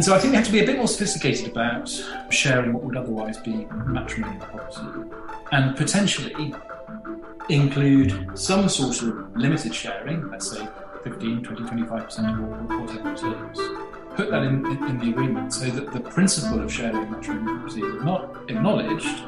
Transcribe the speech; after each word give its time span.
And 0.00 0.04
so 0.06 0.14
I 0.14 0.18
think 0.18 0.30
we 0.30 0.36
have 0.38 0.46
to 0.46 0.52
be 0.52 0.60
a 0.60 0.64
bit 0.64 0.78
more 0.78 0.88
sophisticated 0.88 1.48
about 1.48 1.90
sharing 2.30 2.72
what 2.72 2.82
would 2.84 2.96
otherwise 2.96 3.36
be 3.36 3.66
matrimonial 3.84 4.40
property 4.46 5.10
and 5.52 5.76
potentially 5.76 6.54
include 7.50 8.30
some 8.32 8.66
sort 8.70 9.02
of 9.02 9.36
limited 9.36 9.74
sharing, 9.74 10.26
let's 10.30 10.52
say 10.52 10.66
15, 11.04 11.44
20, 11.44 11.62
25% 11.64 12.38
or 12.38 12.80
whatever 12.80 13.10
it 13.10 13.52
is. 13.52 14.16
Put 14.16 14.30
that 14.30 14.42
in, 14.42 14.64
in, 14.64 14.84
in 14.84 14.98
the 15.00 15.10
agreement 15.10 15.52
so 15.52 15.66
that 15.66 15.92
the 15.92 16.00
principle 16.00 16.62
of 16.62 16.72
sharing 16.72 17.10
matrimonial 17.10 17.58
property 17.58 17.82
is 17.82 18.02
not 18.02 18.38
acknowledged, 18.48 19.24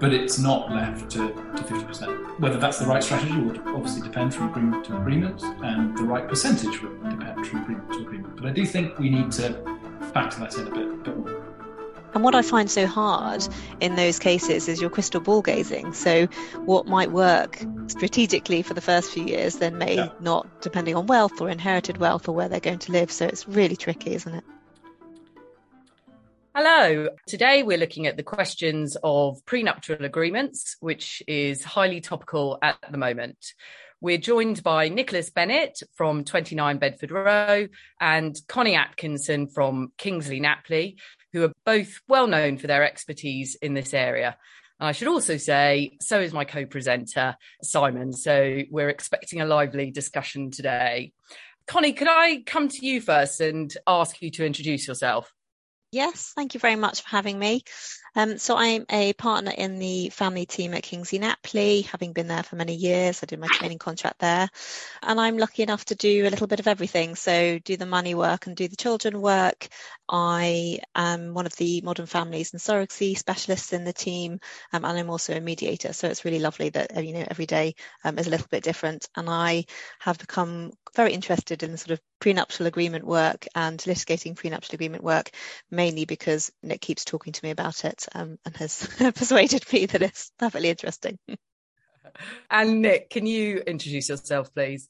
but 0.00 0.12
it's 0.12 0.36
not 0.36 0.72
left 0.72 1.12
to, 1.12 1.28
to 1.28 1.62
50%. 1.62 2.40
Whether 2.40 2.58
that's 2.58 2.80
the 2.80 2.86
right 2.86 3.04
strategy 3.04 3.40
would 3.40 3.58
obviously 3.68 4.02
depend 4.02 4.34
from 4.34 4.48
agreement 4.48 4.84
to 4.86 4.96
agreement, 4.96 5.44
and 5.62 5.96
the 5.96 6.02
right 6.02 6.26
percentage 6.26 6.82
would 6.82 7.08
depend 7.08 7.46
from 7.46 7.62
agreement 7.62 7.92
to 7.92 8.00
agreement. 8.00 8.34
But 8.34 8.46
I 8.46 8.50
do 8.50 8.66
think 8.66 8.98
we 8.98 9.08
need 9.08 9.30
to 9.32 9.72
factor 10.12 10.40
that 10.40 10.54
in 10.56 10.66
a 10.66 10.70
bit, 10.70 11.04
bit 11.04 11.16
more. 11.16 11.42
And 12.14 12.22
what 12.22 12.34
I 12.34 12.42
find 12.42 12.70
so 12.70 12.86
hard 12.86 13.46
in 13.80 13.96
those 13.96 14.18
cases 14.18 14.68
is 14.68 14.80
your 14.80 14.90
crystal 14.90 15.20
ball 15.20 15.40
gazing. 15.40 15.94
So, 15.94 16.26
what 16.66 16.86
might 16.86 17.10
work 17.10 17.64
strategically 17.86 18.62
for 18.62 18.74
the 18.74 18.82
first 18.82 19.10
few 19.10 19.24
years 19.24 19.56
then 19.56 19.78
may 19.78 19.96
yeah. 19.96 20.10
not, 20.20 20.60
depending 20.60 20.94
on 20.94 21.06
wealth 21.06 21.40
or 21.40 21.48
inherited 21.48 21.96
wealth 21.96 22.28
or 22.28 22.32
where 22.32 22.48
they're 22.48 22.60
going 22.60 22.80
to 22.80 22.92
live. 22.92 23.10
So, 23.10 23.26
it's 23.26 23.48
really 23.48 23.76
tricky, 23.76 24.14
isn't 24.14 24.34
it? 24.34 24.44
Hello. 26.54 27.08
Today 27.26 27.62
we're 27.62 27.78
looking 27.78 28.06
at 28.06 28.18
the 28.18 28.22
questions 28.22 28.94
of 29.02 29.42
prenuptial 29.46 30.04
agreements, 30.04 30.76
which 30.80 31.22
is 31.26 31.64
highly 31.64 32.02
topical 32.02 32.58
at 32.60 32.76
the 32.90 32.98
moment. 32.98 33.54
We're 34.02 34.18
joined 34.18 34.64
by 34.64 34.88
Nicholas 34.88 35.30
Bennett 35.30 35.80
from 35.94 36.24
29 36.24 36.78
Bedford 36.78 37.12
Row 37.12 37.68
and 38.00 38.36
Connie 38.48 38.74
Atkinson 38.74 39.46
from 39.46 39.92
Kingsley 39.96 40.40
Napley, 40.40 40.96
who 41.32 41.44
are 41.44 41.52
both 41.64 42.00
well 42.08 42.26
known 42.26 42.58
for 42.58 42.66
their 42.66 42.82
expertise 42.82 43.54
in 43.54 43.74
this 43.74 43.94
area. 43.94 44.36
And 44.80 44.88
I 44.88 44.90
should 44.90 45.06
also 45.06 45.36
say, 45.36 45.98
so 46.00 46.20
is 46.20 46.32
my 46.32 46.44
co 46.44 46.66
presenter, 46.66 47.36
Simon. 47.62 48.12
So 48.12 48.62
we're 48.72 48.88
expecting 48.88 49.40
a 49.40 49.46
lively 49.46 49.92
discussion 49.92 50.50
today. 50.50 51.12
Connie, 51.68 51.92
could 51.92 52.08
I 52.10 52.42
come 52.44 52.66
to 52.70 52.84
you 52.84 53.00
first 53.00 53.40
and 53.40 53.72
ask 53.86 54.20
you 54.20 54.32
to 54.32 54.44
introduce 54.44 54.88
yourself? 54.88 55.32
Yes, 55.92 56.32
thank 56.34 56.54
you 56.54 56.60
very 56.60 56.76
much 56.76 57.02
for 57.02 57.08
having 57.10 57.38
me. 57.38 57.64
Um, 58.16 58.38
so 58.38 58.56
I'm 58.56 58.86
a 58.90 59.12
partner 59.12 59.50
in 59.50 59.78
the 59.78 60.08
family 60.08 60.46
team 60.46 60.72
at 60.72 60.82
Kingsley 60.82 61.18
Napley, 61.18 61.84
having 61.84 62.14
been 62.14 62.28
there 62.28 62.42
for 62.42 62.56
many 62.56 62.74
years. 62.74 63.22
I 63.22 63.26
did 63.26 63.38
my 63.38 63.48
training 63.48 63.78
contract 63.78 64.18
there, 64.18 64.48
and 65.02 65.20
I'm 65.20 65.36
lucky 65.36 65.62
enough 65.62 65.84
to 65.86 65.94
do 65.94 66.26
a 66.26 66.30
little 66.30 66.46
bit 66.46 66.60
of 66.60 66.66
everything. 66.66 67.14
So 67.14 67.58
do 67.58 67.76
the 67.76 67.84
money 67.84 68.14
work 68.14 68.46
and 68.46 68.56
do 68.56 68.68
the 68.68 68.76
children 68.76 69.20
work. 69.20 69.68
I 70.08 70.80
am 70.94 71.34
one 71.34 71.44
of 71.46 71.56
the 71.56 71.82
modern 71.82 72.06
families 72.06 72.52
and 72.54 72.60
surrogacy 72.60 73.18
specialists 73.18 73.72
in 73.74 73.84
the 73.84 73.92
team, 73.92 74.40
um, 74.72 74.84
and 74.86 74.98
I'm 74.98 75.10
also 75.10 75.34
a 75.36 75.40
mediator. 75.40 75.92
So 75.92 76.08
it's 76.08 76.24
really 76.24 76.38
lovely 76.40 76.70
that 76.70 77.04
you 77.04 77.12
know 77.12 77.26
every 77.30 77.46
day 77.46 77.74
um, 78.04 78.18
is 78.18 78.26
a 78.26 78.30
little 78.30 78.48
bit 78.50 78.64
different, 78.64 79.08
and 79.16 79.28
I 79.28 79.66
have 80.00 80.18
become 80.18 80.72
very 80.96 81.12
interested 81.12 81.62
in 81.62 81.76
sort 81.76 81.92
of 81.92 82.00
prenuptial 82.22 82.66
agreement 82.66 83.04
work 83.04 83.48
and 83.56 83.80
litigating 83.80 84.36
prenuptial 84.36 84.76
agreement 84.76 85.02
work, 85.02 85.30
mainly 85.72 86.04
because 86.04 86.52
Nick 86.62 86.80
keeps 86.80 87.04
talking 87.04 87.32
to 87.32 87.44
me 87.44 87.50
about 87.50 87.84
it 87.84 88.06
um, 88.14 88.38
and 88.44 88.56
has 88.58 88.88
persuaded 89.16 89.70
me 89.72 89.86
that 89.86 90.02
it's 90.02 90.30
perfectly 90.38 90.70
interesting. 90.70 91.18
and 92.50 92.80
Nick, 92.80 93.10
can 93.10 93.26
you 93.26 93.58
introduce 93.66 94.08
yourself, 94.08 94.54
please? 94.54 94.88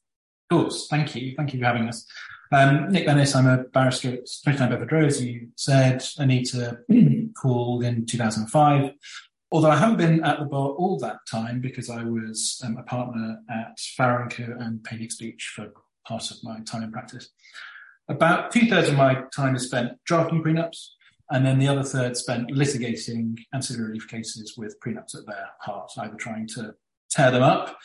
Of 0.50 0.58
course. 0.58 0.88
Thank 0.90 1.16
you. 1.16 1.34
Thank 1.34 1.54
you 1.54 1.60
for 1.60 1.64
having 1.64 1.88
us. 1.88 2.06
Um, 2.52 2.92
Nick 2.92 3.06
Bennett, 3.06 3.34
I'm 3.34 3.46
a 3.46 3.64
barrister 3.64 4.12
at 4.12 4.28
29 4.44 4.68
Bedford 4.68 4.92
Row, 4.92 5.06
as 5.06 5.24
you 5.24 5.48
said. 5.56 6.04
Anita 6.18 6.80
called 7.34 7.82
in 7.82 8.04
2005. 8.04 8.92
Although 9.50 9.70
I 9.70 9.76
haven't 9.76 9.96
been 9.96 10.22
at 10.22 10.38
the 10.38 10.44
bar 10.44 10.68
all 10.68 10.98
that 10.98 11.20
time 11.30 11.62
because 11.62 11.88
I 11.88 12.04
was 12.04 12.60
um, 12.62 12.76
a 12.76 12.82
partner 12.82 13.38
at 13.48 13.78
Farrer 13.96 14.28
& 14.28 14.30
Co 14.30 14.54
and 14.58 14.84
Payne 14.84 15.08
for 15.54 15.72
part 16.06 16.30
of 16.30 16.38
my 16.42 16.60
time 16.60 16.82
in 16.82 16.92
practice. 16.92 17.28
About 18.08 18.50
two 18.50 18.68
thirds 18.68 18.88
of 18.88 18.96
my 18.96 19.22
time 19.34 19.54
is 19.54 19.66
spent 19.66 19.92
drafting 20.04 20.42
prenups, 20.42 20.88
and 21.30 21.46
then 21.46 21.58
the 21.58 21.68
other 21.68 21.82
third 21.82 22.16
spent 22.16 22.50
litigating 22.50 23.38
ancillary 23.54 23.88
relief 23.88 24.08
cases 24.08 24.54
with 24.56 24.78
prenups 24.80 25.16
at 25.16 25.26
their 25.26 25.48
heart, 25.60 25.90
either 25.98 26.16
trying 26.16 26.46
to 26.48 26.74
tear 27.10 27.30
them 27.30 27.42
up 27.42 27.76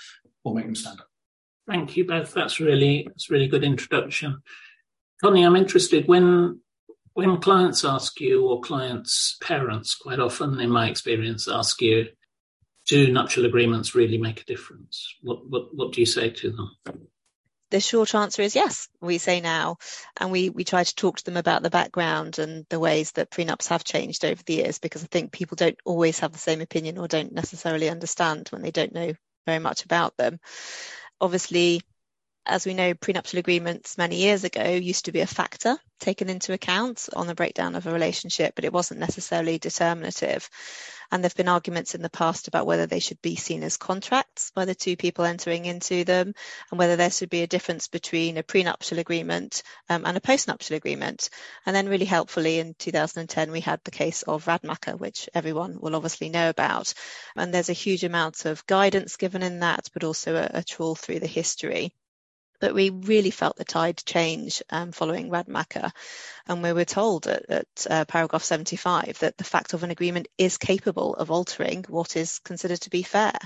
or 0.43 0.55
make 0.55 0.65
them 0.65 0.75
stand 0.75 0.99
up. 0.99 1.07
Thank 1.67 1.97
you 1.97 2.05
both. 2.05 2.33
That's 2.33 2.59
really 2.59 3.05
that's 3.07 3.29
really 3.29 3.47
good 3.47 3.63
introduction. 3.63 4.41
Connie, 5.21 5.43
I'm 5.43 5.55
interested 5.55 6.07
when 6.07 6.61
when 7.13 7.41
clients 7.41 7.83
ask 7.83 8.19
you 8.21 8.47
or 8.47 8.61
clients' 8.61 9.37
parents 9.41 9.95
quite 9.95 10.19
often 10.19 10.59
in 10.59 10.69
my 10.69 10.87
experience 10.87 11.47
ask 11.47 11.81
you, 11.81 12.07
do 12.85 13.11
nuptial 13.11 13.45
agreements 13.45 13.95
really 13.95 14.17
make 14.17 14.41
a 14.41 14.45
difference? 14.45 15.15
What 15.21 15.49
what 15.49 15.75
what 15.75 15.93
do 15.93 15.99
you 15.99 16.05
say 16.05 16.29
to 16.29 16.51
them? 16.51 16.71
The 17.69 17.79
short 17.79 18.15
answer 18.15 18.41
is 18.41 18.55
yes, 18.55 18.87
we 19.01 19.17
say 19.17 19.41
now. 19.41 19.77
And 20.19 20.31
we, 20.31 20.49
we 20.49 20.63
try 20.63 20.83
to 20.83 20.95
talk 20.95 21.17
to 21.17 21.23
them 21.23 21.37
about 21.37 21.63
the 21.63 21.69
background 21.69 22.39
and 22.39 22.65
the 22.69 22.79
ways 22.79 23.11
that 23.13 23.31
prenups 23.31 23.67
have 23.67 23.83
changed 23.83 24.23
over 24.25 24.41
the 24.43 24.53
years, 24.55 24.79
because 24.79 25.03
I 25.03 25.07
think 25.07 25.31
people 25.31 25.55
don't 25.55 25.77
always 25.85 26.19
have 26.19 26.31
the 26.31 26.39
same 26.39 26.61
opinion 26.61 26.97
or 26.97 27.07
don't 27.07 27.33
necessarily 27.33 27.89
understand 27.89 28.47
when 28.49 28.61
they 28.61 28.71
don't 28.71 28.93
know 28.93 29.13
very 29.45 29.59
much 29.59 29.83
about 29.83 30.15
them. 30.17 30.39
Obviously, 31.19 31.81
as 32.47 32.65
we 32.65 32.73
know, 32.73 32.93
prenuptial 32.93 33.39
agreements 33.39 33.97
many 33.97 34.15
years 34.17 34.43
ago 34.43 34.63
used 34.63 35.05
to 35.05 35.11
be 35.11 35.19
a 35.19 35.27
factor 35.27 35.77
taken 35.99 36.29
into 36.29 36.53
account 36.53 37.09
on 37.15 37.27
the 37.27 37.35
breakdown 37.35 37.75
of 37.75 37.87
a 37.87 37.91
relationship, 37.91 38.55
but 38.55 38.63
it 38.63 38.71
wasn't 38.71 38.99
necessarily 38.99 39.57
determinative. 39.57 40.49
And 41.11 41.23
there 41.23 41.29
have 41.29 41.35
been 41.35 41.47
arguments 41.47 41.95
in 41.95 42.01
the 42.01 42.09
past 42.09 42.47
about 42.47 42.65
whether 42.65 42.85
they 42.85 42.99
should 42.99 43.21
be 43.21 43.35
seen 43.35 43.63
as 43.63 43.77
contracts 43.77 44.51
by 44.51 44.65
the 44.65 44.75
two 44.75 44.95
people 44.95 45.25
entering 45.25 45.65
into 45.65 46.03
them, 46.03 46.33
and 46.69 46.79
whether 46.79 46.95
there 46.95 47.09
should 47.09 47.29
be 47.29 47.43
a 47.43 47.47
difference 47.47 47.87
between 47.87 48.37
a 48.37 48.43
prenuptial 48.43 48.99
agreement 48.99 49.63
um, 49.89 50.05
and 50.05 50.15
a 50.17 50.21
postnuptial 50.21 50.75
agreement. 50.75 51.29
And 51.65 51.75
then, 51.75 51.89
really 51.89 52.05
helpfully, 52.05 52.59
in 52.59 52.75
2010, 52.75 53.51
we 53.51 53.61
had 53.61 53.81
the 53.83 53.91
case 53.91 54.21
of 54.23 54.45
Radmacher, 54.45 54.99
which 54.99 55.29
everyone 55.33 55.79
will 55.79 55.95
obviously 55.95 56.29
know 56.29 56.49
about. 56.49 56.93
And 57.35 57.53
there's 57.53 57.69
a 57.69 57.73
huge 57.73 58.03
amount 58.03 58.45
of 58.45 58.65
guidance 58.67 59.17
given 59.17 59.43
in 59.43 59.59
that, 59.59 59.89
but 59.93 60.03
also 60.03 60.35
a, 60.35 60.59
a 60.59 60.63
trawl 60.63 60.95
through 60.95 61.19
the 61.19 61.27
history 61.27 61.93
but 62.59 62.73
we 62.73 62.89
really 62.89 63.31
felt 63.31 63.57
the 63.57 63.65
tide 63.65 63.97
change 64.05 64.61
um, 64.69 64.91
following 64.91 65.29
Radmacher. 65.29 65.91
And 66.47 66.63
we 66.63 66.73
were 66.73 66.85
told 66.85 67.27
at, 67.27 67.49
at 67.49 67.87
uh, 67.89 68.05
paragraph 68.05 68.43
75 68.43 69.19
that 69.19 69.37
the 69.37 69.43
fact 69.43 69.73
of 69.73 69.83
an 69.83 69.91
agreement 69.91 70.27
is 70.37 70.57
capable 70.57 71.13
of 71.15 71.31
altering 71.31 71.85
what 71.89 72.15
is 72.15 72.39
considered 72.39 72.81
to 72.81 72.89
be 72.89 73.03
fair. 73.03 73.37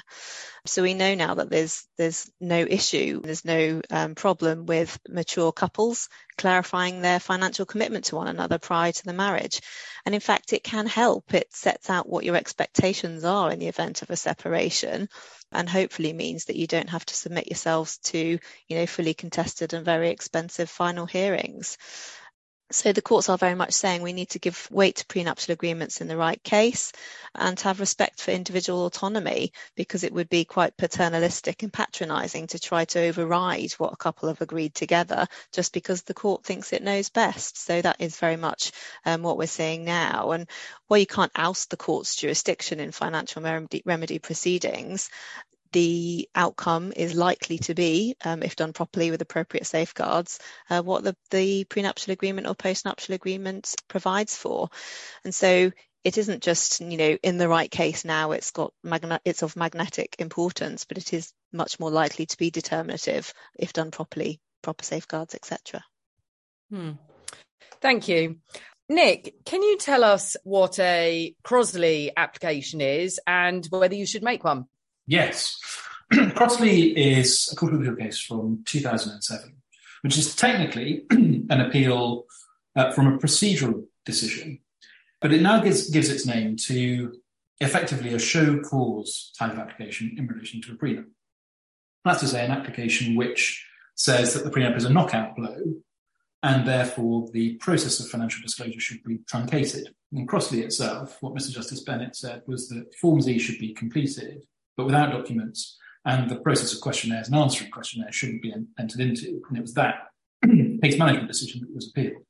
So 0.65 0.83
we 0.83 0.93
know 0.93 1.15
now 1.15 1.33
that 1.35 1.49
there's 1.49 1.87
there's 1.97 2.29
no 2.39 2.59
issue, 2.59 3.21
there's 3.21 3.43
no 3.43 3.81
um, 3.89 4.13
problem 4.13 4.67
with 4.67 4.99
mature 5.09 5.51
couples 5.51 6.07
clarifying 6.37 7.01
their 7.01 7.19
financial 7.19 7.65
commitment 7.65 8.05
to 8.05 8.15
one 8.15 8.27
another 8.27 8.59
prior 8.59 8.91
to 8.91 9.03
the 9.03 9.13
marriage. 9.13 9.61
And 10.05 10.13
in 10.13 10.21
fact, 10.21 10.53
it 10.53 10.63
can 10.63 10.85
help. 10.85 11.33
It 11.33 11.51
sets 11.51 11.89
out 11.89 12.07
what 12.07 12.25
your 12.25 12.35
expectations 12.35 13.23
are 13.25 13.51
in 13.51 13.57
the 13.57 13.67
event 13.67 14.03
of 14.03 14.11
a 14.11 14.15
separation 14.15 15.09
and 15.51 15.67
hopefully 15.67 16.13
means 16.13 16.45
that 16.45 16.55
you 16.55 16.67
don't 16.67 16.89
have 16.89 17.05
to 17.07 17.15
submit 17.15 17.47
yourselves 17.47 17.97
to, 17.97 18.39
you 18.67 18.77
know, 18.77 18.85
fully 18.85 19.15
contested 19.15 19.73
and 19.73 19.83
very 19.83 20.09
expensive 20.09 20.69
final 20.69 21.07
hearings. 21.07 21.77
So 22.71 22.93
the 22.93 23.01
courts 23.01 23.29
are 23.29 23.37
very 23.37 23.55
much 23.55 23.73
saying 23.73 24.01
we 24.01 24.13
need 24.13 24.29
to 24.29 24.39
give 24.39 24.67
weight 24.71 24.97
to 24.97 25.05
prenuptial 25.05 25.53
agreements 25.53 26.01
in 26.01 26.07
the 26.07 26.17
right 26.17 26.41
case 26.43 26.93
and 27.35 27.57
to 27.57 27.63
have 27.65 27.79
respect 27.79 28.21
for 28.21 28.31
individual 28.31 28.85
autonomy 28.85 29.51
because 29.75 30.03
it 30.03 30.13
would 30.13 30.29
be 30.29 30.45
quite 30.45 30.77
paternalistic 30.77 31.63
and 31.63 31.73
patronising 31.73 32.47
to 32.47 32.59
try 32.59 32.85
to 32.85 32.99
override 32.99 33.71
what 33.73 33.93
a 33.93 33.97
couple 33.97 34.29
have 34.29 34.41
agreed 34.41 34.73
together 34.73 35.27
just 35.51 35.73
because 35.73 36.03
the 36.03 36.13
court 36.13 36.43
thinks 36.43 36.71
it 36.73 36.83
knows 36.83 37.09
best. 37.09 37.57
So 37.57 37.81
that 37.81 37.97
is 37.99 38.17
very 38.17 38.37
much 38.37 38.71
um, 39.05 39.21
what 39.21 39.37
we're 39.37 39.47
seeing 39.47 39.83
now. 39.83 40.31
And 40.31 40.49
while 40.87 40.99
you 40.99 41.07
can't 41.07 41.31
oust 41.35 41.69
the 41.69 41.77
court's 41.77 42.15
jurisdiction 42.15 42.79
in 42.79 42.91
financial 42.91 43.41
remedy, 43.41 43.81
remedy 43.85 44.19
proceedings, 44.19 45.09
the 45.71 46.29
outcome 46.35 46.93
is 46.95 47.15
likely 47.15 47.57
to 47.59 47.73
be, 47.73 48.15
um, 48.23 48.43
if 48.43 48.55
done 48.55 48.73
properly 48.73 49.11
with 49.11 49.21
appropriate 49.21 49.65
safeguards, 49.65 50.39
uh, 50.69 50.81
what 50.81 51.03
the, 51.03 51.15
the 51.29 51.63
prenuptial 51.65 52.13
agreement 52.13 52.47
or 52.47 52.55
postnuptial 52.55 53.15
agreement 53.15 53.75
provides 53.87 54.35
for. 54.35 54.69
And 55.23 55.33
so 55.33 55.71
it 56.03 56.17
isn't 56.17 56.43
just, 56.43 56.81
you 56.81 56.97
know, 56.97 57.17
in 57.21 57.37
the 57.37 57.47
right 57.47 57.69
case 57.69 58.03
now 58.03 58.31
it's 58.31 58.51
got 58.51 58.73
it's 59.25 59.43
of 59.43 59.55
magnetic 59.55 60.15
importance, 60.19 60.85
but 60.85 60.97
it 60.97 61.13
is 61.13 61.31
much 61.53 61.79
more 61.79 61.91
likely 61.91 62.25
to 62.25 62.37
be 62.37 62.49
determinative 62.49 63.33
if 63.55 63.73
done 63.73 63.91
properly, 63.91 64.39
proper 64.61 64.83
safeguards, 64.83 65.35
etc. 65.35 65.83
Hmm. 66.69 66.91
Thank 67.81 68.07
you. 68.07 68.37
Nick, 68.89 69.35
can 69.45 69.63
you 69.63 69.77
tell 69.77 70.03
us 70.03 70.35
what 70.43 70.77
a 70.79 71.33
Crossley 71.43 72.11
application 72.15 72.81
is 72.81 73.21
and 73.25 73.65
whether 73.69 73.95
you 73.95 74.05
should 74.05 74.23
make 74.23 74.43
one? 74.43 74.65
Yes. 75.11 75.59
Crossley 76.35 76.97
is 76.97 77.49
a 77.51 77.55
court 77.57 77.73
of 77.73 77.81
appeal 77.81 77.97
case 77.97 78.17
from 78.17 78.63
2007, 78.65 79.53
which 80.03 80.17
is 80.17 80.33
technically 80.33 81.03
an 81.11 81.59
appeal 81.59 82.23
uh, 82.77 82.93
from 82.93 83.07
a 83.07 83.17
procedural 83.17 83.83
decision. 84.05 84.59
But 85.19 85.33
it 85.33 85.41
now 85.41 85.59
gives, 85.59 85.89
gives 85.89 86.09
its 86.09 86.25
name 86.25 86.55
to 86.67 87.13
effectively 87.59 88.13
a 88.13 88.19
show 88.19 88.61
cause 88.61 89.33
type 89.37 89.51
of 89.51 89.59
application 89.59 90.15
in 90.17 90.27
relation 90.27 90.61
to 90.61 90.71
a 90.71 90.75
prenup. 90.75 91.07
That's 92.05 92.21
to 92.21 92.27
say, 92.29 92.45
an 92.45 92.51
application 92.51 93.17
which 93.17 93.67
says 93.95 94.33
that 94.33 94.45
the 94.45 94.49
prenup 94.49 94.77
is 94.77 94.85
a 94.85 94.93
knockout 94.93 95.35
blow 95.35 95.59
and 96.41 96.65
therefore 96.65 97.27
the 97.33 97.55
process 97.55 97.99
of 97.99 98.07
financial 98.07 98.41
disclosure 98.41 98.79
should 98.79 99.03
be 99.03 99.19
truncated. 99.27 99.93
In 100.13 100.25
Crossley 100.25 100.61
itself, 100.61 101.17
what 101.19 101.35
Mr. 101.35 101.51
Justice 101.51 101.81
Bennett 101.81 102.15
said 102.15 102.43
was 102.47 102.69
that 102.69 102.95
Form 102.95 103.19
Z 103.19 103.39
should 103.39 103.59
be 103.59 103.73
completed, 103.73 104.45
but 104.77 104.85
without 104.85 105.11
documents, 105.11 105.77
and 106.05 106.29
the 106.29 106.37
process 106.37 106.73
of 106.73 106.81
questionnaires 106.81 107.27
and 107.27 107.35
answering 107.35 107.71
questionnaires 107.71 108.15
shouldn't 108.15 108.41
be 108.41 108.53
entered 108.79 108.99
into. 108.99 109.41
And 109.49 109.57
it 109.57 109.61
was 109.61 109.73
that 109.75 110.07
case 110.43 110.97
management 110.97 111.27
decision 111.27 111.61
that 111.61 111.73
was 111.73 111.89
appealed. 111.89 112.23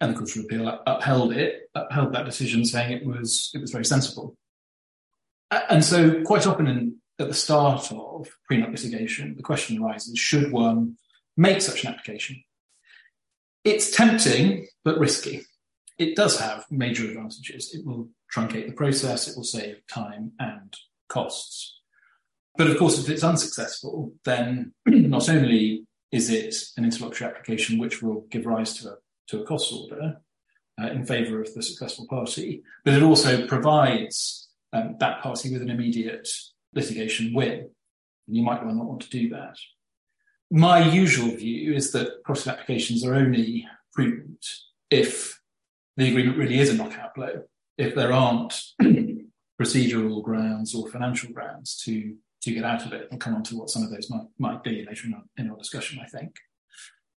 And 0.00 0.12
the 0.12 0.18
Court 0.18 0.36
of 0.36 0.44
Appeal 0.44 0.80
upheld 0.86 1.32
it, 1.32 1.70
upheld 1.74 2.12
that 2.12 2.24
decision, 2.24 2.64
saying 2.64 2.92
it 2.92 3.06
was 3.06 3.50
it 3.54 3.60
was 3.60 3.72
very 3.72 3.84
sensible. 3.84 4.36
And 5.50 5.84
so, 5.84 6.22
quite 6.22 6.46
often 6.46 6.66
in, 6.68 6.96
at 7.18 7.28
the 7.28 7.34
start 7.34 7.90
of 7.90 8.28
prenup 8.50 8.70
litigation, 8.70 9.34
the 9.36 9.42
question 9.42 9.82
arises: 9.82 10.16
Should 10.16 10.52
one 10.52 10.98
make 11.36 11.62
such 11.62 11.82
an 11.82 11.90
application? 11.90 12.44
It's 13.64 13.90
tempting, 13.90 14.68
but 14.84 14.98
risky. 14.98 15.46
It 15.98 16.14
does 16.14 16.38
have 16.38 16.64
major 16.70 17.08
advantages. 17.08 17.74
It 17.74 17.84
will 17.84 18.08
truncate 18.32 18.66
the 18.66 18.74
process. 18.74 19.26
It 19.26 19.36
will 19.36 19.42
save 19.42 19.80
time 19.92 20.30
and 20.38 20.72
costs. 21.08 21.80
But 22.56 22.68
of 22.68 22.78
course, 22.78 22.98
if 22.98 23.08
it's 23.08 23.24
unsuccessful, 23.24 24.12
then 24.24 24.72
not 24.86 25.28
only 25.28 25.86
is 26.10 26.30
it 26.30 26.54
an 26.76 26.84
interlocutory 26.84 27.30
application 27.30 27.78
which 27.78 28.02
will 28.02 28.26
give 28.30 28.46
rise 28.46 28.74
to 28.78 28.88
a, 28.88 28.94
to 29.28 29.42
a 29.42 29.46
cost 29.46 29.72
order 29.72 30.16
uh, 30.80 30.86
in 30.88 31.04
favour 31.04 31.40
of 31.40 31.52
the 31.54 31.62
successful 31.62 32.06
party, 32.08 32.62
but 32.84 32.94
it 32.94 33.02
also 33.02 33.46
provides 33.46 34.48
um, 34.72 34.96
that 35.00 35.22
party 35.22 35.52
with 35.52 35.62
an 35.62 35.70
immediate 35.70 36.28
litigation 36.74 37.32
win. 37.34 37.70
And 38.26 38.36
you 38.36 38.42
might 38.42 38.64
well 38.64 38.74
not 38.74 38.86
want 38.86 39.02
to 39.02 39.10
do 39.10 39.28
that. 39.30 39.56
My 40.50 40.80
usual 40.80 41.36
view 41.36 41.74
is 41.74 41.92
that 41.92 42.22
cross 42.24 42.46
applications 42.46 43.04
are 43.04 43.14
only 43.14 43.66
prudent 43.92 44.44
if 44.90 45.38
the 45.96 46.08
agreement 46.08 46.38
really 46.38 46.58
is 46.58 46.70
a 46.70 46.74
knockout 46.74 47.14
blow, 47.14 47.42
if 47.76 47.94
there 47.94 48.12
aren't 48.12 48.54
procedural 49.60 50.22
grounds 50.22 50.74
or 50.74 50.88
financial 50.88 51.32
grounds 51.32 51.76
to 51.84 52.16
to 52.40 52.54
get 52.54 52.64
out 52.64 52.86
of 52.86 52.92
it. 52.92 53.08
I'll 53.10 53.18
come 53.18 53.34
on 53.34 53.42
to 53.44 53.56
what 53.56 53.70
some 53.70 53.82
of 53.82 53.90
those 53.90 54.08
might, 54.10 54.26
might 54.38 54.62
be 54.62 54.86
later 54.88 55.08
in 55.08 55.14
our, 55.14 55.22
in 55.36 55.50
our 55.50 55.56
discussion, 55.56 55.98
I 56.00 56.06
think. 56.06 56.36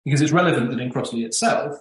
Because 0.05 0.21
it's 0.21 0.31
relevant 0.31 0.71
that 0.71 0.79
in 0.79 0.93
Crossley 0.93 1.25
itself, 1.25 1.77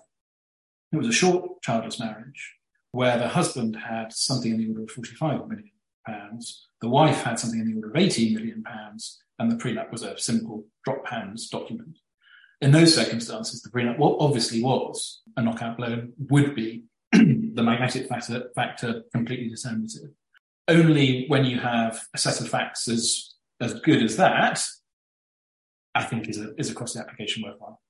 it 0.92 0.98
was 0.98 1.07
a 1.07 1.13
short 1.13 1.62
childless 1.62 2.00
marriage 2.00 2.56
where 2.92 3.18
the 3.18 3.27
husband 3.27 3.75
had 3.75 4.12
something 4.12 4.51
in 4.51 4.57
the 4.57 4.68
order 4.69 4.83
of 4.83 4.92
45 4.92 5.48
million 5.48 5.71
pounds, 6.06 6.68
the 6.81 6.89
wife 6.89 7.21
had 7.21 7.39
something 7.39 7.59
in 7.59 7.68
the 7.68 7.75
order 7.75 7.89
of 7.89 7.95
18 7.95 8.33
million 8.33 8.63
pounds, 8.63 9.21
and 9.39 9.51
the 9.51 9.56
prenup 9.56 9.92
was 9.92 10.04
a 10.04 10.18
simple 10.18 10.65
drop 10.83 11.07
hands 11.07 11.50
document. 11.50 12.00
In 12.62 12.71
those 12.71 12.95
circumstances, 12.95 13.62
the 13.62 13.69
prenup 13.69 14.00
what 14.00 14.18
obviously 14.19 14.63
was 14.63 15.21
a 15.36 15.44
knockout 15.44 15.77
blow, 15.77 16.07
would 16.30 16.56
be 16.56 16.86
the 17.12 17.62
magnetic 17.62 18.07
factor, 18.07 18.50
factor 18.56 19.04
completely 19.13 19.50
determinative. 19.50 20.09
Only 20.68 21.25
when 21.28 21.46
you 21.46 21.60
have 21.60 22.00
a 22.14 22.18
set 22.18 22.42
of 22.42 22.50
facts 22.50 22.88
as, 22.88 23.34
as 23.62 23.74
good 23.81 24.04
as 24.04 24.18
that, 24.18 24.62
I 25.96 26.04
think 26.04 26.28
is 26.28 26.40
a, 26.40 26.54
is 26.58 26.69
a 26.69 26.74
cross 26.74 26.96
application 26.96 27.44
worthwhile. 27.44 27.81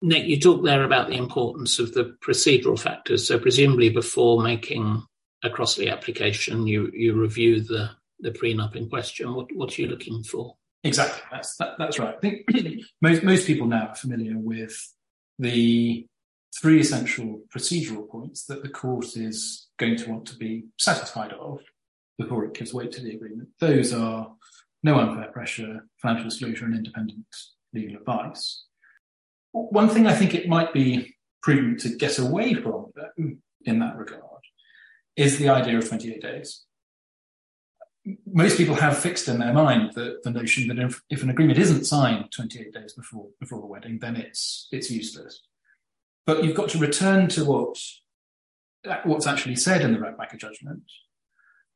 Nick, 0.00 0.26
you 0.26 0.38
talked 0.38 0.64
there 0.64 0.84
about 0.84 1.08
the 1.08 1.16
importance 1.16 1.78
of 1.78 1.92
the 1.92 2.16
procedural 2.24 2.78
factors. 2.78 3.26
So 3.26 3.38
presumably 3.38 3.88
before 3.88 4.40
making 4.42 5.02
a 5.42 5.50
Crossley 5.50 5.90
application, 5.90 6.66
you, 6.66 6.90
you 6.92 7.14
review 7.14 7.60
the, 7.60 7.90
the 8.20 8.30
prenup 8.30 8.76
in 8.76 8.88
question. 8.88 9.34
What, 9.34 9.46
what 9.54 9.76
are 9.76 9.82
you 9.82 9.88
looking 9.88 10.22
for? 10.22 10.56
Exactly, 10.84 11.22
that's 11.30 11.56
that, 11.56 11.74
that's 11.78 11.98
right. 11.98 12.14
I 12.14 12.18
think 12.20 12.48
most 13.02 13.24
most 13.24 13.46
people 13.46 13.66
now 13.66 13.88
are 13.88 13.94
familiar 13.96 14.38
with 14.38 14.76
the 15.38 16.06
three 16.60 16.80
essential 16.80 17.42
procedural 17.54 18.08
points 18.08 18.44
that 18.44 18.62
the 18.62 18.68
court 18.68 19.16
is 19.16 19.67
going 19.78 19.96
to 19.96 20.10
want 20.10 20.26
to 20.26 20.36
be 20.36 20.64
satisfied 20.78 21.32
of 21.32 21.60
before 22.18 22.44
it 22.44 22.54
gives 22.54 22.74
weight 22.74 22.92
to 22.92 23.02
the 23.02 23.14
agreement. 23.14 23.48
Those 23.60 23.92
are 23.92 24.32
no 24.82 24.98
unfair 24.98 25.30
pressure, 25.32 25.86
financial 26.00 26.28
disclosure, 26.28 26.64
and 26.64 26.74
independent 26.74 27.26
legal 27.72 27.96
advice. 27.96 28.64
One 29.52 29.88
thing 29.88 30.06
I 30.06 30.14
think 30.14 30.34
it 30.34 30.48
might 30.48 30.72
be 30.72 31.14
prudent 31.42 31.80
to 31.80 31.96
get 31.96 32.18
away 32.18 32.54
from 32.54 32.92
in 33.64 33.78
that 33.78 33.96
regard 33.96 34.22
is 35.16 35.38
the 35.38 35.48
idea 35.48 35.78
of 35.78 35.88
28 35.88 36.20
days 36.20 36.64
most 38.26 38.56
people 38.56 38.74
have 38.74 38.98
fixed 38.98 39.28
in 39.28 39.38
their 39.38 39.52
mind 39.52 39.92
the, 39.94 40.18
the 40.22 40.30
notion 40.30 40.68
that 40.68 40.78
if, 40.78 41.02
if, 41.10 41.22
an 41.22 41.30
agreement 41.30 41.58
isn't 41.58 41.84
signed 41.84 42.30
28 42.32 42.72
days 42.72 42.92
before 42.92 43.28
before 43.40 43.60
the 43.60 43.66
wedding, 43.66 43.98
then 43.98 44.16
it's 44.16 44.68
it's 44.70 44.90
useless. 44.90 45.42
But 46.26 46.44
you've 46.44 46.56
got 46.56 46.68
to 46.70 46.78
return 46.78 47.28
to 47.28 47.44
what 47.44 47.78
what's 49.04 49.26
actually 49.26 49.56
said 49.56 49.82
in 49.82 49.92
the 49.92 49.98
Radmacher 49.98 50.38
judgment 50.38 50.82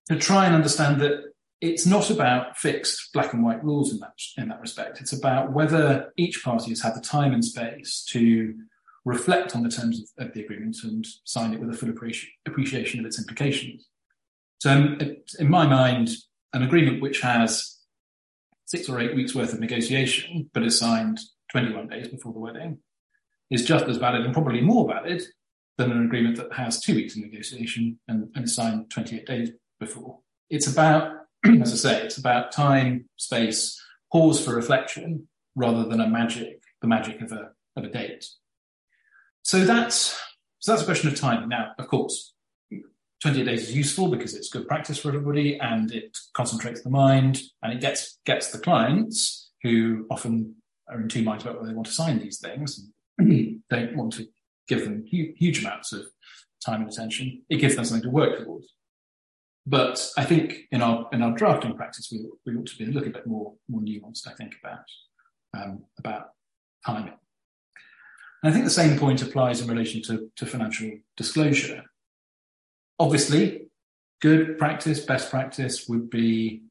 to 0.09 0.19
try 0.19 0.47
and 0.47 0.55
understand 0.55 1.01
that 1.01 1.33
it's 1.61 1.87
not 1.87 2.11
about 2.11 2.57
fixed 2.57 3.13
black 3.13 3.33
and 3.33 3.45
white 3.45 3.63
rules 3.63 3.93
in 3.93 4.01
that 4.01 4.15
in 4.37 4.49
that 4.49 4.61
respect. 4.61 5.01
It's 5.01 5.13
about 5.13 5.53
whether 5.53 6.13
each 6.17 6.43
party 6.43 6.71
has 6.71 6.81
had 6.81 6.95
the 6.95 7.01
time 7.01 7.33
and 7.33 7.45
space 7.45 8.05
to 8.11 8.55
reflect 9.05 9.55
on 9.55 9.63
the 9.63 9.69
terms 9.69 10.01
of, 10.01 10.27
of 10.27 10.35
the 10.35 10.43
agreement 10.43 10.77
and 10.85 11.07
sign 11.25 11.53
it 11.53 11.61
with 11.61 11.71
a 11.71 11.77
full 11.77 11.91
appreciation 11.91 13.01
of 13.01 13.07
its 13.07 13.19
implications. 13.19 13.89
So, 14.59 14.71
um, 14.71 14.99
in 15.39 15.51
my 15.51 15.67
mind, 15.67 16.11
an 16.53 16.63
agreement 16.63 17.01
which 17.01 17.21
has 17.21 17.79
six 18.65 18.89
or 18.89 19.01
eight 19.01 19.15
weeks 19.15 19.35
worth 19.35 19.53
of 19.53 19.61
negotiation, 19.61 20.51
but 20.53 20.63
is 20.63 20.79
signed 20.79 21.21
21 21.51 21.89
days 21.89 22.09
before 22.09 22.33
the 22.33 22.39
wedding, 22.39 22.79
is 23.51 23.65
just 23.65 23.87
as 23.87 23.99
valid 23.99 24.23
and 24.25 24.33
probably 24.33 24.61
more 24.61 24.87
valid 24.87 25.23
than 25.83 25.93
an 25.93 26.05
agreement 26.05 26.37
that 26.37 26.53
has 26.53 26.81
two 26.81 26.95
weeks 26.95 27.17
of 27.17 27.23
negotiation 27.23 27.99
and, 28.09 28.29
and 28.35 28.45
is 28.45 28.55
signed 28.55 28.91
28 28.91 29.27
days 29.27 29.51
before. 29.79 30.19
It's 30.51 30.67
about, 30.67 31.13
as 31.45 31.73
I 31.73 31.77
say, 31.77 32.03
it's 32.03 32.19
about 32.19 32.53
time, 32.53 33.09
space, 33.17 33.81
pause 34.11 34.45
for 34.45 34.55
reflection 34.55 35.29
rather 35.55 35.85
than 35.85 36.01
a 36.01 36.09
magic, 36.09 36.61
the 36.81 36.89
magic 36.89 37.21
of 37.21 37.33
a, 37.33 37.51
of 37.77 37.85
a 37.85 37.89
date. 37.89 38.27
So 39.43 39.65
that's, 39.65 40.19
so 40.61 40.73
that's 40.73 40.83
a 40.83 40.87
question 40.87 41.09
of 41.09 41.17
timing. 41.17 41.49
Now, 41.49 41.73
of 41.79 41.89
course, 41.89 42.33
28 43.23 43.45
days 43.45 43.69
is 43.69 43.77
useful 43.77 44.09
because 44.09 44.35
it's 44.35 44.49
good 44.49 44.67
practice 44.67 44.99
for 44.99 45.09
everybody 45.09 45.59
and 45.61 45.93
it 45.93 46.17
concentrates 46.35 46.83
the 46.83 46.91
mind 46.91 47.41
and 47.63 47.73
it 47.73 47.81
gets 47.81 48.19
gets 48.27 48.51
the 48.51 48.59
clients 48.59 49.51
who 49.63 50.07
often 50.11 50.57
are 50.89 51.01
in 51.01 51.09
two 51.09 51.23
minds 51.23 51.45
about 51.45 51.55
whether 51.55 51.69
they 51.69 51.75
want 51.75 51.87
to 51.87 51.93
sign 51.93 52.19
these 52.19 52.41
things 52.41 52.85
and 53.19 53.63
don't 53.71 53.97
want 53.97 54.13
to 54.15 54.27
give 54.69 54.85
them 54.85 55.05
huge, 55.05 55.37
huge 55.39 55.61
amounts 55.61 55.93
of 55.93 56.03
time 56.65 56.83
and 56.83 56.91
attention. 56.91 57.43
It 57.49 57.57
gives 57.57 57.77
them 57.77 57.85
something 57.85 58.09
to 58.09 58.11
work 58.11 58.39
towards. 58.39 58.67
But 59.67 60.11
I 60.17 60.25
think 60.25 60.55
in 60.73 60.83
our 60.83 61.09
in 61.13 61.23
our 61.23 61.33
drafting 61.33 61.77
practice, 61.77 62.09
we, 62.11 62.27
we 62.45 62.59
ought 62.59 62.67
to 62.67 62.77
be 62.77 62.85
a 62.85 62.89
little 62.89 63.13
bit 63.13 63.27
more 63.27 63.55
more 63.69 63.81
nuanced. 63.81 64.27
I 64.27 64.33
think 64.33 64.55
about 64.63 64.85
um, 65.55 65.85
about 65.99 66.31
timing. 66.85 67.15
And 68.43 68.51
I 68.51 68.53
think 68.53 68.65
the 68.65 68.71
same 68.71 68.99
point 68.99 69.23
applies 69.23 69.61
in 69.61 69.69
relation 69.69 70.03
to, 70.03 70.29
to 70.37 70.47
financial 70.47 70.91
disclosure. 71.17 71.85
Obviously, 72.99 73.69
good 74.21 74.59
practice, 74.59 75.01
best 75.01 75.31
practice 75.31 75.89
would 75.89 76.11
be 76.11 76.63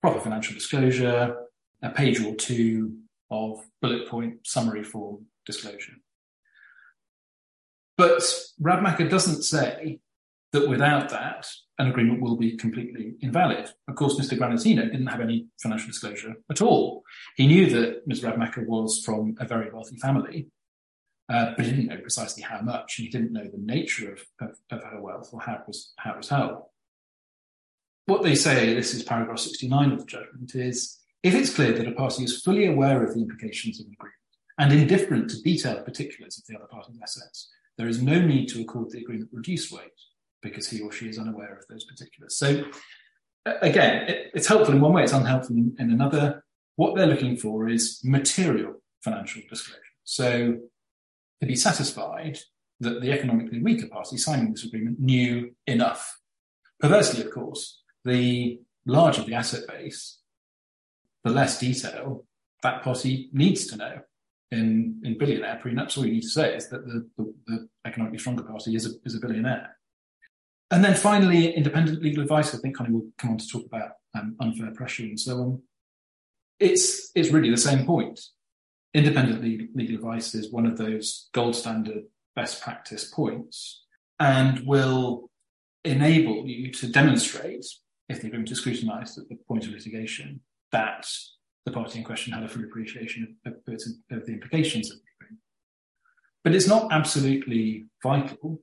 proper 0.00 0.20
financial 0.20 0.54
disclosure, 0.54 1.36
a 1.82 1.90
page 1.90 2.20
or 2.22 2.34
two 2.34 2.96
of 3.30 3.62
bullet 3.82 4.08
point 4.08 4.46
summary 4.46 4.84
form 4.84 5.26
disclosure. 5.44 5.94
But 7.96 8.22
Radmacher 8.60 9.08
doesn't 9.08 9.42
say 9.42 10.00
that 10.52 10.68
without 10.68 11.10
that, 11.10 11.46
an 11.78 11.88
agreement 11.88 12.22
will 12.22 12.36
be 12.36 12.56
completely 12.56 13.14
invalid. 13.20 13.68
Of 13.88 13.96
course, 13.96 14.18
Mr. 14.18 14.38
Granatino 14.38 14.90
didn't 14.90 15.06
have 15.06 15.20
any 15.20 15.46
financial 15.62 15.88
disclosure 15.88 16.34
at 16.50 16.62
all. 16.62 17.02
He 17.36 17.46
knew 17.46 17.68
that 17.70 18.06
Ms. 18.06 18.22
Radmacher 18.22 18.66
was 18.66 19.02
from 19.04 19.34
a 19.38 19.46
very 19.46 19.70
wealthy 19.70 19.96
family, 19.96 20.48
uh, 21.28 21.52
but 21.56 21.64
he 21.64 21.72
didn't 21.72 21.86
know 21.86 21.98
precisely 21.98 22.42
how 22.42 22.60
much, 22.60 22.98
and 22.98 23.06
he 23.06 23.10
didn't 23.10 23.32
know 23.32 23.44
the 23.44 23.58
nature 23.58 24.12
of, 24.12 24.24
of, 24.40 24.56
of 24.70 24.84
her 24.84 25.00
wealth 25.00 25.30
or 25.32 25.40
how 25.40 25.54
it 25.54 25.62
was 25.66 25.92
how 25.98 26.12
it 26.12 26.18
was 26.18 26.28
held. 26.28 26.62
What 28.06 28.22
they 28.22 28.36
say, 28.36 28.72
this 28.72 28.94
is 28.94 29.02
paragraph 29.02 29.40
69 29.40 29.92
of 29.92 29.98
the 29.98 30.04
judgment, 30.04 30.54
is 30.54 31.00
if 31.22 31.34
it's 31.34 31.54
clear 31.54 31.72
that 31.72 31.88
a 31.88 31.92
party 31.92 32.22
is 32.22 32.40
fully 32.40 32.66
aware 32.66 33.04
of 33.04 33.14
the 33.14 33.20
implications 33.20 33.80
of 33.80 33.86
an 33.86 33.92
agreement 33.94 34.14
and 34.58 34.72
indifferent 34.72 35.28
to 35.30 35.42
detailed 35.42 35.84
particulars 35.84 36.38
of 36.38 36.44
the 36.46 36.56
other 36.56 36.68
party's 36.70 36.98
assets, 37.02 37.50
there 37.78 37.88
is 37.88 38.02
no 38.02 38.20
need 38.20 38.46
to 38.48 38.60
accord 38.60 38.90
the 38.90 39.00
agreement 39.00 39.30
reduced 39.32 39.72
weight 39.72 39.90
because 40.42 40.68
he 40.68 40.80
or 40.80 40.92
she 40.92 41.08
is 41.08 41.18
unaware 41.18 41.56
of 41.56 41.66
those 41.68 41.84
particulars. 41.84 42.36
So, 42.36 42.64
again, 43.44 44.08
it, 44.08 44.30
it's 44.34 44.46
helpful 44.46 44.74
in 44.74 44.80
one 44.80 44.92
way, 44.92 45.02
it's 45.02 45.12
unhelpful 45.12 45.56
in, 45.56 45.74
in 45.78 45.90
another. 45.90 46.44
What 46.76 46.94
they're 46.94 47.06
looking 47.06 47.36
for 47.36 47.68
is 47.68 48.00
material 48.04 48.82
financial 49.02 49.42
disclosure. 49.48 49.80
So, 50.04 50.58
to 51.40 51.46
be 51.46 51.56
satisfied 51.56 52.38
that 52.80 53.00
the 53.00 53.12
economically 53.12 53.62
weaker 53.62 53.88
party 53.88 54.16
signing 54.16 54.50
this 54.50 54.64
agreement 54.64 55.00
knew 55.00 55.54
enough. 55.66 56.18
Perversely, 56.80 57.24
of 57.24 57.30
course, 57.30 57.82
the 58.04 58.60
larger 58.84 59.22
the 59.22 59.34
asset 59.34 59.66
base, 59.66 60.18
the 61.24 61.30
less 61.30 61.58
detail 61.58 62.24
that 62.62 62.82
party 62.82 63.30
needs 63.32 63.66
to 63.66 63.76
know. 63.76 64.00
In, 64.52 65.00
in 65.04 65.18
billionaire 65.18 65.60
prenups, 65.62 65.98
all 65.98 66.06
you 66.06 66.12
need 66.12 66.22
to 66.22 66.28
say 66.28 66.54
is 66.54 66.68
that 66.68 66.86
the, 66.86 67.08
the, 67.16 67.34
the 67.46 67.68
economically 67.84 68.18
stronger 68.18 68.44
party 68.44 68.76
is 68.76 68.86
a, 68.86 68.90
is 69.04 69.16
a 69.16 69.18
billionaire. 69.18 69.76
And 70.70 70.84
then 70.84 70.94
finally, 70.94 71.52
independent 71.52 72.02
legal 72.02 72.22
advice. 72.22 72.54
I 72.54 72.58
think 72.58 72.76
Connie 72.76 72.92
will 72.92 73.08
come 73.18 73.30
on 73.30 73.38
to 73.38 73.48
talk 73.48 73.66
about 73.66 73.90
um, 74.14 74.36
unfair 74.40 74.70
pressure 74.72 75.02
and 75.02 75.18
so 75.18 75.38
on. 75.38 75.62
It's, 76.58 77.10
it's 77.14 77.30
really 77.30 77.50
the 77.50 77.56
same 77.56 77.84
point. 77.86 78.20
Independent 78.94 79.42
legal, 79.42 79.96
advice 79.96 80.34
is 80.34 80.50
one 80.50 80.64
of 80.64 80.78
those 80.78 81.28
gold 81.34 81.54
standard 81.54 82.04
best 82.34 82.62
practice 82.62 83.04
points 83.04 83.84
and 84.18 84.66
will 84.66 85.28
enable 85.84 86.46
you 86.46 86.72
to 86.72 86.88
demonstrate, 86.88 87.66
if 88.08 88.20
the 88.20 88.28
agreement 88.28 88.50
is 88.50 88.58
scrutinised 88.58 89.18
at 89.18 89.28
the 89.28 89.36
point 89.48 89.66
of 89.66 89.72
litigation, 89.72 90.40
that 90.72 91.06
the 91.66 91.72
party 91.72 91.98
in 91.98 92.04
question 92.04 92.32
had 92.32 92.44
a 92.44 92.48
full 92.48 92.64
appreciation 92.64 93.36
of, 93.44 93.52
of, 93.66 93.74
of 94.10 94.24
the 94.24 94.32
implications 94.32 94.90
of 94.90 94.98
the 94.98 95.02
agreement. 95.16 95.42
But 96.44 96.54
it's 96.54 96.68
not 96.68 96.92
absolutely 96.92 97.86
vital, 98.02 98.62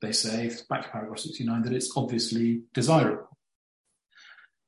they 0.00 0.12
say, 0.12 0.50
back 0.68 0.82
to 0.82 0.88
paragraph 0.88 1.18
69, 1.18 1.62
that 1.62 1.74
it's 1.74 1.92
obviously 1.94 2.62
desirable. 2.72 3.36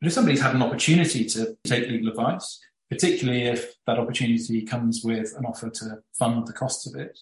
But 0.00 0.08
if 0.08 0.12
somebody's 0.12 0.42
had 0.42 0.54
an 0.54 0.62
opportunity 0.62 1.24
to 1.24 1.56
take 1.64 1.88
legal 1.88 2.10
advice, 2.10 2.60
particularly 2.90 3.44
if 3.44 3.74
that 3.86 3.98
opportunity 3.98 4.62
comes 4.62 5.02
with 5.02 5.34
an 5.36 5.46
offer 5.46 5.70
to 5.70 5.98
fund 6.18 6.46
the 6.46 6.52
costs 6.52 6.86
of 6.86 7.00
it, 7.00 7.18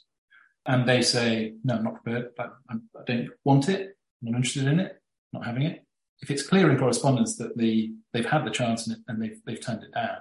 and 0.67 0.89
they 0.89 1.03
say, 1.03 1.55
no, 1.63 1.77
I'm 1.77 1.85
not 1.85 2.03
prepared, 2.03 2.31
I, 2.39 2.49
I 2.69 2.75
don't 3.07 3.29
want 3.45 3.69
it, 3.69 3.97
I'm 4.21 4.33
not 4.33 4.39
interested 4.39 4.67
in 4.67 4.81
it, 4.81 5.01
not 5.33 5.47
having 5.47 5.63
it. 5.63 5.86
If 6.23 6.31
it's 6.31 6.47
clear 6.47 6.71
in 6.71 6.79
correspondence 6.79 7.37
that 7.37 7.57
the, 7.57 7.93
they've 8.13 8.27
had 8.27 8.45
the 8.45 8.51
chance 8.51 8.87
and, 8.87 8.97
and 9.09 9.21
they've, 9.21 9.39
they've 9.45 9.65
turned 9.65 9.83
it 9.83 9.93
down, 9.93 10.19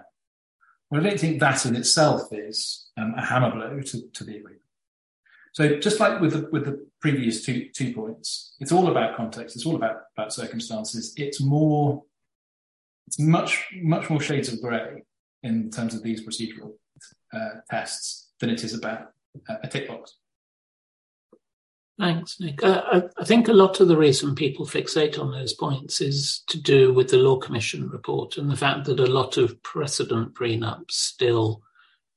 well, 0.89 1.01
I 1.01 1.09
don't 1.09 1.19
think 1.19 1.39
that 1.39 1.65
in 1.65 1.75
itself 1.75 2.23
is 2.31 2.89
um, 2.97 3.13
a 3.17 3.25
hammer 3.25 3.51
blow 3.51 3.79
to, 3.81 4.01
to 4.13 4.23
the 4.23 4.37
agreement. 4.37 4.61
So 5.53 5.79
just 5.79 5.99
like 6.01 6.19
with 6.19 6.33
the, 6.33 6.49
with 6.51 6.65
the 6.65 6.85
previous 6.99 7.45
two, 7.45 7.69
two 7.73 7.93
points, 7.93 8.55
it's 8.59 8.73
all 8.73 8.89
about 8.89 9.15
context. 9.15 9.55
It's 9.55 9.65
all 9.65 9.77
about, 9.77 10.01
about 10.17 10.33
circumstances. 10.33 11.13
It's 11.15 11.41
more, 11.41 12.03
it's 13.07 13.19
much, 13.19 13.65
much 13.81 14.09
more 14.09 14.19
shades 14.19 14.51
of 14.51 14.61
grey 14.61 15.03
in 15.43 15.71
terms 15.71 15.95
of 15.95 16.03
these 16.03 16.25
procedural 16.25 16.73
uh, 17.33 17.61
tests 17.69 18.31
than 18.39 18.49
it 18.49 18.63
is 18.63 18.73
about 18.73 19.13
a 19.63 19.67
tick 19.67 19.87
box. 19.87 20.17
Thanks, 21.97 22.39
Nick. 22.41 22.61
Uh, 22.61 23.03
I 23.17 23.23
think 23.23 23.47
a 23.47 23.53
lot 23.53 23.79
of 23.79 23.87
the 23.87 23.97
reason 23.97 24.35
people 24.35 24.65
fixate 24.65 25.17
on 25.17 25.31
those 25.31 25.53
points 25.53 26.01
is 26.01 26.43
to 26.47 26.61
do 26.61 26.93
with 26.93 27.09
the 27.09 27.17
Law 27.17 27.37
Commission 27.37 27.89
report 27.89 28.37
and 28.37 28.49
the 28.49 28.57
fact 28.57 28.85
that 28.85 28.99
a 28.99 29.05
lot 29.05 29.37
of 29.37 29.61
precedent 29.63 30.33
prenups 30.33 30.91
still 30.91 31.61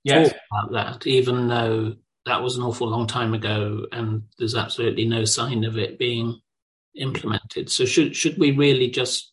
yes. 0.03 0.33
talk 0.33 0.41
about 0.51 0.73
that, 0.73 1.07
even 1.07 1.47
though 1.47 1.95
that 2.27 2.43
was 2.43 2.57
an 2.57 2.65
awful 2.65 2.89
long 2.89 3.07
time 3.07 3.35
ago 3.35 3.87
and 3.93 4.23
there's 4.39 4.57
absolutely 4.57 5.07
no 5.07 5.25
sign 5.25 5.65
of 5.65 5.79
it 5.79 5.99
being 5.99 6.41
implemented. 6.97 7.71
So 7.71 7.85
should 7.85 8.17
should 8.17 8.37
we 8.37 8.51
really 8.51 8.91
just 8.91 9.33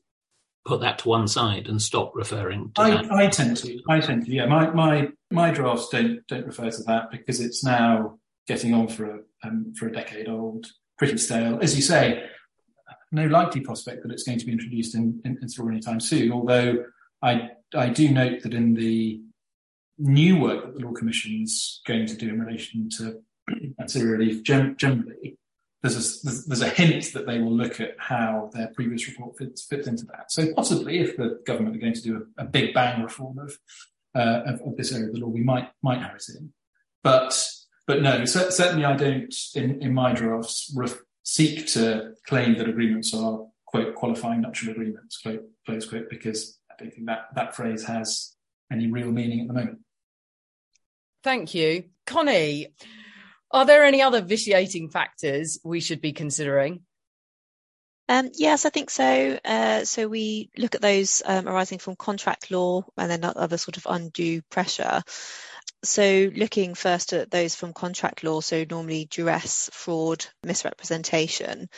put 0.65 0.81
that 0.81 0.99
to 0.99 1.09
one 1.09 1.27
side 1.27 1.67
and 1.67 1.81
stop 1.81 2.11
referring 2.15 2.71
to 2.75 2.81
I, 2.81 2.91
that? 2.91 3.11
I 3.11 3.27
tend 3.27 3.57
to. 3.57 3.79
I 3.89 3.99
tend 3.99 4.25
to. 4.25 4.31
Yeah, 4.31 4.45
my 4.45 4.69
my 4.71 5.09
my 5.31 5.51
drafts 5.51 5.89
don't 5.89 6.25
don't 6.27 6.45
refer 6.45 6.69
to 6.69 6.83
that 6.83 7.11
because 7.11 7.39
it's 7.39 7.63
now 7.63 8.19
getting 8.47 8.73
on 8.73 8.87
for 8.87 9.05
a 9.05 9.19
um, 9.43 9.73
for 9.77 9.87
a 9.87 9.91
decade 9.91 10.27
old, 10.27 10.65
pretty 10.97 11.17
stale. 11.17 11.59
As 11.61 11.75
you 11.75 11.81
say, 11.81 12.23
no 13.11 13.25
likely 13.27 13.61
prospect 13.61 14.03
that 14.03 14.11
it's 14.11 14.23
going 14.23 14.39
to 14.39 14.45
be 14.45 14.51
introduced 14.51 14.95
in, 14.95 15.21
in, 15.25 15.37
in 15.41 15.49
store 15.49 15.71
anytime 15.71 15.99
soon. 15.99 16.31
Although 16.31 16.85
I 17.21 17.49
I 17.73 17.89
do 17.89 18.09
note 18.09 18.41
that 18.43 18.53
in 18.53 18.73
the 18.73 19.21
new 19.97 20.39
work 20.39 20.65
that 20.65 20.75
the 20.75 20.85
Law 20.85 20.93
Commission's 20.93 21.81
going 21.87 22.05
to 22.05 22.15
do 22.15 22.29
in 22.29 22.39
relation 22.39 22.89
to 22.97 23.21
ancillary 23.79 24.17
relief 24.17 24.43
generally, 24.43 25.37
there's 25.81 26.25
a, 26.25 26.47
there's 26.47 26.61
a 26.61 26.69
hint 26.69 27.13
that 27.13 27.27
they 27.27 27.39
will 27.39 27.55
look 27.55 27.79
at 27.79 27.95
how 27.99 28.49
their 28.53 28.67
previous 28.69 29.07
report 29.07 29.37
fits, 29.37 29.65
fits 29.65 29.87
into 29.87 30.05
that. 30.05 30.31
So 30.31 30.51
possibly, 30.53 30.99
if 30.99 31.15
the 31.15 31.39
government 31.45 31.75
are 31.75 31.79
going 31.79 31.93
to 31.93 32.01
do 32.01 32.27
a, 32.37 32.43
a 32.43 32.45
big 32.45 32.73
bang 32.73 33.03
reform 33.03 33.37
of, 33.37 33.57
uh, 34.15 34.41
of, 34.45 34.61
of 34.61 34.77
this 34.77 34.91
area 34.91 35.07
of 35.07 35.13
the 35.13 35.19
law, 35.19 35.27
we 35.27 35.43
might 35.43 35.69
might 35.83 36.01
have 36.01 36.15
it 36.15 36.23
in. 36.37 36.51
But 37.03 37.39
but 37.87 38.01
no, 38.01 38.25
certainly 38.25 38.85
I 38.85 38.95
don't, 38.95 39.33
in, 39.53 39.81
in 39.81 39.93
my 39.93 40.13
drafts, 40.13 40.71
ref- 40.75 41.01
seek 41.23 41.67
to 41.67 42.13
claim 42.27 42.57
that 42.57 42.69
agreements 42.69 43.13
are, 43.13 43.45
quote, 43.65 43.95
qualifying 43.95 44.41
nuptial 44.41 44.71
agreements, 44.71 45.19
quote, 45.21 45.43
close 45.65 45.87
quote, 45.87 46.09
because 46.09 46.59
I 46.71 46.75
don't 46.79 46.93
think 46.93 47.07
that, 47.07 47.27
that 47.35 47.55
phrase 47.55 47.85
has 47.85 48.35
any 48.71 48.87
real 48.87 49.11
meaning 49.11 49.41
at 49.41 49.47
the 49.47 49.53
moment. 49.53 49.79
Thank 51.23 51.55
you. 51.55 51.85
Connie, 52.05 52.67
are 53.51 53.65
there 53.65 53.83
any 53.83 54.01
other 54.01 54.21
vitiating 54.21 54.89
factors 54.89 55.59
we 55.63 55.79
should 55.79 56.01
be 56.01 56.13
considering? 56.13 56.81
Um, 58.07 58.29
yes, 58.35 58.65
I 58.65 58.69
think 58.69 58.91
so. 58.91 59.39
Uh, 59.43 59.83
so 59.85 60.07
we 60.07 60.51
look 60.57 60.75
at 60.75 60.81
those 60.81 61.23
um, 61.25 61.47
arising 61.47 61.79
from 61.79 61.95
contract 61.95 62.51
law 62.51 62.83
and 62.97 63.09
then 63.09 63.23
other 63.23 63.57
sort 63.57 63.77
of 63.77 63.87
undue 63.89 64.43
pressure. 64.51 65.01
So 65.85 66.31
looking 66.35 66.73
first 66.73 67.13
at 67.13 67.31
those 67.31 67.55
from 67.55 67.73
contract 67.73 68.23
law, 68.23 68.41
so 68.41 68.65
normally 68.69 69.05
duress, 69.05 69.69
fraud, 69.71 70.25
misrepresentation, 70.43 71.69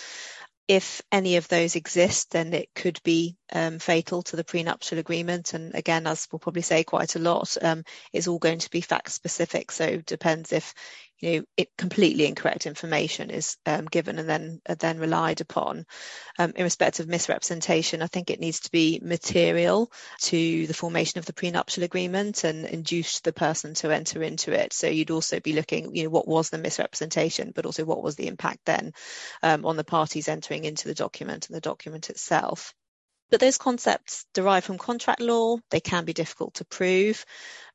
if 0.68 1.02
any 1.12 1.38
of 1.38 1.48
those 1.48 1.76
exist, 1.76 2.32
then 2.32 2.54
it 2.54 2.70
could 2.76 3.00
be 3.04 3.38
um, 3.54 3.80
fatal 3.80 4.22
to 4.24 4.36
the 4.36 4.44
prenuptial 4.44 5.00
agreement. 5.00 5.54
And 5.54 5.74
again, 5.76 6.06
as 6.06 6.28
we'll 6.32 6.40
probably 6.40 6.62
say 6.62 6.84
quite 6.84 7.16
a 7.16 7.20
lot, 7.20 7.56
um, 7.62 7.84
it's 8.12 8.28
all 8.28 8.40
going 8.40 8.60
to 8.60 8.70
be 8.70 8.82
fact 8.82 9.12
specific. 9.12 9.72
So 9.72 9.86
it 9.86 10.06
depends 10.06 10.52
if 10.52 10.74
you 11.20 11.40
know, 11.40 11.46
it, 11.58 11.70
completely 11.78 12.26
incorrect 12.26 12.68
information 12.68 13.30
is 13.30 13.58
um, 13.66 13.86
given 13.86 14.20
and 14.20 14.30
then 14.30 14.62
uh, 14.68 14.76
then 14.76 15.00
relied 15.00 15.42
upon. 15.42 15.86
Um, 16.38 16.54
in 16.56 16.64
respect 16.64 17.00
of 17.00 17.08
misrepresentation, 17.08 18.02
I 18.02 18.08
think 18.08 18.30
it 18.30 18.40
needs 18.40 18.62
to 18.62 18.72
be 18.72 19.00
material 19.04 19.92
to 20.24 20.68
the 20.68 20.74
formation 20.74 21.20
of 21.20 21.26
the 21.26 21.34
prenuptial 21.34 21.84
agreement 21.84 22.44
and 22.44 22.66
induce 22.66 23.22
the 23.22 23.34
person 23.34 23.74
to 23.76 23.92
enter 23.92 24.22
into 24.22 24.52
it. 24.52 24.74
So 24.74 24.88
you'd 24.88 25.12
also 25.12 25.40
be 25.40 25.54
looking, 25.54 25.96
you 25.96 26.04
know, 26.04 26.10
what 26.10 26.28
was 26.28 26.50
the 26.50 26.58
misrepresentation, 26.58 27.52
but 27.56 27.66
also 27.66 27.86
what 27.86 28.04
was 28.04 28.16
the 28.16 28.28
impact 28.28 28.60
then 28.66 28.94
um, 29.42 29.66
on 29.66 29.78
the 29.78 29.84
parties 29.84 30.28
entering 30.28 30.66
into 30.66 30.88
the 30.88 30.96
document 30.96 31.48
and 31.48 31.56
the 31.56 31.62
document 31.62 32.10
itself. 32.10 32.74
But 33.30 33.42
those 33.42 33.58
concepts 33.58 34.26
derive 34.34 34.64
from 34.64 34.78
contract 34.78 35.20
law. 35.20 35.58
They 35.70 35.82
can 35.82 36.06
be 36.06 36.14
difficult 36.14 36.56
to 36.56 36.66
prove. 36.66 37.26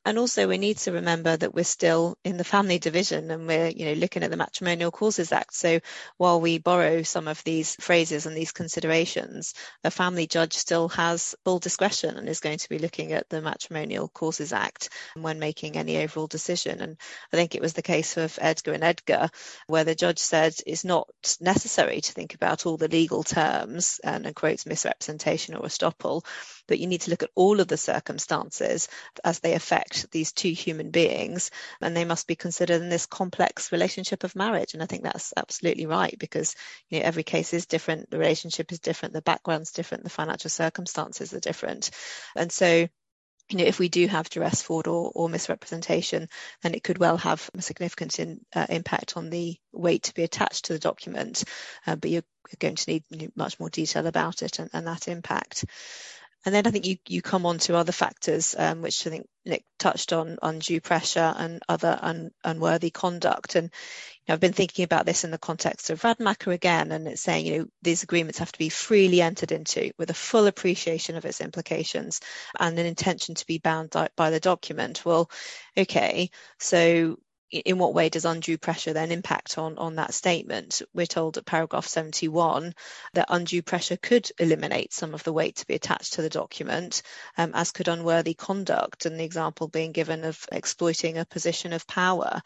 And 0.05 0.19
also 0.19 0.49
we 0.49 0.59
need 0.59 0.79
to 0.79 0.93
remember 0.93 1.37
that 1.37 1.55
we're 1.55 1.63
still 1.63 2.19
in 2.25 2.37
the 2.37 2.43
family 2.43 2.81
division 2.81 3.31
and 3.31 3.47
we're, 3.47 3.69
you 3.69 3.87
know, 3.87 3.93
looking 3.93 4.25
at 4.25 4.31
the 4.31 4.37
Matrimonial 4.37 4.91
Causes 4.91 5.31
Act. 5.31 5.55
So 5.55 5.79
while 6.17 6.41
we 6.41 6.59
borrow 6.59 7.03
some 7.03 7.29
of 7.29 7.43
these 7.45 7.77
phrases 7.77 8.27
and 8.27 8.37
these 8.37 8.51
considerations, 8.51 9.55
a 9.85 9.93
family 9.93 10.27
judge 10.27 10.55
still 10.55 10.89
has 10.89 11.37
full 11.45 11.61
discretion 11.61 12.17
and 12.17 12.29
is 12.29 12.41
going 12.41 12.59
to 12.59 12.69
be 12.69 12.81
looking 12.81 13.13
at 13.13 13.29
the 13.29 13.41
Matrimonial 13.41 14.09
Causes 14.09 14.53
Act 14.53 14.89
when 15.15 15.39
making 15.39 15.77
any 15.77 16.03
overall 16.03 16.27
decision. 16.27 16.81
And 16.81 16.97
I 17.33 17.37
think 17.37 17.55
it 17.55 17.63
was 17.63 17.75
the 17.75 17.83
case 17.83 18.17
of 18.17 18.37
Edgar 18.41 18.73
and 18.73 18.83
Edgar, 18.83 19.31
where 19.69 19.85
the 19.85 19.95
judge 19.95 20.19
said 20.19 20.55
it's 20.67 20.85
not 20.85 21.09
necessary 21.41 22.01
to 22.01 22.13
think 22.13 22.35
about 22.35 22.67
all 22.67 22.77
the 22.77 22.89
legal 22.89 23.23
terms 23.23 24.01
and, 24.03 24.27
and 24.27 24.35
quotes 24.35 24.67
misrepresentation 24.67 25.55
or 25.55 25.63
estoppel, 25.63 26.25
but 26.67 26.81
you 26.81 26.89
need 26.89 27.03
to 27.03 27.11
look 27.11 27.23
at 27.23 27.31
all 27.37 27.61
of 27.61 27.69
the 27.69 27.77
circumstances 27.77 28.89
as 29.23 29.39
they 29.39 29.55
affect 29.55 29.92
these 30.11 30.33
two 30.33 30.51
human 30.51 30.91
beings, 30.91 31.51
and 31.81 31.97
they 31.97 32.05
must 32.05 32.27
be 32.27 32.35
considered 32.35 32.83
in 32.83 32.89
this 32.89 33.07
complex 33.07 33.73
relationship 33.73 34.25
of 34.25 34.37
marriage. 34.37 34.75
And 34.75 34.83
I 34.83 34.87
think 34.87 35.03
that's 35.03 35.33
absolutely 35.37 35.87
right 35.87 36.17
because 36.19 36.55
you 36.89 36.99
know 36.99 37.07
every 37.07 37.23
case 37.23 37.55
is 37.55 37.67
different, 37.67 38.11
the 38.11 38.19
relationship 38.19 38.73
is 38.73 38.81
different, 38.81 39.15
the 39.15 39.23
background's 39.23 39.73
different, 39.73 40.05
the 40.05 40.11
financial 40.11 40.51
circumstances 40.51 41.33
are 41.35 41.41
different, 41.41 41.91
and 42.37 42.51
so 42.51 42.89
you 43.53 43.59
know, 43.59 43.65
if 43.65 43.79
we 43.79 43.89
do 43.89 44.07
have 44.07 44.31
duress, 44.31 44.63
fraud, 44.63 44.87
or, 44.87 45.13
or 45.15 45.29
misrepresentation, 45.29 46.29
then 46.63 46.75
it 46.75 46.83
could 46.83 46.99
well 46.99 47.19
have 47.19 47.51
a 47.55 47.61
significant 47.63 48.19
in, 48.19 48.41
uh, 48.55 48.67
impact 48.71 49.17
on 49.17 49.31
the 49.31 49.57
weight 49.73 50.05
to 50.05 50.15
be 50.15 50.23
attached 50.23 50.67
to 50.67 50.73
the 50.73 50.79
document. 50.79 51.45
Uh, 51.87 51.97
but 51.97 52.11
you're 52.11 52.23
going 52.59 52.77
to 52.77 52.91
need 52.91 53.33
much 53.37 53.61
more 53.61 53.69
detail 53.69 54.07
about 54.07 54.43
it 54.43 54.59
and, 54.59 54.71
and 54.73 54.87
that 54.87 55.09
impact. 55.09 55.65
And 56.45 56.55
then 56.55 56.67
I 56.67 56.71
think 56.71 56.87
you, 56.87 56.97
you 57.09 57.23
come 57.23 57.47
on 57.47 57.59
to 57.61 57.77
other 57.77 57.93
factors, 57.93 58.55
um, 58.59 58.83
which 58.83 59.07
I 59.07 59.11
think 59.11 59.29
Nick 59.45 59.65
touched 59.79 60.13
on, 60.13 60.39
undue 60.43 60.81
pressure 60.81 61.33
and 61.37 61.63
other 61.69 61.97
un, 62.01 62.31
unworthy 62.43 62.91
conduct. 62.91 63.55
And 63.55 63.67
you 63.67 64.25
know, 64.29 64.35
I've 64.35 64.41
been 64.41 64.53
thinking 64.53 64.85
about 64.85 65.07
this 65.07 65.25
in 65.25 65.31
the 65.31 65.39
context 65.39 65.91
of 65.91 66.03
Radmacher 66.03 66.53
again, 66.53 66.91
and 66.91 67.07
it's 67.07 67.23
saying, 67.23 67.47
you 67.47 67.59
know, 67.59 67.67
these 67.83 68.03
agreements 68.03 68.39
have 68.39 68.53
to 68.53 68.59
be 68.59 68.69
freely 68.71 69.21
entered 69.21 69.53
into 69.53 69.93
with 69.99 70.11
a 70.11 70.15
full 70.15 70.47
appreciation 70.47 71.17
of 71.17 71.25
its 71.25 71.41
implications 71.41 72.21
and 72.59 72.79
an 72.79 72.87
intention 72.87 73.35
to 73.37 73.47
be 73.47 73.59
bound 73.59 73.95
by 74.17 74.31
the 74.31 74.41
document. 74.41 75.05
Well, 75.05 75.31
okay, 75.77 76.31
so 76.59 77.19
in 77.53 77.79
what 77.79 77.95
way 77.95 78.09
does 78.09 78.25
undue 78.25 78.57
pressure 78.57 78.93
then 78.93 79.13
impact 79.13 79.59
on, 79.59 79.79
on 79.79 79.97
that 79.97 80.15
statement? 80.15 80.83
We're 80.95 81.07
told 81.07 81.37
at 81.37 81.47
paragraph 81.47 81.87
71 81.87 82.75
that 83.13 83.27
undue 83.29 83.63
pressure 83.63 83.97
could 83.97 84.31
eliminate 84.39 84.93
some 84.93 85.15
of 85.15 85.23
the 85.23 85.33
weight 85.33 85.57
to 85.57 85.67
be 85.67 85.75
attached 85.75 86.15
to 86.15 86.23
the 86.23 86.31
document, 86.31 87.03
um, 87.37 87.53
as 87.55 87.71
could 87.71 87.89
unworthy 87.89 88.35
conduct, 88.35 89.07
and 89.07 89.21
the 89.21 89.25
example 89.25 89.69
being 89.69 89.93
given 89.93 90.25
of 90.25 90.45
exploiting 90.51 91.19
a 91.19 91.27
position 91.27 91.73
of 91.73 91.87
power, 91.87 92.41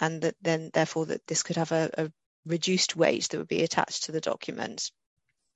and 0.00 0.22
that 0.22 0.34
then 0.42 0.70
therefore 0.72 1.06
that 1.06 1.26
this 1.26 1.42
could 1.42 1.56
have 1.56 1.72
a, 1.72 1.90
a 1.96 2.12
reduced 2.44 2.96
weight 2.96 3.28
that 3.28 3.38
would 3.38 3.48
be 3.48 3.62
attached 3.62 4.04
to 4.04 4.12
the 4.12 4.20
document. 4.20 4.90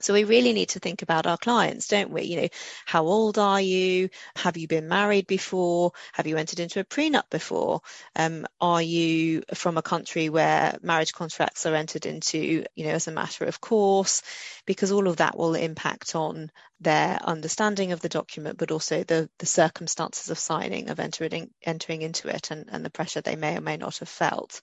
So 0.03 0.13
we 0.13 0.25
really 0.25 0.53
need 0.53 0.71
to 0.71 0.81
think 0.81 1.03
about 1.03 1.27
our 1.27 1.39
clients, 1.39 1.87
don't 1.87 2.11
we? 2.11 2.23
You 2.23 2.43
know, 2.43 2.49
how 2.87 3.07
old 3.07 3.39
are 3.39 3.61
you? 3.61 4.09
Have 4.37 4.57
you 4.57 4.67
been 4.67 4.89
married 4.89 5.29
before? 5.29 5.93
Have 6.13 6.27
you 6.27 6.37
entered 6.37 6.59
into 6.59 6.81
a 6.81 6.85
prenup 6.85 7.31
before? 7.31 7.83
Um, 8.17 8.47
are 8.61 8.83
you 8.83 9.43
from 9.55 9.79
a 9.79 9.83
country 9.83 10.29
where 10.29 10.77
marriage 10.83 11.13
contracts 11.13 11.67
are 11.67 11.75
entered 11.75 12.05
into, 12.05 12.65
you 12.75 12.85
know, 12.85 12.91
as 12.91 13.07
a 13.07 13.13
matter 13.13 13.45
of 13.45 13.61
course? 13.61 14.23
Because 14.67 14.91
all 14.91 15.07
of 15.07 15.19
that 15.19 15.39
will 15.39 15.55
impact 15.55 16.17
on 16.17 16.51
their 16.81 17.21
understanding 17.23 17.93
of 17.93 18.01
the 18.01 18.09
document, 18.09 18.59
but 18.59 18.73
also 18.73 19.05
the, 19.05 19.31
the 19.39 19.47
circumstances 19.47 20.31
of 20.31 20.39
signing, 20.39 20.91
of 20.91 20.99
entering 20.99 21.51
entering 21.63 22.03
into 22.03 22.29
it, 22.29 22.51
and, 22.51 22.69
and 22.73 22.85
the 22.85 22.91
pressure 22.91 23.21
they 23.21 23.37
may 23.37 23.57
or 23.57 23.61
may 23.61 23.77
not 23.77 23.99
have 23.99 24.09
felt 24.09 24.61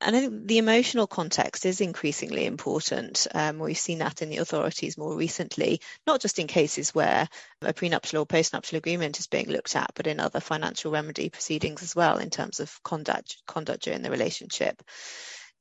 and 0.00 0.16
I 0.16 0.20
think 0.20 0.46
the 0.46 0.58
emotional 0.58 1.06
context 1.06 1.66
is 1.66 1.80
increasingly 1.80 2.46
important. 2.46 3.26
Um, 3.34 3.58
we've 3.58 3.78
seen 3.78 3.98
that 3.98 4.22
in 4.22 4.30
the 4.30 4.38
authorities 4.38 4.96
more 4.96 5.16
recently, 5.16 5.80
not 6.06 6.20
just 6.20 6.38
in 6.38 6.46
cases 6.46 6.94
where 6.94 7.28
a 7.62 7.72
prenuptial 7.72 8.22
or 8.22 8.26
postnuptial 8.26 8.78
agreement 8.78 9.18
is 9.18 9.26
being 9.26 9.48
looked 9.48 9.76
at, 9.76 9.90
but 9.94 10.06
in 10.06 10.20
other 10.20 10.40
financial 10.40 10.92
remedy 10.92 11.28
proceedings 11.28 11.82
as 11.82 11.94
well 11.94 12.18
in 12.18 12.30
terms 12.30 12.60
of 12.60 12.82
conduct, 12.82 13.36
conduct 13.46 13.84
during 13.84 14.02
the 14.02 14.10
relationship. 14.10 14.82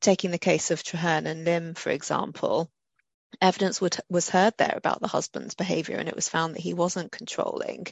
Taking 0.02 0.32
the 0.32 0.38
case 0.38 0.72
of 0.72 0.84
Traharne 0.84 1.26
and 1.26 1.46
Limb, 1.46 1.74
for 1.74 1.90
example, 1.90 2.70
evidence 3.42 3.82
would, 3.82 3.98
was 4.10 4.30
heard 4.30 4.54
there 4.58 4.74
about 4.76 5.02
the 5.02 5.08
husband's 5.08 5.56
behaviour 5.56 5.98
and 5.98 6.10
it 6.10 6.16
was 6.16 6.30
found 6.30 6.56
that 6.56 6.62
he 6.62 6.74
wasn't 6.74 7.12
controlling. 7.12 7.88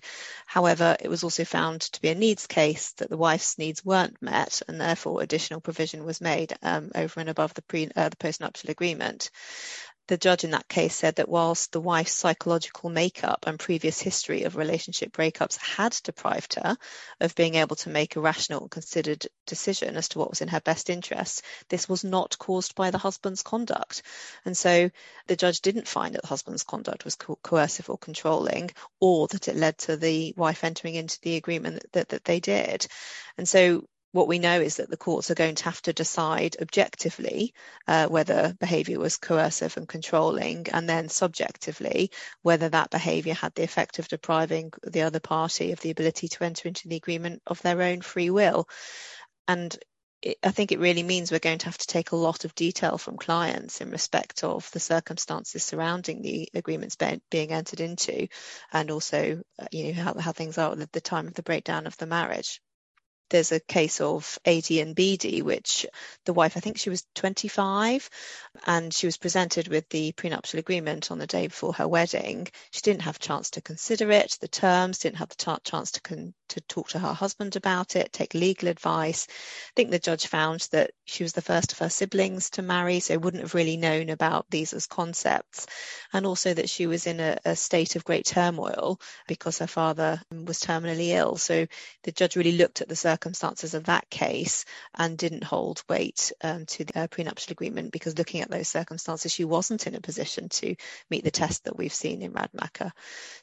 However, 0.46 0.96
it 1.00 1.10
was 1.10 1.24
also 1.24 1.46
found 1.46 1.82
to 1.82 2.02
be 2.02 2.10
a 2.10 2.16
needs 2.16 2.48
case 2.48 2.92
that 2.94 3.10
the 3.10 3.18
wife's 3.18 3.58
needs 3.58 3.84
weren't 3.84 4.22
met 4.22 4.62
and 4.68 4.80
therefore 4.80 5.22
additional 5.22 5.62
provision 5.62 6.06
was 6.06 6.22
made 6.22 6.54
um, 6.62 6.92
over 6.96 7.20
and 7.20 7.30
above 7.30 7.54
the, 7.54 7.62
pre, 7.62 7.90
uh, 7.96 8.10
the 8.10 8.16
postnuptial 8.16 8.70
agreement 8.70 9.30
the 10.08 10.18
judge 10.18 10.44
in 10.44 10.52
that 10.52 10.68
case 10.68 10.96
said 10.96 11.16
that 11.16 11.30
whilst 11.30 11.72
the 11.72 11.80
wife's 11.80 12.12
psychological 12.12 12.90
makeup 12.90 13.46
and 13.48 13.58
previous 13.60 14.02
history 14.02 14.44
of 14.44 14.56
relationship 14.56 15.14
breakups 15.14 15.58
had 15.58 15.98
deprived 16.04 16.56
her 16.56 16.78
of 17.22 17.36
being 17.36 17.56
able 17.56 17.76
to 17.78 17.90
make 17.90 18.16
a 18.16 18.22
rational 18.22 18.68
considered 18.68 19.26
decision 19.48 19.96
as 19.96 20.10
to 20.10 20.20
what 20.20 20.30
was 20.30 20.42
in 20.42 20.50
her 20.50 20.60
best 20.62 20.90
interest, 20.90 21.42
this 21.70 21.88
was 21.88 22.04
not 22.04 22.38
caused 22.38 22.76
by 22.76 22.92
the 22.92 22.98
husband's 22.98 23.44
conduct. 23.44 24.02
And 24.46 24.58
so 24.58 24.90
the 25.28 25.36
judge 25.36 25.62
didn't 25.62 25.88
find 25.88 26.16
that 26.16 26.22
the 26.22 26.28
husband's 26.28 26.64
conduct 26.64 27.06
was 27.06 27.16
co- 27.16 27.40
coercive 27.42 27.90
or 27.90 27.98
controlling, 27.98 28.72
or 29.00 29.28
that 29.30 29.48
it 29.48 29.56
led 29.56 29.78
to 29.80 29.96
the 29.96 30.34
wife 30.36 30.64
entering 30.64 30.96
into 30.96 31.20
the 31.22 31.38
agreement 31.38 31.76
that, 31.76 31.92
that, 31.94 32.10
that 32.10 32.24
they 32.26 32.40
did. 32.40 32.88
And 33.38 33.48
so 33.48 33.86
what 34.14 34.28
we 34.28 34.38
know 34.38 34.62
is 34.62 34.78
that 34.78 34.92
the 34.92 34.96
courts 34.96 35.32
are 35.32 35.36
going 35.36 35.56
to 35.56 35.66
have 35.66 35.82
to 35.82 35.92
decide 35.92 36.56
objectively 36.62 37.54
uh, 37.88 38.08
whether 38.08 38.56
behaviour 38.60 39.00
was 39.00 39.18
coercive 39.18 39.76
and 39.76 39.88
controlling, 39.88 40.68
and 40.72 40.88
then 40.88 41.10
subjectively 41.10 42.12
whether 42.44 42.70
that 42.70 42.92
behaviour 42.92 43.34
had 43.34 43.56
the 43.56 43.64
effect 43.64 43.98
of 43.98 44.08
depriving 44.08 44.72
the 44.84 45.02
other 45.02 45.20
party 45.20 45.72
of 45.72 45.80
the 45.80 45.90
ability 45.90 46.28
to 46.28 46.44
enter 46.44 46.68
into 46.68 46.88
the 46.88 46.96
agreement 46.96 47.42
of 47.48 47.60
their 47.64 47.82
own 47.82 48.02
free 48.02 48.30
will. 48.30 48.70
And 49.48 49.76
it, 50.22 50.38
I 50.44 50.52
think 50.52 50.72
it 50.72 50.80
really 50.80 51.04
means 51.04 51.32
we're 51.32 51.40
going 51.40 51.58
to 51.58 51.66
have 51.66 51.80
to 51.80 51.88
take 51.88 52.12
a 52.12 52.16
lot 52.16 52.46
of 52.46 52.54
detail 52.54 53.00
from 53.00 53.18
clients 53.18 53.82
in 53.82 53.90
respect 53.90 54.44
of 54.44 54.70
the 54.72 54.80
circumstances 54.80 55.64
surrounding 55.64 56.22
the 56.22 56.50
agreements 56.54 56.96
be, 56.96 57.20
being 57.32 57.52
entered 57.52 57.80
into, 57.80 58.28
and 58.72 58.92
also, 58.92 59.42
uh, 59.58 59.66
you 59.72 59.92
know, 59.92 60.04
how, 60.04 60.14
how 60.20 60.32
things 60.34 60.60
are 60.60 60.72
at 60.72 60.92
the 60.92 61.02
time 61.02 61.28
of 61.28 61.34
the 61.34 61.42
breakdown 61.42 61.88
of 61.88 61.98
the 61.98 62.06
marriage 62.06 62.62
there's 63.30 63.52
a 63.52 63.60
case 63.60 64.02
of 64.02 64.40
AD 64.46 64.70
and 64.72 64.96
BD, 64.96 65.42
which 65.44 65.86
the 66.26 66.34
wife, 66.34 66.58
I 66.58 66.60
think 66.60 66.78
she 66.78 66.90
was 66.90 67.06
25, 67.16 68.10
and 68.66 68.94
she 68.94 69.08
was 69.08 69.18
presented 69.18 69.68
with 69.68 69.90
the 69.90 70.12
prenuptial 70.14 70.60
agreement 70.60 71.12
on 71.12 71.20
the 71.20 71.28
day 71.28 71.48
before 71.48 71.74
her 71.74 71.88
wedding. 71.88 72.48
She 72.72 72.82
didn't 72.82 73.04
have 73.04 73.18
a 73.18 73.20
chance 73.20 73.52
to 73.52 73.62
consider 73.62 74.12
it, 74.12 74.38
the 74.42 74.48
terms, 74.48 75.00
didn't 75.00 75.18
have 75.18 75.30
the 75.30 75.36
t- 75.36 75.70
chance 75.70 75.92
to 75.94 76.02
con- 76.02 76.34
to 76.54 76.62
talk 76.62 76.90
to 76.90 77.00
her 77.00 77.14
husband 77.14 77.56
about 77.56 77.96
it, 77.96 78.14
take 78.14 78.34
legal 78.34 78.70
advice. 78.70 79.28
I 79.30 79.72
think 79.76 79.92
the 79.92 80.00
judge 80.00 80.28
found 80.28 80.68
that 80.72 80.92
she 81.06 81.24
was 81.24 81.34
the 81.34 81.42
first 81.42 81.72
of 81.72 81.80
her 81.80 81.90
siblings 81.90 82.52
to 82.52 82.62
marry, 82.62 83.00
so 83.00 83.18
wouldn't 83.18 83.44
have 83.44 83.56
really 83.56 83.78
known 83.78 84.10
about 84.10 84.46
these 84.50 84.74
as 84.74 84.88
concepts, 84.88 85.68
and 86.14 86.26
also 86.26 86.54
that 86.54 86.70
she 86.70 86.88
was 86.88 87.08
in 87.08 87.20
a, 87.20 87.38
a 87.46 87.56
state 87.56 87.96
of 87.96 88.06
great 88.06 88.26
turmoil 88.26 89.00
because 89.28 89.60
her 89.60 89.68
father 89.68 90.22
was 90.32 90.60
terminally 90.60 91.10
ill. 91.10 91.38
So 91.38 91.68
the 92.04 92.12
judge 92.12 92.36
really 92.36 92.58
looked 92.58 92.82
at 92.82 92.90
the 92.90 92.96
circumstances 92.96 93.74
of 93.74 93.86
that 93.86 94.10
case 94.10 94.66
and 94.96 95.18
didn't 95.18 95.44
hold 95.44 95.84
weight 95.90 96.32
um, 96.44 96.66
to 96.68 96.86
the 96.86 97.00
uh, 97.00 97.08
prenuptial 97.08 97.52
agreement 97.52 97.92
because 97.92 98.18
looking 98.18 98.42
at 98.42 98.52
those 98.52 98.70
circumstances, 98.70 99.32
she 99.32 99.46
wasn't 99.46 99.88
in 99.88 99.96
a 99.96 100.02
position 100.02 100.50
to 100.50 100.76
meet 101.10 101.24
the 101.24 101.32
test 101.32 101.66
that 101.66 101.78
we've 101.78 101.94
seen 101.94 102.22
in 102.22 102.34
Radmacher. 102.34 102.92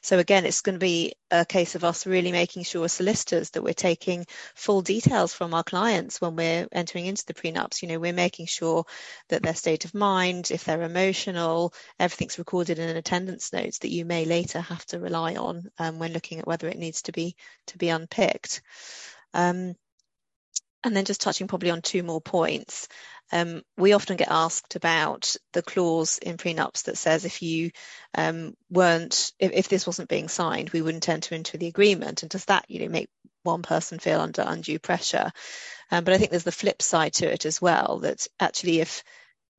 So 0.01 0.19
again, 0.19 0.45
it's 0.45 0.61
going 0.61 0.75
to 0.75 0.79
be 0.79 1.13
a 1.29 1.45
case 1.45 1.75
of 1.75 1.83
us 1.83 2.05
really 2.05 2.31
making 2.31 2.63
sure 2.63 2.87
solicitors 3.01 3.49
that 3.49 3.63
we're 3.63 3.73
taking 3.73 4.27
full 4.53 4.83
details 4.83 5.33
from 5.33 5.55
our 5.55 5.63
clients 5.63 6.21
when 6.21 6.35
we're 6.35 6.67
entering 6.71 7.07
into 7.07 7.25
the 7.25 7.33
prenups. 7.33 7.81
You 7.81 7.87
know, 7.87 7.99
we're 7.99 8.13
making 8.13 8.45
sure 8.45 8.85
that 9.29 9.41
their 9.41 9.55
state 9.55 9.85
of 9.85 9.95
mind, 9.95 10.51
if 10.51 10.65
they're 10.65 10.83
emotional, 10.83 11.73
everything's 11.99 12.37
recorded 12.37 12.77
in 12.77 12.89
an 12.89 12.97
attendance 12.97 13.51
notes 13.51 13.79
that 13.79 13.89
you 13.89 14.05
may 14.05 14.25
later 14.25 14.61
have 14.61 14.85
to 14.87 14.99
rely 14.99 15.33
on 15.33 15.71
um, 15.79 15.97
when 15.97 16.13
looking 16.13 16.37
at 16.37 16.45
whether 16.45 16.67
it 16.67 16.77
needs 16.77 17.01
to 17.03 17.11
be 17.11 17.35
to 17.65 17.77
be 17.79 17.89
unpicked. 17.89 18.61
Um, 19.33 19.73
and 20.83 20.95
then 20.95 21.05
just 21.05 21.21
touching 21.21 21.47
probably 21.47 21.71
on 21.71 21.81
two 21.81 22.03
more 22.03 22.21
points. 22.21 22.87
Um, 23.31 23.61
we 23.77 23.93
often 23.93 24.17
get 24.17 24.29
asked 24.29 24.75
about 24.75 25.35
the 25.53 25.61
clause 25.61 26.17
in 26.17 26.37
prenups 26.37 26.83
that 26.83 26.97
says 26.97 27.25
if 27.25 27.41
you 27.41 27.71
um, 28.13 28.55
weren't, 28.69 29.31
if, 29.39 29.51
if, 29.53 29.69
this 29.69 29.87
wasn't 29.87 30.09
being 30.09 30.27
signed, 30.27 30.71
we 30.71 30.81
wouldn't 30.81 31.07
enter 31.07 31.35
into 31.35 31.57
the 31.57 31.67
agreement. 31.67 32.23
And 32.23 32.29
does 32.29 32.45
that, 32.45 32.65
you 32.67 32.79
know, 32.79 32.89
make 32.89 33.09
one 33.43 33.61
person 33.61 33.99
feel 33.99 34.19
under 34.19 34.43
undue 34.45 34.79
pressure? 34.79 35.31
Um, 35.91 36.03
but 36.03 36.13
I 36.13 36.17
think 36.17 36.31
there's 36.31 36.43
the 36.43 36.51
flip 36.51 36.81
side 36.81 37.13
to 37.15 37.31
it 37.31 37.45
as 37.45 37.61
well, 37.61 37.99
that 38.03 38.27
actually 38.39 38.79
if 38.79 39.03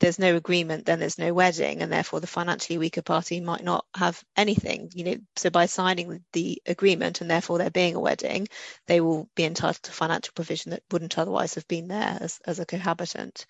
there's 0.03 0.19
no 0.19 0.35
agreement, 0.35 0.85
then 0.85 0.99
there's 0.99 1.19
no 1.19 1.33
wedding, 1.33 1.81
and 1.81 1.93
therefore 1.93 2.19
the 2.21 2.27
financially 2.27 2.77
weaker 2.77 3.03
party 3.03 3.41
might 3.41 3.63
not 3.63 3.87
have 3.95 4.21
anything. 4.37 4.91
You 4.93 5.05
know, 5.05 5.17
so 5.37 5.49
by 5.49 5.67
signing 5.67 6.25
the 6.33 6.61
agreement 6.67 7.21
and 7.21 7.31
therefore 7.31 7.59
there 7.59 7.71
being 7.71 7.95
a 7.95 8.01
wedding, 8.01 8.49
they 8.89 9.01
will 9.01 9.29
be 9.37 9.45
entitled 9.45 9.83
to 9.85 9.93
financial 9.93 10.33
provision 10.35 10.71
that 10.71 10.83
wouldn't 10.91 11.17
otherwise 11.17 11.55
have 11.55 11.69
been 11.69 11.87
there 11.87 12.19
as, 12.21 12.41
as 12.45 12.59
a 12.59 12.67
cohabitant. 12.67 13.47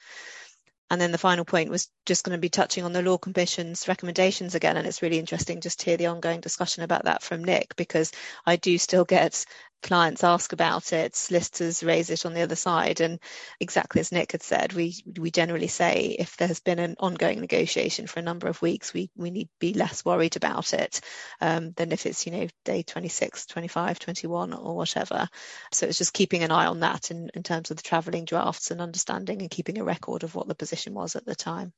And 0.91 1.01
then 1.01 1.11
the 1.11 1.17
final 1.17 1.47
point 1.47 1.71
was 1.71 1.88
just 2.05 2.23
going 2.23 2.37
to 2.37 2.41
be 2.41 2.51
touching 2.51 2.85
on 2.85 2.93
the 2.93 3.01
Law 3.01 3.17
Commission's 3.17 3.88
recommendations 3.88 4.55
again. 4.55 4.77
And 4.77 4.87
it's 4.87 5.01
really 5.01 5.19
interesting 5.19 5.62
just 5.62 5.81
to 5.81 5.87
hear 5.87 5.97
the 5.97 6.09
ongoing 6.09 6.41
discussion 6.41 6.83
about 6.83 7.05
that 7.05 7.23
from 7.23 7.45
Nick, 7.45 7.77
because 7.77 8.12
I 8.45 8.57
do 8.57 8.77
still 8.77 9.07
get 9.07 9.47
clients 9.83 10.25
ask 10.25 10.53
about 10.53 10.92
it, 10.92 11.16
solicitors 11.16 11.83
raise 11.83 12.11
it 12.11 12.27
on 12.27 12.35
the 12.35 12.42
other 12.42 12.57
side. 12.57 13.01
And 13.01 13.21
exactly 13.61 14.01
as 14.01 14.12
Nick 14.12 14.33
had 14.33 14.42
said, 14.42 14.73
we 14.73 14.95
we 15.18 15.31
generally 15.31 15.68
say 15.68 16.16
if 16.18 16.37
there 16.37 16.49
has 16.49 16.61
been 16.61 16.79
an 16.79 16.97
ongoing 16.99 17.40
negotiation 17.40 18.07
for 18.07 18.21
a 18.21 18.23
number 18.25 18.49
of 18.49 18.62
weeks, 18.62 18.95
we, 18.95 19.11
we 19.16 19.31
need 19.31 19.49
be 19.59 19.75
less 19.75 20.05
worried 20.05 20.37
about 20.37 20.73
it 20.73 21.01
um, 21.40 21.73
than 21.73 21.92
if 21.92 22.07
it's, 22.07 22.27
you 22.27 22.33
know, 22.33 22.49
day 22.64 22.83
26, 22.83 23.47
25, 23.47 23.99
21 23.99 24.53
or 24.55 24.77
whatever. 24.77 25.29
So 25.73 25.87
it's 25.87 25.99
just 25.99 26.14
keeping 26.14 26.42
an 26.42 26.51
eye 26.53 26.66
on 26.66 26.81
that 26.81 27.11
in, 27.11 27.31
in 27.35 27.42
terms 27.42 27.71
of 27.71 27.77
the 27.77 27.83
travelling 27.83 28.25
drafts 28.25 28.71
and 28.71 28.81
understanding 28.81 29.42
and 29.42 29.51
keeping 29.51 29.79
a 29.79 29.85
record 29.85 30.23
of 30.23 30.35
what 30.35 30.49
the 30.49 30.55
position 30.55 30.95
was 30.95 31.16
at 31.16 31.25
the 31.27 31.35
time. 31.35 31.73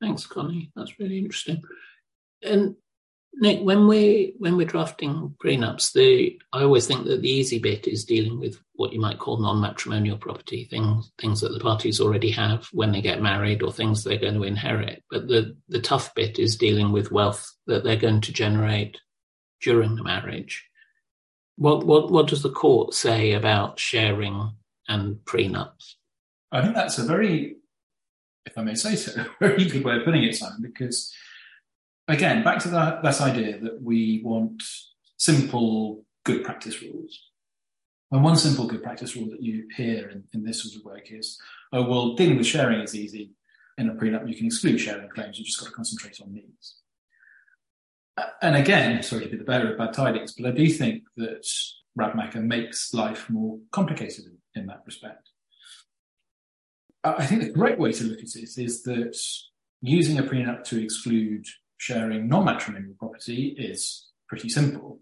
Thanks, 0.00 0.26
Connie. 0.26 0.70
That's 0.74 0.98
really 0.98 1.18
interesting. 1.18 1.62
And 2.42 2.76
Nick, 3.34 3.60
when 3.62 3.86
we 3.86 4.34
when 4.38 4.56
we're 4.56 4.66
drafting 4.66 5.34
prenups, 5.42 5.92
the 5.92 6.38
I 6.52 6.62
always 6.62 6.86
think 6.86 7.06
that 7.06 7.22
the 7.22 7.30
easy 7.30 7.58
bit 7.58 7.86
is 7.86 8.04
dealing 8.04 8.38
with 8.40 8.60
what 8.74 8.92
you 8.92 9.00
might 9.00 9.18
call 9.18 9.38
non-matrimonial 9.38 10.18
property 10.18 10.64
things, 10.64 11.10
things 11.18 11.40
that 11.40 11.52
the 11.52 11.60
parties 11.60 12.00
already 12.00 12.30
have 12.32 12.66
when 12.72 12.92
they 12.92 13.00
get 13.00 13.22
married, 13.22 13.62
or 13.62 13.72
things 13.72 14.02
they're 14.02 14.18
going 14.18 14.34
to 14.34 14.42
inherit. 14.42 15.04
But 15.10 15.28
the 15.28 15.56
the 15.68 15.80
tough 15.80 16.14
bit 16.14 16.38
is 16.38 16.56
dealing 16.56 16.92
with 16.92 17.12
wealth 17.12 17.50
that 17.66 17.84
they're 17.84 17.96
going 17.96 18.20
to 18.22 18.32
generate 18.32 18.98
during 19.62 19.94
the 19.94 20.02
marriage. 20.02 20.66
What 21.56 21.86
what 21.86 22.10
what 22.10 22.26
does 22.26 22.42
the 22.42 22.50
court 22.50 22.94
say 22.94 23.32
about 23.32 23.78
sharing 23.78 24.52
and 24.88 25.16
prenups? 25.24 25.94
I 26.52 26.62
think 26.62 26.74
that's 26.74 26.98
a 26.98 27.04
very, 27.04 27.56
if 28.44 28.58
I 28.58 28.62
may 28.62 28.74
say 28.74 28.96
so, 28.96 29.24
very 29.40 29.64
good 29.66 29.84
way 29.84 29.96
of 29.96 30.04
putting 30.04 30.24
it, 30.24 30.34
Simon, 30.34 30.62
because 30.62 31.14
again, 32.12 32.42
back 32.42 32.58
to 32.60 32.68
that, 32.68 33.02
that 33.02 33.20
idea 33.20 33.58
that 33.58 33.82
we 33.82 34.22
want 34.24 34.62
simple, 35.16 36.04
good 36.24 36.44
practice 36.44 36.82
rules. 36.82 37.20
And 38.12 38.24
one 38.24 38.36
simple 38.36 38.66
good 38.66 38.82
practice 38.82 39.14
rule 39.14 39.30
that 39.30 39.42
you 39.42 39.68
hear 39.76 40.08
in, 40.08 40.24
in 40.32 40.44
this 40.44 40.62
sort 40.62 40.74
of 40.74 40.84
work 40.84 41.12
is, 41.12 41.38
oh, 41.72 41.88
well, 41.88 42.14
dealing 42.14 42.36
with 42.36 42.46
sharing 42.46 42.80
is 42.80 42.94
easy. 42.94 43.30
In 43.78 43.88
a 43.88 43.94
prenup, 43.94 44.28
you 44.28 44.34
can 44.34 44.46
exclude 44.46 44.78
sharing 44.78 45.08
claims. 45.08 45.38
You've 45.38 45.46
just 45.46 45.60
got 45.60 45.66
to 45.66 45.72
concentrate 45.72 46.20
on 46.20 46.34
needs. 46.34 46.76
And 48.42 48.56
again, 48.56 49.02
sorry 49.02 49.24
to 49.24 49.30
be 49.30 49.36
the 49.36 49.44
bearer 49.44 49.72
of 49.72 49.78
bad 49.78 49.92
tidings, 49.92 50.32
but 50.32 50.46
I 50.46 50.50
do 50.50 50.68
think 50.68 51.04
that 51.16 51.46
Radmacher 51.98 52.42
makes 52.42 52.92
life 52.92 53.30
more 53.30 53.58
complicated 53.70 54.24
in, 54.26 54.62
in 54.62 54.66
that 54.66 54.82
respect. 54.84 55.30
I 57.02 57.24
think 57.24 57.42
the 57.42 57.50
great 57.50 57.78
way 57.78 57.92
to 57.92 58.04
look 58.04 58.18
at 58.18 58.36
it 58.36 58.58
is 58.58 58.82
that 58.82 59.18
using 59.80 60.18
a 60.18 60.22
prenup 60.22 60.64
to 60.64 60.82
exclude 60.82 61.46
sharing 61.80 62.28
non-matrimonial 62.28 62.94
property 62.98 63.56
is 63.58 64.10
pretty 64.28 64.50
simple. 64.50 65.00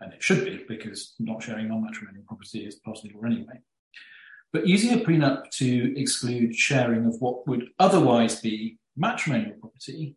And 0.00 0.12
it 0.12 0.22
should 0.22 0.44
be, 0.44 0.64
because 0.68 1.14
not 1.18 1.42
sharing 1.42 1.68
non-matrimonial 1.68 2.22
property 2.24 2.60
is 2.60 2.80
law 2.86 2.94
anyway. 3.26 3.58
But 4.52 4.68
using 4.68 4.92
a 4.92 5.02
prenup 5.04 5.50
to 5.58 6.00
exclude 6.00 6.54
sharing 6.54 7.04
of 7.04 7.16
what 7.18 7.48
would 7.48 7.70
otherwise 7.80 8.40
be 8.40 8.78
matrimonial 8.96 9.56
property, 9.60 10.14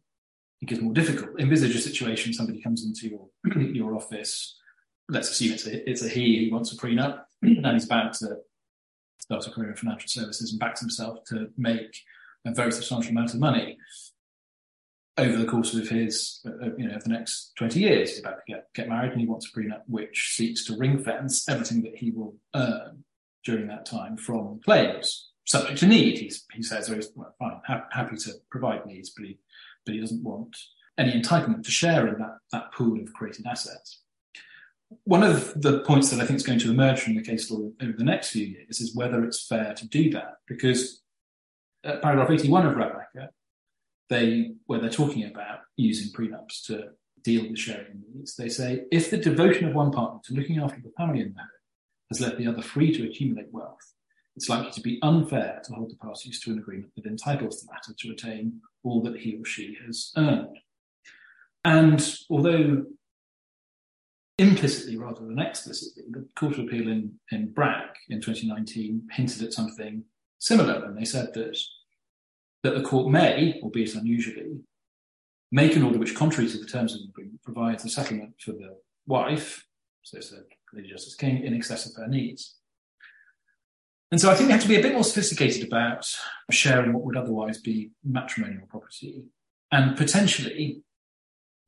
it 0.62 0.68
gets 0.68 0.82
more 0.82 0.94
difficult. 0.94 1.40
Envisage 1.40 1.76
a 1.76 1.80
situation, 1.80 2.32
somebody 2.32 2.62
comes 2.62 2.86
into 2.86 3.10
your, 3.10 3.28
your 3.74 3.96
office, 3.96 4.56
let's 5.10 5.32
assume 5.32 5.54
it's 5.54 5.66
a, 5.66 5.90
it's 5.90 6.04
a 6.04 6.10
he 6.10 6.46
who 6.46 6.54
wants 6.54 6.72
a 6.72 6.78
prenup, 6.78 7.24
and 7.42 7.66
he's 7.66 7.86
about 7.86 8.14
to 8.14 8.38
start 9.18 9.48
a 9.48 9.50
career 9.50 9.72
in 9.72 9.76
financial 9.76 10.08
services 10.08 10.52
and 10.52 10.60
backs 10.60 10.80
himself 10.80 11.24
to 11.26 11.48
make 11.58 11.98
a 12.46 12.54
very 12.54 12.72
substantial 12.72 13.12
amount 13.12 13.34
of 13.34 13.40
money 13.40 13.78
over 15.18 15.38
the 15.38 15.46
course 15.46 15.74
of 15.74 15.88
his, 15.90 16.40
uh, 16.46 16.74
you 16.78 16.88
know, 16.88 16.98
the 17.04 17.10
next 17.10 17.54
20 17.58 17.80
years. 17.80 18.12
He's 18.12 18.20
about 18.20 18.38
to 18.38 18.54
get, 18.54 18.74
get 18.74 18.90
married 18.90 19.12
and 19.12 19.22
he 19.22 19.28
wants 19.28 19.48
a 19.48 19.58
prenup 19.58 19.82
which 19.88 20.34
seeks 20.36 20.66
to 20.66 20.78
ring 20.78 21.04
fence 21.04 21.48
everything 21.50 21.82
that 21.84 21.98
he 21.98 22.12
will 22.12 22.36
earn 22.56 23.04
during 23.44 23.68
that 23.68 23.86
time 23.86 24.18
from 24.18 24.62
claims, 24.64 25.32
subject 25.46 25.80
to 25.80 25.88
need. 25.88 26.20
He's, 26.20 26.46
he 26.54 26.64
says, 26.64 26.90
oh, 26.90 26.96
he's 26.96 27.10
well, 27.16 27.36
fine, 27.40 27.62
ha- 27.66 27.88
happy 27.92 28.16
to 28.18 28.34
provide 28.50 28.86
needs, 28.86 29.10
but 29.10 29.26
he, 29.26 29.38
but 29.86 29.96
he 29.96 30.02
doesn't 30.02 30.24
want 30.24 30.56
any 30.98 31.20
entitlement 31.20 31.64
to 31.64 31.72
share 31.72 32.08
in 32.08 32.20
that, 32.20 32.38
that 32.52 32.72
pool 32.74 33.00
of 33.02 33.12
created 33.14 33.46
assets. 33.48 34.02
One 35.06 35.24
of 35.24 35.60
the 35.60 35.80
points 35.82 36.10
that 36.12 36.20
I 36.20 36.26
think 36.26 36.38
is 36.38 36.46
going 36.46 36.60
to 36.60 36.72
emerge 36.72 37.00
from 37.00 37.16
the 37.16 37.24
case 37.24 37.50
law 37.50 37.70
over 37.82 37.94
the 37.98 38.04
next 38.04 38.30
few 38.30 38.46
years 38.46 38.82
is 38.82 38.96
whether 38.96 39.24
it's 39.24 39.46
fair 39.46 39.74
to 39.74 39.88
do 39.88 40.10
that, 40.12 40.36
because 40.48 41.02
uh, 41.84 41.98
paragraph 41.98 42.30
81 42.30 42.68
of 42.68 42.76
Radmacher 42.76 43.30
they, 44.12 44.52
where 44.66 44.80
they're 44.80 44.90
talking 44.90 45.24
about 45.24 45.60
using 45.78 46.12
prenups 46.12 46.66
to 46.66 46.90
deal 47.24 47.50
with 47.50 47.58
sharing 47.58 48.04
needs, 48.14 48.36
they 48.36 48.50
say 48.50 48.84
if 48.92 49.10
the 49.10 49.18
devotion 49.18 49.68
of 49.68 49.74
one 49.74 49.92
partner 49.92 50.20
to 50.26 50.34
looking 50.34 50.60
after 50.60 50.82
the 50.82 50.92
family 50.98 51.22
in 51.22 51.34
the 51.34 51.40
home 51.40 51.48
has 52.12 52.20
left 52.20 52.38
the 52.38 52.46
other 52.46 52.62
free 52.62 52.94
to 52.94 53.08
accumulate 53.08 53.48
wealth, 53.52 53.80
it's 54.36 54.50
likely 54.50 54.72
to 54.72 54.82
be 54.82 55.00
unfair 55.02 55.62
to 55.64 55.74
hold 55.74 55.90
the 55.90 55.96
parties 55.96 56.42
to 56.42 56.52
an 56.52 56.60
agreement 56.60 56.92
that 56.96 57.06
entitles 57.06 57.62
the 57.62 57.72
latter 57.72 57.94
to 57.98 58.10
retain 58.10 58.60
all 58.84 59.02
that 59.02 59.18
he 59.18 59.38
or 59.38 59.46
she 59.46 59.78
has 59.86 60.12
earned. 60.18 60.58
And 61.64 62.16
although 62.30 62.86
implicitly 64.38 64.98
rather 64.98 65.26
than 65.26 65.40
explicitly, 65.40 66.04
the 66.10 66.28
Court 66.36 66.54
of 66.54 66.66
Appeal 66.66 66.90
in, 66.90 67.14
in 67.32 67.54
Brack 67.54 67.96
in 68.10 68.20
2019 68.20 69.08
hinted 69.12 69.44
at 69.44 69.54
something 69.54 70.04
similar 70.40 70.82
when 70.82 70.96
they 70.96 71.06
said 71.06 71.34
that 71.34 71.58
that 72.64 72.76
the 72.76 72.82
court 72.82 73.12
may, 73.12 73.60
albeit 73.62 73.96
unusually, 73.96 74.60
make 75.52 75.76
an 75.76 75.84
order 75.84 75.98
which, 75.98 76.16
contrary 76.16 76.50
to 76.50 76.58
the 76.58 76.66
terms 76.66 76.94
of 76.94 77.02
the 77.02 77.10
agreement, 77.10 77.42
provides 77.44 77.84
a 77.86 77.90
settlement 77.90 78.34
for 78.40 78.52
the 78.52 78.78
wife, 79.08 79.66
so 80.04 80.20
said 80.20 80.44
Lady 80.74 80.90
Justice 80.90 81.16
King, 81.16 81.44
in 81.44 81.54
excess 81.54 81.86
of 81.86 81.96
her 81.96 82.08
needs. 82.08 82.56
And 84.12 84.20
so 84.20 84.30
I 84.30 84.36
think 84.36 84.48
we 84.48 84.52
have 84.52 84.62
to 84.62 84.68
be 84.68 84.76
a 84.76 84.82
bit 84.82 84.94
more 84.94 85.04
sophisticated 85.04 85.66
about 85.66 86.06
sharing 86.50 86.92
what 86.92 87.04
would 87.04 87.18
otherwise 87.18 87.60
be 87.60 87.92
matrimonial 88.04 88.68
property 88.68 89.24
and 89.72 89.96
potentially 89.96 90.82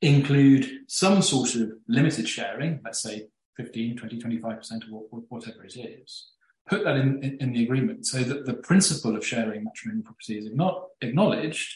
include 0.02 0.70
some 0.86 1.22
sort 1.22 1.54
of 1.54 1.72
limited 1.88 2.28
sharing, 2.28 2.80
let's 2.84 3.00
say 3.00 3.28
15, 3.56 3.96
20, 3.96 4.18
25% 4.18 4.60
of 4.82 5.22
whatever 5.28 5.64
it 5.64 5.76
is, 5.76 6.32
put 6.66 6.84
that 6.84 6.96
in, 6.96 7.22
in, 7.22 7.36
in, 7.40 7.52
the 7.52 7.62
agreement 7.62 8.06
so 8.06 8.18
that 8.18 8.46
the 8.46 8.54
principle 8.54 9.16
of 9.16 9.26
sharing 9.26 9.64
matrimonial 9.64 10.04
property 10.04 10.38
is 10.38 10.46
acknowledged, 10.46 11.74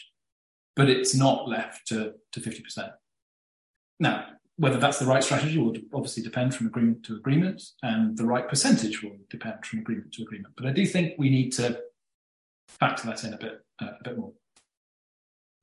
but 0.75 0.89
it's 0.89 1.15
not 1.15 1.47
left 1.47 1.87
to, 1.87 2.13
to 2.31 2.39
50%. 2.39 2.91
Now, 3.99 4.25
whether 4.57 4.77
that's 4.77 4.99
the 4.99 5.05
right 5.05 5.23
strategy 5.23 5.57
will 5.57 5.73
obviously 5.93 6.23
depend 6.23 6.53
from 6.53 6.67
agreement 6.67 7.03
to 7.05 7.15
agreement, 7.15 7.61
and 7.81 8.17
the 8.17 8.25
right 8.25 8.47
percentage 8.47 9.01
will 9.01 9.15
depend 9.29 9.65
from 9.65 9.79
agreement 9.79 10.11
to 10.13 10.23
agreement. 10.23 10.53
But 10.57 10.65
I 10.65 10.71
do 10.71 10.85
think 10.85 11.13
we 11.17 11.29
need 11.29 11.51
to 11.53 11.79
factor 12.67 13.07
that 13.07 13.23
in 13.23 13.33
a 13.33 13.37
bit, 13.37 13.63
uh, 13.81 13.91
a 13.99 14.03
bit 14.03 14.17
more. 14.17 14.33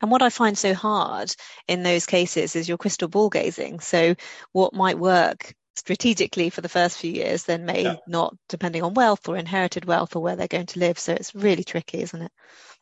And 0.01 0.11
what 0.11 0.23
I 0.23 0.31
find 0.31 0.57
so 0.57 0.75
hard 0.75 1.35
in 1.69 1.83
those 1.83 2.07
cases 2.07 2.57
is 2.57 2.69
your 2.69 2.79
crystal 2.79 3.09
ball 3.09 3.29
gazing. 3.29 3.81
So, 3.81 4.15
what 4.53 4.75
might 4.75 4.99
work 4.99 5.55
strategically 5.77 6.51
for 6.51 6.61
the 6.61 6.69
first 6.69 6.99
few 6.99 7.13
years 7.13 7.45
then 7.45 7.67
may 7.67 7.83
yeah. 7.83 7.97
not 8.07 8.37
depending 8.49 8.83
on 8.83 8.95
wealth 8.95 9.29
or 9.29 9.37
inherited 9.37 9.85
wealth 9.85 10.17
or 10.17 10.23
where 10.23 10.37
they're 10.37 10.49
going 10.49 10.67
to 10.67 10.81
live. 10.81 10.99
So 10.99 11.13
it's 11.13 11.35
really 11.35 11.65
tricky 11.65 12.01
isn't 12.01 12.23
it? 12.23 12.33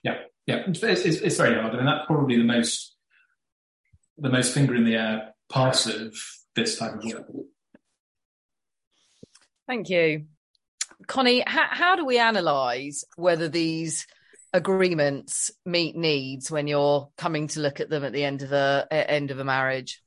Yeah. 0.02 0.18
Yeah. 0.46 0.62
It's, 0.68 0.82
it's, 0.82 1.04
it's 1.04 1.36
very 1.36 1.54
hard. 1.54 1.74
I 1.74 1.76
mean 1.76 1.86
that's 1.86 2.06
probably 2.06 2.36
the 2.36 2.44
most 2.44 2.94
the 4.18 4.30
most 4.30 4.54
finger 4.54 4.74
in 4.74 4.84
the 4.84 4.94
air 4.94 5.34
part 5.48 5.86
of 5.86 6.14
this 6.54 6.78
type 6.78 6.94
of 6.94 7.04
work. 7.04 7.26
Thank 9.66 9.90
you. 9.90 10.26
Connie 11.06 11.42
how, 11.46 11.66
how 11.70 11.96
do 11.96 12.04
we 12.04 12.18
analyze 12.18 13.04
whether 13.16 13.48
these 13.48 14.06
agreements 14.52 15.50
meet 15.66 15.96
needs 15.96 16.48
when 16.48 16.68
you're 16.68 17.10
coming 17.18 17.48
to 17.48 17.60
look 17.60 17.80
at 17.80 17.90
them 17.90 18.04
at 18.04 18.12
the 18.12 18.24
end 18.24 18.42
of 18.42 18.52
a 18.52 18.86
end 18.92 19.32
of 19.32 19.40
a 19.40 19.44
marriage 19.44 20.00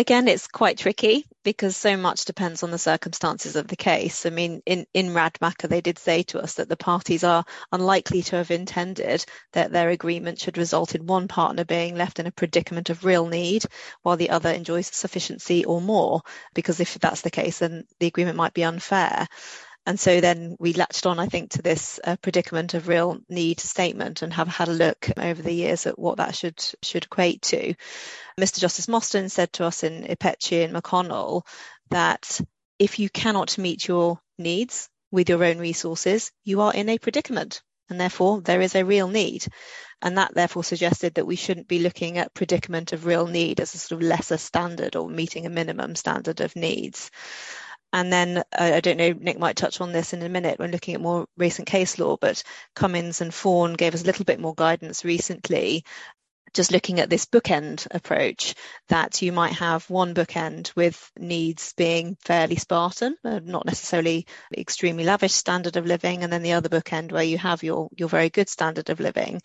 again, 0.00 0.28
it's 0.28 0.48
quite 0.48 0.78
tricky 0.78 1.26
because 1.44 1.76
so 1.76 1.96
much 1.96 2.24
depends 2.24 2.62
on 2.62 2.70
the 2.70 2.78
circumstances 2.78 3.54
of 3.54 3.68
the 3.68 3.76
case. 3.76 4.24
I 4.24 4.30
mean, 4.30 4.62
in, 4.64 4.86
in 4.94 5.08
Radmacher, 5.08 5.68
they 5.68 5.82
did 5.82 5.98
say 5.98 6.22
to 6.24 6.40
us 6.40 6.54
that 6.54 6.68
the 6.68 6.76
parties 6.76 7.22
are 7.22 7.44
unlikely 7.70 8.22
to 8.22 8.36
have 8.36 8.50
intended 8.50 9.24
that 9.52 9.72
their 9.72 9.90
agreement 9.90 10.40
should 10.40 10.58
result 10.58 10.94
in 10.94 11.06
one 11.06 11.28
partner 11.28 11.64
being 11.64 11.96
left 11.96 12.18
in 12.18 12.26
a 12.26 12.32
predicament 12.32 12.88
of 12.88 13.04
real 13.04 13.26
need 13.26 13.64
while 14.02 14.16
the 14.16 14.30
other 14.30 14.50
enjoys 14.50 14.86
sufficiency 14.86 15.64
or 15.66 15.80
more, 15.80 16.22
because 16.54 16.80
if 16.80 16.98
that's 16.98 17.20
the 17.20 17.30
case, 17.30 17.58
then 17.58 17.84
the 18.00 18.06
agreement 18.06 18.36
might 18.36 18.54
be 18.54 18.64
unfair. 18.64 19.28
And 19.90 19.98
so 19.98 20.20
then 20.20 20.54
we 20.60 20.72
latched 20.72 21.04
on, 21.04 21.18
I 21.18 21.26
think, 21.26 21.50
to 21.50 21.62
this 21.62 21.98
uh, 22.04 22.14
predicament 22.22 22.74
of 22.74 22.86
real 22.86 23.18
need 23.28 23.58
statement 23.58 24.22
and 24.22 24.32
have 24.32 24.46
had 24.46 24.68
a 24.68 24.72
look 24.72 25.10
over 25.16 25.42
the 25.42 25.52
years 25.52 25.84
at 25.84 25.98
what 25.98 26.18
that 26.18 26.36
should 26.36 26.62
should 26.80 27.06
equate 27.06 27.42
to. 27.42 27.74
Mr. 28.38 28.60
Justice 28.60 28.86
Mostyn 28.86 29.28
said 29.28 29.52
to 29.54 29.64
us 29.64 29.82
in 29.82 30.04
Ipekci 30.04 30.62
and 30.62 30.72
McConnell 30.72 31.44
that 31.88 32.40
if 32.78 33.00
you 33.00 33.10
cannot 33.10 33.58
meet 33.58 33.88
your 33.88 34.20
needs 34.38 34.88
with 35.10 35.28
your 35.28 35.42
own 35.42 35.58
resources, 35.58 36.30
you 36.44 36.60
are 36.60 36.72
in 36.72 36.88
a 36.88 36.98
predicament. 36.98 37.60
And 37.88 38.00
therefore, 38.00 38.42
there 38.42 38.60
is 38.60 38.76
a 38.76 38.84
real 38.84 39.08
need. 39.08 39.44
And 40.00 40.18
that 40.18 40.34
therefore 40.34 40.62
suggested 40.62 41.14
that 41.14 41.26
we 41.26 41.34
shouldn't 41.34 41.66
be 41.66 41.80
looking 41.80 42.16
at 42.16 42.32
predicament 42.32 42.92
of 42.92 43.06
real 43.06 43.26
need 43.26 43.58
as 43.58 43.74
a 43.74 43.78
sort 43.78 44.00
of 44.00 44.06
lesser 44.06 44.38
standard 44.38 44.94
or 44.94 45.10
meeting 45.10 45.46
a 45.46 45.50
minimum 45.50 45.96
standard 45.96 46.40
of 46.40 46.54
needs. 46.54 47.10
And 47.92 48.12
then 48.12 48.38
uh, 48.38 48.42
I 48.58 48.80
don't 48.80 48.98
know, 48.98 49.12
Nick 49.12 49.38
might 49.38 49.56
touch 49.56 49.80
on 49.80 49.92
this 49.92 50.12
in 50.12 50.22
a 50.22 50.28
minute 50.28 50.58
when 50.58 50.70
looking 50.70 50.94
at 50.94 51.00
more 51.00 51.26
recent 51.36 51.66
case 51.68 51.98
law, 51.98 52.16
but 52.16 52.42
Cummings 52.76 53.20
and 53.20 53.34
Fawn 53.34 53.74
gave 53.74 53.94
us 53.94 54.02
a 54.02 54.06
little 54.06 54.24
bit 54.24 54.40
more 54.40 54.54
guidance 54.54 55.04
recently 55.04 55.84
just 56.54 56.72
looking 56.72 57.00
at 57.00 57.10
this 57.10 57.26
bookend 57.26 57.86
approach 57.90 58.54
that 58.88 59.22
you 59.22 59.32
might 59.32 59.52
have 59.54 59.88
one 59.88 60.14
bookend 60.14 60.74
with 60.76 61.10
needs 61.18 61.72
being 61.74 62.16
fairly 62.24 62.56
Spartan, 62.56 63.16
uh, 63.24 63.40
not 63.42 63.66
necessarily 63.66 64.26
extremely 64.56 65.04
lavish 65.04 65.32
standard 65.32 65.76
of 65.76 65.86
living, 65.86 66.22
and 66.22 66.32
then 66.32 66.42
the 66.42 66.52
other 66.52 66.68
bookend 66.68 67.12
where 67.12 67.22
you 67.22 67.38
have 67.38 67.62
your, 67.62 67.88
your 67.96 68.08
very 68.08 68.30
good 68.30 68.48
standard 68.48 68.90
of 68.90 69.00
living. 69.00 69.40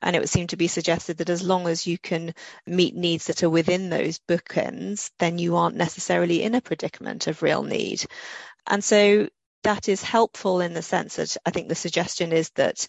And 0.00 0.14
it 0.14 0.20
would 0.20 0.28
seem 0.28 0.46
to 0.48 0.56
be 0.56 0.68
suggested 0.68 1.18
that 1.18 1.30
as 1.30 1.42
long 1.42 1.66
as 1.66 1.86
you 1.86 1.98
can 1.98 2.34
meet 2.66 2.94
needs 2.94 3.26
that 3.26 3.42
are 3.42 3.50
within 3.50 3.90
those 3.90 4.18
bookends, 4.18 5.10
then 5.18 5.38
you 5.38 5.56
aren't 5.56 5.76
necessarily 5.76 6.42
in 6.42 6.54
a 6.54 6.60
predicament 6.60 7.26
of 7.26 7.42
real 7.42 7.62
need. 7.62 8.04
And 8.66 8.82
so 8.82 9.28
that 9.62 9.88
is 9.88 10.02
helpful 10.02 10.60
in 10.60 10.74
the 10.74 10.82
sense 10.82 11.16
that 11.16 11.36
I 11.46 11.50
think 11.50 11.68
the 11.68 11.74
suggestion 11.74 12.32
is 12.32 12.50
that 12.56 12.86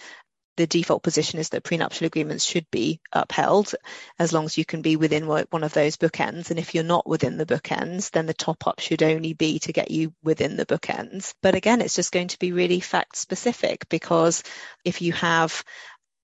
the 0.56 0.68
default 0.68 1.04
position 1.04 1.40
is 1.40 1.50
that 1.50 1.64
prenuptial 1.64 2.06
agreements 2.06 2.46
should 2.46 2.70
be 2.70 3.00
upheld 3.12 3.74
as 4.20 4.34
long 4.34 4.46
as 4.46 4.58
you 4.58 4.66
can 4.66 4.82
be 4.82 4.96
within 4.96 5.28
one 5.28 5.64
of 5.64 5.74
those 5.74 5.98
bookends. 5.98 6.50
And 6.50 6.60
if 6.60 6.76
you're 6.76 6.84
not 6.84 7.08
within 7.08 7.38
the 7.38 7.46
bookends, 7.46 8.12
then 8.12 8.26
the 8.26 8.34
top 8.34 8.68
up 8.68 8.80
should 8.80 9.04
only 9.04 9.34
be 9.34 9.60
to 9.60 9.74
get 9.74 9.92
you 9.92 10.14
within 10.24 10.56
the 10.56 10.66
bookends. 10.66 11.34
But 11.42 11.56
again, 11.56 11.82
it's 11.82 11.96
just 11.96 12.12
going 12.12 12.28
to 12.30 12.40
be 12.40 12.52
really 12.52 12.80
fact 12.80 13.16
specific 13.18 13.90
because 13.90 14.44
if 14.84 15.02
you 15.02 15.14
have 15.14 15.64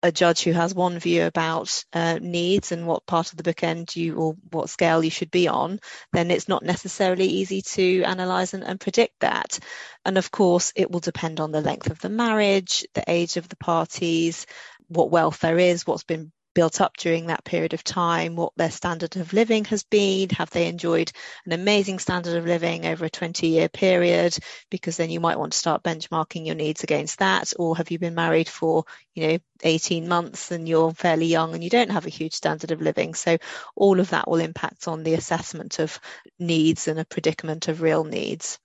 a 0.01 0.11
judge 0.11 0.43
who 0.43 0.51
has 0.51 0.73
one 0.73 0.97
view 0.99 1.25
about 1.25 1.83
uh, 1.93 2.19
needs 2.21 2.71
and 2.71 2.87
what 2.87 3.05
part 3.05 3.31
of 3.31 3.37
the 3.37 3.43
bookend 3.43 3.95
you 3.95 4.15
or 4.15 4.35
what 4.51 4.69
scale 4.69 5.03
you 5.03 5.09
should 5.09 5.31
be 5.31 5.47
on, 5.47 5.79
then 6.13 6.31
it's 6.31 6.47
not 6.47 6.63
necessarily 6.63 7.25
easy 7.25 7.61
to 7.61 8.03
analyse 8.03 8.53
and, 8.53 8.63
and, 8.63 8.79
predict 8.79 9.19
that. 9.19 9.59
And 10.05 10.17
of 10.17 10.31
course, 10.31 10.71
it 10.75 10.89
will 10.89 11.01
depend 11.01 11.39
on 11.39 11.51
the 11.51 11.61
length 11.61 11.89
of 11.89 11.99
the 11.99 12.09
marriage, 12.09 12.85
the 12.93 13.03
age 13.07 13.35
of 13.37 13.49
the 13.49 13.57
parties, 13.57 14.45
what 14.87 15.11
welfare 15.11 15.57
is, 15.57 15.85
what's 15.85 16.03
been 16.03 16.31
built 16.59 16.81
up 16.81 16.97
during 16.97 17.27
that 17.27 17.45
period 17.45 17.73
of 17.73 17.85
time, 17.85 18.35
what 18.35 18.51
their 18.57 18.69
standard 18.69 19.15
of 19.15 19.31
living 19.31 19.63
has 19.63 19.83
been, 19.83 20.27
have 20.31 20.49
they 20.49 20.67
enjoyed 20.67 21.09
an 21.45 21.53
amazing 21.53 21.99
standard 21.99 22.35
of 22.35 22.45
living 22.45 22.85
over 22.85 23.05
a 23.05 23.09
20 23.09 23.47
year 23.47 23.69
period, 23.69 24.37
because 24.69 24.97
then 24.97 25.09
you 25.09 25.21
might 25.21 25.39
want 25.39 25.53
to 25.53 25.57
start 25.57 25.83
benchmarking 25.83 26.45
your 26.45 26.55
needs 26.55 26.83
against 26.83 27.19
that, 27.19 27.53
or 27.57 27.77
have 27.77 27.91
you 27.91 27.97
been 27.97 28.13
married 28.13 28.49
for, 28.49 28.83
you 29.13 29.25
know, 29.25 29.37
18 29.63 30.09
months 30.09 30.51
and 30.51 30.67
you're 30.67 30.91
fairly 30.91 31.27
young 31.27 31.53
and 31.53 31.63
you 31.63 31.69
don't 31.69 31.91
have 31.91 32.05
a 32.05 32.09
huge 32.09 32.33
standard 32.33 32.71
of 32.71 32.81
living. 32.81 33.13
So 33.13 33.37
all 33.73 34.01
of 34.01 34.09
that 34.09 34.29
will 34.29 34.41
impact 34.41 34.89
on 34.89 35.03
the 35.03 35.13
assessment 35.13 35.79
of 35.79 35.97
needs 36.39 36.89
and 36.89 36.99
a 36.99 37.05
predicament 37.05 37.69
of 37.69 37.81
real 37.81 38.03
needs. 38.03 38.59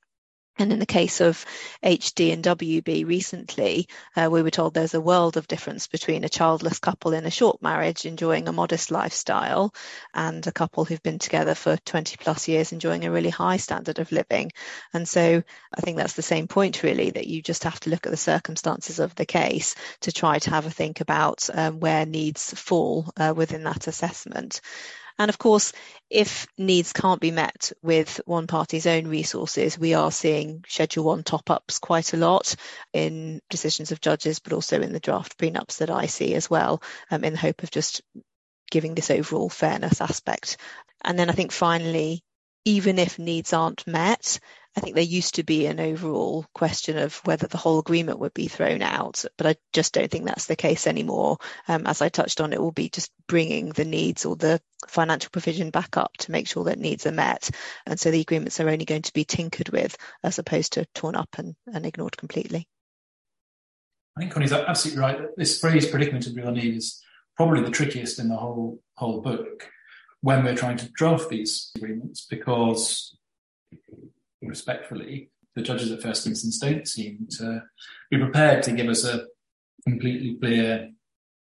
And 0.58 0.72
in 0.72 0.78
the 0.78 0.86
case 0.86 1.20
of 1.20 1.44
HD 1.82 2.32
and 2.32 2.44
WB 2.44 3.06
recently, 3.06 3.88
uh, 4.16 4.28
we 4.30 4.42
were 4.42 4.50
told 4.50 4.74
there's 4.74 4.94
a 4.94 5.00
world 5.00 5.36
of 5.36 5.48
difference 5.48 5.88
between 5.88 6.22
a 6.22 6.28
childless 6.28 6.78
couple 6.78 7.12
in 7.12 7.26
a 7.26 7.30
short 7.30 7.60
marriage 7.60 8.06
enjoying 8.06 8.46
a 8.46 8.52
modest 8.52 8.90
lifestyle 8.92 9.74
and 10.14 10.46
a 10.46 10.52
couple 10.52 10.84
who've 10.84 11.02
been 11.02 11.18
together 11.18 11.54
for 11.54 11.76
20 11.76 12.16
plus 12.18 12.46
years 12.46 12.72
enjoying 12.72 13.04
a 13.04 13.10
really 13.10 13.30
high 13.30 13.56
standard 13.56 13.98
of 13.98 14.12
living. 14.12 14.52
And 14.92 15.08
so 15.08 15.42
I 15.76 15.80
think 15.80 15.96
that's 15.96 16.14
the 16.14 16.22
same 16.22 16.46
point 16.46 16.84
really, 16.84 17.10
that 17.10 17.26
you 17.26 17.42
just 17.42 17.64
have 17.64 17.80
to 17.80 17.90
look 17.90 18.06
at 18.06 18.10
the 18.10 18.16
circumstances 18.16 19.00
of 19.00 19.14
the 19.16 19.26
case 19.26 19.74
to 20.02 20.12
try 20.12 20.38
to 20.38 20.50
have 20.50 20.66
a 20.66 20.70
think 20.70 21.00
about 21.00 21.48
um, 21.52 21.80
where 21.80 22.06
needs 22.06 22.54
fall 22.54 23.10
uh, 23.16 23.34
within 23.36 23.64
that 23.64 23.88
assessment. 23.88 24.60
And 25.18 25.28
of 25.28 25.38
course, 25.38 25.72
if 26.10 26.46
needs 26.58 26.92
can't 26.92 27.20
be 27.20 27.30
met 27.30 27.72
with 27.82 28.20
one 28.26 28.46
party's 28.46 28.86
own 28.86 29.06
resources, 29.06 29.78
we 29.78 29.94
are 29.94 30.10
seeing 30.10 30.64
Schedule 30.66 31.04
1 31.04 31.22
top 31.22 31.50
ups 31.50 31.78
quite 31.78 32.12
a 32.12 32.16
lot 32.16 32.54
in 32.92 33.40
decisions 33.48 33.92
of 33.92 34.00
judges, 34.00 34.40
but 34.40 34.52
also 34.52 34.80
in 34.80 34.92
the 34.92 35.00
draft 35.00 35.38
prenups 35.38 35.78
that 35.78 35.90
I 35.90 36.06
see 36.06 36.34
as 36.34 36.50
well, 36.50 36.82
um, 37.10 37.22
in 37.22 37.34
the 37.34 37.38
hope 37.38 37.62
of 37.62 37.70
just 37.70 38.02
giving 38.70 38.94
this 38.94 39.10
overall 39.10 39.48
fairness 39.48 40.00
aspect. 40.00 40.56
And 41.04 41.16
then 41.16 41.30
I 41.30 41.32
think 41.32 41.52
finally, 41.52 42.24
even 42.64 42.98
if 42.98 43.18
needs 43.18 43.52
aren't 43.52 43.86
met, 43.86 44.40
I 44.76 44.80
think 44.80 44.96
there 44.96 45.04
used 45.04 45.36
to 45.36 45.44
be 45.44 45.66
an 45.66 45.78
overall 45.78 46.44
question 46.52 46.98
of 46.98 47.16
whether 47.24 47.46
the 47.46 47.58
whole 47.58 47.78
agreement 47.78 48.18
would 48.18 48.34
be 48.34 48.48
thrown 48.48 48.82
out, 48.82 49.24
but 49.36 49.46
I 49.46 49.56
just 49.72 49.94
don't 49.94 50.10
think 50.10 50.26
that's 50.26 50.46
the 50.46 50.56
case 50.56 50.88
anymore. 50.88 51.38
Um, 51.68 51.86
as 51.86 52.02
I 52.02 52.08
touched 52.08 52.40
on, 52.40 52.52
it 52.52 52.60
will 52.60 52.72
be 52.72 52.88
just 52.88 53.12
bringing 53.28 53.68
the 53.68 53.84
needs 53.84 54.24
or 54.24 54.34
the 54.34 54.60
financial 54.88 55.30
provision 55.30 55.70
back 55.70 55.96
up 55.96 56.16
to 56.18 56.32
make 56.32 56.48
sure 56.48 56.64
that 56.64 56.78
needs 56.78 57.06
are 57.06 57.12
met. 57.12 57.50
And 57.86 58.00
so 58.00 58.10
the 58.10 58.20
agreements 58.20 58.58
are 58.58 58.68
only 58.68 58.84
going 58.84 59.02
to 59.02 59.12
be 59.12 59.24
tinkered 59.24 59.68
with 59.68 59.96
as 60.24 60.40
opposed 60.40 60.72
to 60.72 60.86
torn 60.94 61.14
up 61.14 61.28
and, 61.38 61.54
and 61.72 61.86
ignored 61.86 62.16
completely. 62.16 62.66
I 64.16 64.20
think 64.20 64.32
Connie's 64.32 64.52
absolutely 64.52 65.00
right. 65.00 65.20
This 65.36 65.60
phrase 65.60 65.88
predicament 65.88 66.26
of 66.26 66.34
real 66.34 66.50
need 66.50 66.76
is 66.76 67.00
probably 67.36 67.62
the 67.62 67.70
trickiest 67.70 68.18
in 68.18 68.28
the 68.28 68.36
whole 68.36 68.80
whole 68.96 69.20
book 69.20 69.68
when 70.20 70.44
we're 70.44 70.56
trying 70.56 70.76
to 70.78 70.88
draft 70.92 71.28
these 71.28 71.70
agreements 71.76 72.26
because 72.30 73.16
respectfully, 74.48 75.30
the 75.54 75.62
judges 75.62 75.92
at 75.92 76.02
first 76.02 76.26
instance 76.26 76.58
don't 76.58 76.86
seem 76.86 77.26
to 77.38 77.62
be 78.10 78.18
prepared 78.18 78.62
to 78.64 78.72
give 78.72 78.88
us 78.88 79.04
a 79.04 79.26
completely 79.86 80.36
clear 80.40 80.90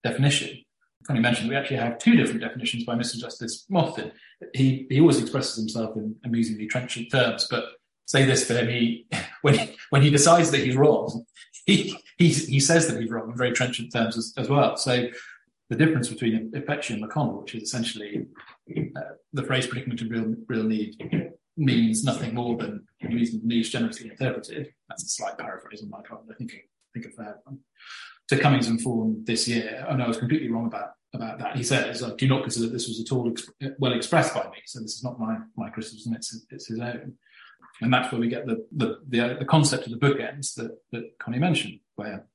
definition. 0.03 0.57
Connie 1.05 1.19
mentioned 1.19 1.49
we 1.49 1.55
actually 1.55 1.77
have 1.77 1.97
two 1.97 2.15
different 2.15 2.41
definitions 2.41 2.83
by 2.83 2.95
Mr. 2.95 3.17
Justice 3.17 3.65
Mostyn. 3.69 4.11
He 4.53 4.85
he 4.89 4.99
always 4.99 5.19
expresses 5.19 5.57
himself 5.57 5.95
in 5.95 6.15
amusingly 6.23 6.67
trenchant 6.67 7.11
terms, 7.11 7.47
but 7.49 7.65
say 8.05 8.25
this 8.25 8.45
for 8.45 8.53
him, 8.53 8.69
he 8.69 9.07
when 9.41 9.55
he, 9.55 9.75
when 9.89 10.01
he 10.01 10.09
decides 10.09 10.51
that 10.51 10.61
he's 10.61 10.75
wrong, 10.75 11.25
he 11.65 11.97
he, 12.17 12.29
he 12.29 12.59
says 12.59 12.87
that 12.87 13.01
he's 13.01 13.09
wrong 13.09 13.31
in 13.31 13.37
very 13.37 13.51
trenchant 13.51 13.91
terms 13.91 14.17
as, 14.17 14.33
as 14.37 14.49
well. 14.49 14.75
So 14.77 15.07
the 15.69 15.75
difference 15.75 16.09
between 16.09 16.51
Ipekci 16.51 16.91
and 16.91 17.03
McConnell, 17.03 17.41
which 17.41 17.55
is 17.55 17.63
essentially 17.63 18.25
uh, 18.95 19.01
the 19.33 19.43
phrase 19.43 19.67
predicament 19.67 20.01
of 20.01 20.09
real 20.09 20.35
real 20.47 20.63
need, 20.63 21.28
means 21.59 22.03
nothing 22.03 22.33
more 22.33 22.57
than 22.57 22.85
reason 23.01 23.41
needs 23.43 23.69
generously 23.69 24.09
interpreted. 24.09 24.73
That's 24.87 25.03
a 25.03 25.09
slight 25.09 25.37
paraphrase 25.37 25.83
on 25.83 25.89
my 25.89 26.01
part, 26.01 26.21
I 26.29 26.33
think, 26.35 26.53
I 26.53 26.99
think 26.99 27.05
a 27.05 27.15
fair 27.15 27.37
one. 27.43 27.59
To 28.29 28.37
Cummings 28.37 28.67
and 28.67 29.25
this 29.25 29.47
year, 29.47 29.85
no, 29.95 30.05
I 30.05 30.07
was 30.07 30.17
completely 30.17 30.49
wrong 30.49 30.67
about, 30.67 30.91
about 31.13 31.39
that. 31.39 31.55
He 31.55 31.63
says, 31.63 32.03
I 32.03 32.15
do 32.15 32.27
not 32.27 32.43
consider 32.43 32.67
this 32.67 32.87
was 32.87 33.01
at 33.01 33.11
all 33.11 33.33
well 33.79 33.93
expressed 33.93 34.33
by 34.33 34.43
me, 34.43 34.57
so 34.65 34.79
this 34.79 34.95
is 34.95 35.03
not 35.03 35.19
my, 35.19 35.37
my 35.57 35.69
criticism, 35.69 36.13
it's, 36.13 36.45
it's 36.51 36.67
his 36.67 36.79
own. 36.79 37.15
And 37.81 37.93
that's 37.93 38.11
where 38.11 38.21
we 38.21 38.29
get 38.29 38.45
the, 38.45 38.65
the, 38.75 38.99
the, 39.07 39.37
the 39.39 39.45
concept 39.45 39.87
of 39.87 39.91
the 39.91 39.97
bookends 39.97 40.53
that, 40.55 40.77
that 40.91 41.17
Connie 41.19 41.39
mentioned, 41.39 41.79
where 41.95 42.25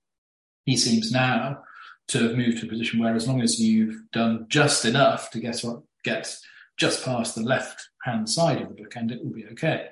he 0.65 0.77
seems 0.77 1.13
now 1.13 1.63
to 2.09 2.29
have 2.29 2.37
moved 2.37 2.59
to 2.61 2.67
a 2.67 2.69
position 2.69 3.01
where 3.01 3.15
as 3.15 3.29
long 3.29 3.41
as 3.41 3.61
you've 3.61 4.11
done 4.13 4.47
just 4.49 4.85
enough 4.85 5.31
to 5.31 5.41
guess 5.41 5.63
what 5.63 5.83
gets 6.03 6.45
just 6.77 7.05
past 7.05 7.35
the 7.35 7.43
left 7.43 7.89
hand 8.03 8.29
side 8.29 8.61
of 8.61 8.69
the 8.69 8.83
bookend, 8.83 9.13
it 9.13 9.25
will 9.25 9.33
be 9.33 9.47
okay. 9.53 9.89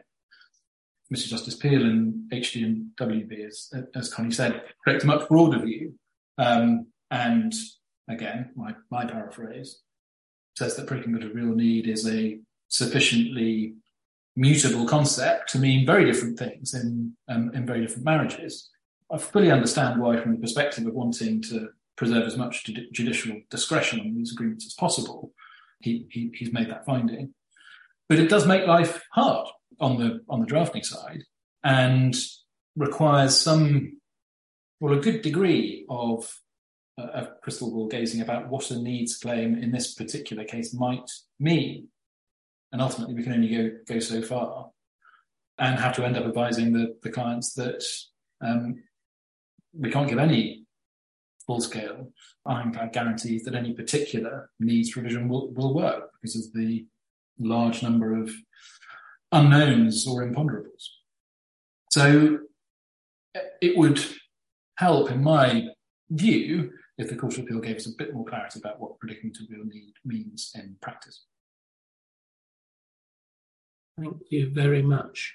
Mr. 1.13 1.29
Justice 1.29 1.57
Peel 1.57 1.83
and 1.83 2.31
HD 2.33 2.65
and 2.65 2.87
WB, 2.97 3.47
as, 3.47 3.73
as 3.95 4.13
Connie 4.13 4.31
said, 4.31 4.63
correct 4.85 5.05
a 5.05 5.07
much 5.07 5.29
broader 5.29 5.59
view. 5.59 5.95
Um, 6.39 6.87
and 7.11 7.53
again, 8.09 8.51
my, 8.57 8.75
my 8.91 9.05
paraphrase 9.05 9.81
says 10.57 10.75
that 10.77 10.87
predicament 10.87 11.25
of 11.25 11.35
real 11.35 11.55
need 11.55 11.87
is 11.87 12.09
a 12.09 12.39
sufficiently 12.69 13.75
mutable 14.37 14.87
concept 14.87 15.51
to 15.51 15.59
mean 15.59 15.85
very 15.85 16.07
different 16.07 16.39
things 16.39 16.73
in, 16.73 17.15
um, 17.29 17.51
in 17.55 17.67
very 17.67 17.83
different 17.83 18.05
marriages. 18.05 18.71
I 19.11 19.19
fully 19.19 19.51
understand 19.51 20.01
why, 20.01 20.17
from 20.17 20.33
the 20.33 20.41
perspective 20.41 20.87
of 20.87 20.95
wanting 20.95 21.43
to 21.43 21.69
preserve 21.97 22.27
as 22.27 22.39
much 22.39 22.65
judicial 22.93 23.39
discretion 23.51 24.01
on 24.01 24.15
these 24.15 24.33
agreements 24.33 24.65
as 24.65 24.73
possible, 24.73 25.33
he, 25.83 26.07
he, 26.11 26.31
he's 26.35 26.53
made 26.53 26.71
that 26.71 26.85
finding. 26.85 27.35
But 28.09 28.19
it 28.19 28.29
does 28.29 28.47
make 28.47 28.67
life 28.67 29.03
hard 29.13 29.49
on 29.81 29.99
the 29.99 30.21
on 30.29 30.41
the 30.41 30.47
drafting 30.47 30.83
side 30.83 31.23
and 31.65 32.15
requires 32.77 33.37
some 33.37 33.99
well 34.81 34.99
a 34.99 35.01
good 35.01 35.23
degree 35.23 35.87
of 35.89 36.31
uh, 36.99 37.07
of 37.07 37.41
crystal 37.43 37.71
ball 37.71 37.89
gazing 37.89 38.21
about 38.21 38.49
what 38.49 38.71
a 38.71 38.79
needs 38.79 39.17
claim 39.17 39.57
in 39.57 39.73
this 39.73 39.95
particular 39.95 40.45
case 40.45 40.75
might 40.75 41.11
mean. 41.41 41.89
And 42.71 42.81
ultimately 42.83 43.15
we 43.15 43.23
can 43.23 43.33
only 43.33 43.49
go 43.49 43.71
go 43.87 43.99
so 43.99 44.23
far 44.23 44.71
and 45.59 45.79
have 45.79 45.95
to 45.97 46.05
end 46.05 46.17
up 46.17 46.25
advising 46.25 46.73
the, 46.73 46.97
the 47.03 47.11
clients 47.11 47.55
that 47.55 47.85
um, 48.41 48.83
we 49.73 49.91
can't 49.91 50.09
give 50.09 50.19
any 50.19 50.62
full 51.47 51.61
scale 51.61 52.13
ironclad 52.47 52.93
guarantees 52.93 53.45
that 53.45 53.55
any 53.55 53.73
particular 53.73 54.51
needs 54.61 54.93
provision 54.93 55.29
will, 55.29 55.53
will 55.53 55.75
work 55.75 56.11
because 56.21 56.37
of 56.37 56.53
the 56.53 56.87
large 57.39 57.83
number 57.83 58.21
of 58.21 58.31
unknowns 59.33 60.07
or 60.07 60.27
imponderables. 60.27 60.89
So 61.91 62.39
it 63.61 63.77
would 63.77 64.05
help, 64.77 65.11
in 65.11 65.23
my 65.23 65.69
view, 66.11 66.73
if 66.99 67.09
the 67.09 67.17
Court 67.17 67.37
of 67.39 67.45
Appeal 67.45 67.61
gave 67.61 67.77
us 67.77 67.87
a 67.87 67.97
bit 67.97 68.15
more 68.15 68.25
clarity 68.25 68.59
about 68.59 68.81
what 68.81 68.99
predicament 68.99 69.39
of 69.41 69.47
real 69.51 69.65
need 69.65 69.95
means 70.05 70.53
in 70.55 70.77
practice. 70.81 71.25
Thank 73.99 74.17
you 74.31 74.51
very 74.51 74.83
much. 74.83 75.35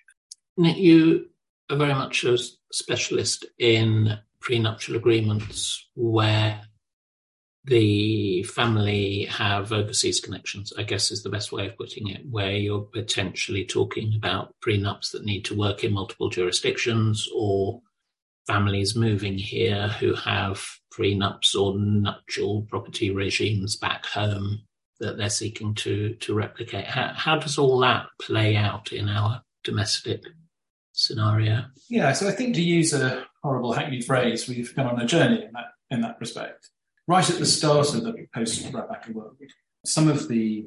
Nick, 0.58 0.78
you 0.78 1.30
are 1.70 1.78
very 1.78 1.94
much 1.94 2.24
a 2.24 2.38
specialist 2.72 3.46
in 3.60 4.18
prenuptial 4.42 4.96
agreements 4.96 5.88
where 5.96 6.62
the 7.66 8.44
family 8.44 9.26
have 9.26 9.74
overseas 9.74 10.22
connections, 10.22 10.72
I 10.78 10.84
guess 10.84 11.12
is 11.12 11.22
the 11.22 11.30
best 11.30 11.52
way 11.52 11.68
of 11.68 11.78
putting 11.78 12.08
it, 12.08 12.22
where 12.30 12.54
you're 12.54 12.88
potentially 12.94 13.66
talking 13.66 14.14
about 14.16 14.56
prenups 14.66 15.12
that 15.12 15.26
need 15.26 15.44
to 15.46 15.58
work 15.58 15.84
in 15.84 15.94
multiple 15.94 16.30
jurisdictions 16.30 17.28
or 17.36 17.82
families 18.48 18.96
moving 18.96 19.38
here 19.38 19.90
who 20.00 20.14
have 20.14 20.66
prenups 20.98 21.54
or 21.54 21.78
nuptial 21.78 22.66
property 22.70 23.12
regimes 23.12 23.76
back 23.76 24.06
home 24.06 24.62
that 25.02 25.18
they're 25.18 25.30
seeking 25.30 25.76
to, 25.76 26.16
to 26.16 26.34
replicate. 26.34 26.86
How, 26.86 27.12
how 27.14 27.38
does 27.38 27.58
all 27.58 27.80
that 27.80 28.08
play 28.22 28.56
out 28.56 28.94
in 28.94 29.10
our 29.10 29.44
domestic 29.66 30.24
scenario? 30.94 31.66
Yeah, 31.90 32.14
so 32.14 32.30
I 32.30 32.32
think 32.32 32.56
to 32.56 32.64
use 32.64 32.94
a 32.94 33.27
horrible 33.44 33.74
hackneyed 33.74 34.06
phrase, 34.06 34.48
we've 34.48 34.76
gone 34.76 34.88
on 34.88 35.02
a 35.02 35.06
journey 35.06 35.44
in 35.44 35.52
that 35.54 35.68
in 35.90 36.02
that 36.02 36.18
respect 36.20 36.70
right 37.08 37.30
at 37.30 37.40
the 37.40 37.46
start 37.46 37.94
of 37.94 38.04
the 38.04 38.28
post 38.34 38.62
Radmacher 38.72 39.14
world, 39.14 39.38
some 39.86 40.10
of 40.10 40.28
the 40.28 40.66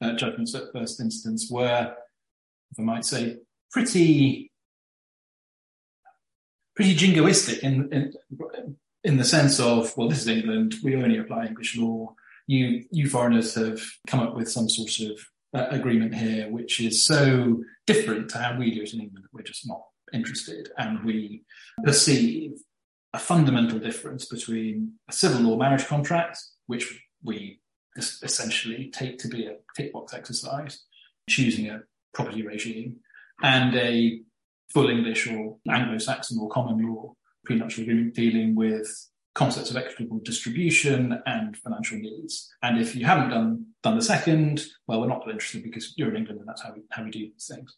uh, 0.00 0.14
judgments 0.14 0.54
at 0.54 0.72
first 0.72 1.00
instance 1.00 1.48
were, 1.50 1.94
if 2.70 2.78
I 2.78 2.82
might 2.82 3.04
say, 3.04 3.38
pretty 3.72 4.52
pretty 6.76 6.94
jingoistic 6.94 7.58
in, 7.60 7.92
in, 7.92 8.76
in 9.02 9.16
the 9.16 9.24
sense 9.24 9.58
of, 9.58 9.92
well, 9.96 10.08
this 10.08 10.20
is 10.20 10.28
England, 10.28 10.76
we 10.84 10.94
only 10.94 11.18
apply 11.18 11.46
English 11.46 11.76
law. 11.76 12.14
You, 12.46 12.84
you 12.92 13.10
foreigners 13.10 13.56
have 13.56 13.80
come 14.06 14.20
up 14.20 14.36
with 14.36 14.48
some 14.48 14.68
sort 14.68 15.10
of 15.10 15.20
uh, 15.52 15.66
agreement 15.74 16.14
here, 16.14 16.48
which 16.48 16.80
is 16.80 17.04
so 17.04 17.64
different 17.84 18.30
to 18.30 18.38
how 18.38 18.56
we 18.56 18.72
do 18.72 18.82
it 18.82 18.94
in 18.94 19.00
England 19.00 19.24
that 19.24 19.34
we're 19.34 19.42
just 19.42 19.66
not 19.66 19.82
interested. 20.12 20.70
And 20.78 21.04
we 21.04 21.44
perceive 21.84 22.52
a 23.12 23.18
fundamental 23.18 23.78
difference 23.78 24.26
between 24.26 24.94
a 25.08 25.12
civil 25.12 25.40
law 25.40 25.56
marriage 25.56 25.86
contract, 25.86 26.38
which 26.66 27.02
we 27.22 27.60
essentially 27.96 28.90
take 28.92 29.18
to 29.18 29.28
be 29.28 29.46
a 29.46 29.56
tick 29.76 29.92
box 29.92 30.14
exercise, 30.14 30.84
choosing 31.28 31.68
a 31.68 31.82
property 32.14 32.42
regime, 32.42 32.96
and 33.42 33.74
a 33.76 34.20
full 34.72 34.88
English 34.88 35.26
or 35.28 35.56
Anglo-Saxon 35.68 36.38
or 36.40 36.48
common 36.50 36.86
law 36.86 37.14
prenuptial 37.44 37.82
agreement 37.82 38.14
dealing 38.14 38.54
with 38.54 38.86
concepts 39.34 39.70
of 39.70 39.76
equitable 39.76 40.18
distribution 40.18 41.22
and 41.26 41.56
financial 41.56 41.98
needs. 41.98 42.52
And 42.62 42.78
if 42.80 42.94
you 42.94 43.06
haven't 43.06 43.30
done 43.30 43.66
done 43.82 43.96
the 43.96 44.02
second, 44.02 44.64
well, 44.86 45.00
we're 45.00 45.06
not 45.06 45.24
that 45.24 45.30
interested 45.30 45.62
because 45.62 45.94
you're 45.96 46.10
in 46.10 46.16
England 46.16 46.40
and 46.40 46.48
that's 46.48 46.62
how 46.62 46.72
we, 46.74 46.82
how 46.90 47.04
we 47.04 47.10
do 47.10 47.20
these 47.20 47.50
things. 47.52 47.76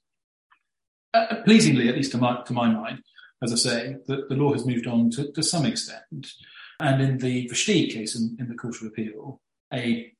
Uh, 1.12 1.42
pleasingly, 1.44 1.88
at 1.88 1.96
least 1.96 2.12
to 2.12 2.18
my, 2.18 2.40
to 2.42 2.52
my 2.52 2.68
mind, 2.68 3.02
as 3.42 3.52
I 3.52 3.56
say, 3.56 3.96
the, 4.06 4.26
the 4.28 4.36
law 4.36 4.52
has 4.52 4.66
moved 4.66 4.86
on 4.86 5.10
to, 5.10 5.32
to 5.32 5.42
some 5.42 5.66
extent. 5.66 6.32
And 6.78 7.02
in 7.02 7.18
the 7.18 7.48
Versteegh 7.48 7.92
case 7.92 8.16
in, 8.16 8.36
in 8.38 8.48
the 8.48 8.54
Court 8.54 8.76
of 8.76 8.86
Appeal, 8.86 9.40
a 9.72 10.12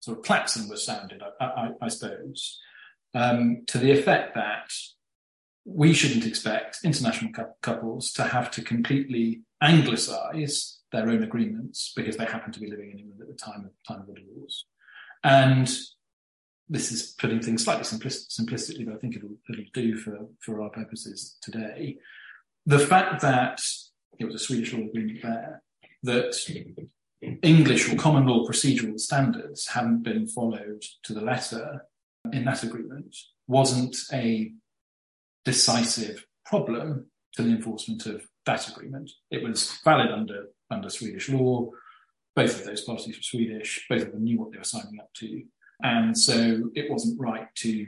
sort 0.00 0.18
of 0.18 0.24
klaxon 0.24 0.68
was 0.68 0.84
sounded, 0.84 1.22
I, 1.40 1.44
I, 1.44 1.70
I 1.82 1.88
suppose, 1.88 2.58
um, 3.14 3.62
to 3.66 3.78
the 3.78 3.90
effect 3.90 4.34
that 4.34 4.70
we 5.64 5.92
shouldn't 5.92 6.26
expect 6.26 6.80
international 6.84 7.32
cu- 7.32 7.52
couples 7.62 8.12
to 8.12 8.24
have 8.24 8.50
to 8.52 8.62
completely 8.62 9.42
anglicize 9.62 10.78
their 10.92 11.08
own 11.08 11.22
agreements 11.22 11.92
because 11.94 12.16
they 12.16 12.24
happen 12.24 12.52
to 12.52 12.60
be 12.60 12.70
living 12.70 12.90
in 12.92 12.98
England 12.98 13.20
at 13.20 13.28
the 13.28 13.34
time 13.34 13.64
of 13.64 13.70
time 13.86 14.00
of 14.00 14.06
the 14.06 14.14
divorce. 14.14 14.64
And 15.22 15.70
this 16.70 16.92
is 16.92 17.14
putting 17.18 17.40
things 17.40 17.64
slightly 17.64 17.82
simplistic, 17.82 18.28
simplistically, 18.40 18.86
but 18.86 18.94
I 18.94 18.98
think 18.98 19.16
it'll, 19.16 19.36
it'll 19.50 19.64
do 19.74 19.96
for, 19.96 20.20
for 20.40 20.62
our 20.62 20.70
purposes 20.70 21.36
today. 21.42 21.98
The 22.64 22.78
fact 22.78 23.20
that 23.22 23.60
it 24.20 24.24
was 24.24 24.36
a 24.36 24.38
Swedish 24.38 24.72
law 24.72 24.84
agreement 24.84 25.20
there, 25.20 25.62
that 26.04 26.36
English 27.42 27.92
or 27.92 27.96
common 27.96 28.26
law 28.26 28.46
procedural 28.46 28.98
standards 29.00 29.66
hadn't 29.66 30.04
been 30.04 30.28
followed 30.28 30.84
to 31.02 31.12
the 31.12 31.20
letter 31.20 31.86
in 32.32 32.44
that 32.44 32.62
agreement 32.62 33.16
wasn't 33.48 33.96
a 34.12 34.52
decisive 35.44 36.24
problem 36.46 37.06
to 37.34 37.42
the 37.42 37.50
enforcement 37.50 38.06
of 38.06 38.22
that 38.46 38.68
agreement. 38.68 39.10
It 39.30 39.42
was 39.42 39.78
valid 39.84 40.12
under, 40.12 40.46
under 40.70 40.88
Swedish 40.88 41.28
law. 41.28 41.70
Both 42.36 42.60
of 42.60 42.66
those 42.66 42.82
parties 42.82 43.16
were 43.16 43.22
Swedish. 43.22 43.86
Both 43.88 44.02
of 44.02 44.12
them 44.12 44.22
knew 44.22 44.38
what 44.38 44.52
they 44.52 44.58
were 44.58 44.64
signing 44.64 45.00
up 45.00 45.12
to. 45.14 45.42
And 45.82 46.16
so 46.16 46.70
it 46.74 46.90
wasn't 46.90 47.20
right 47.20 47.48
to, 47.56 47.86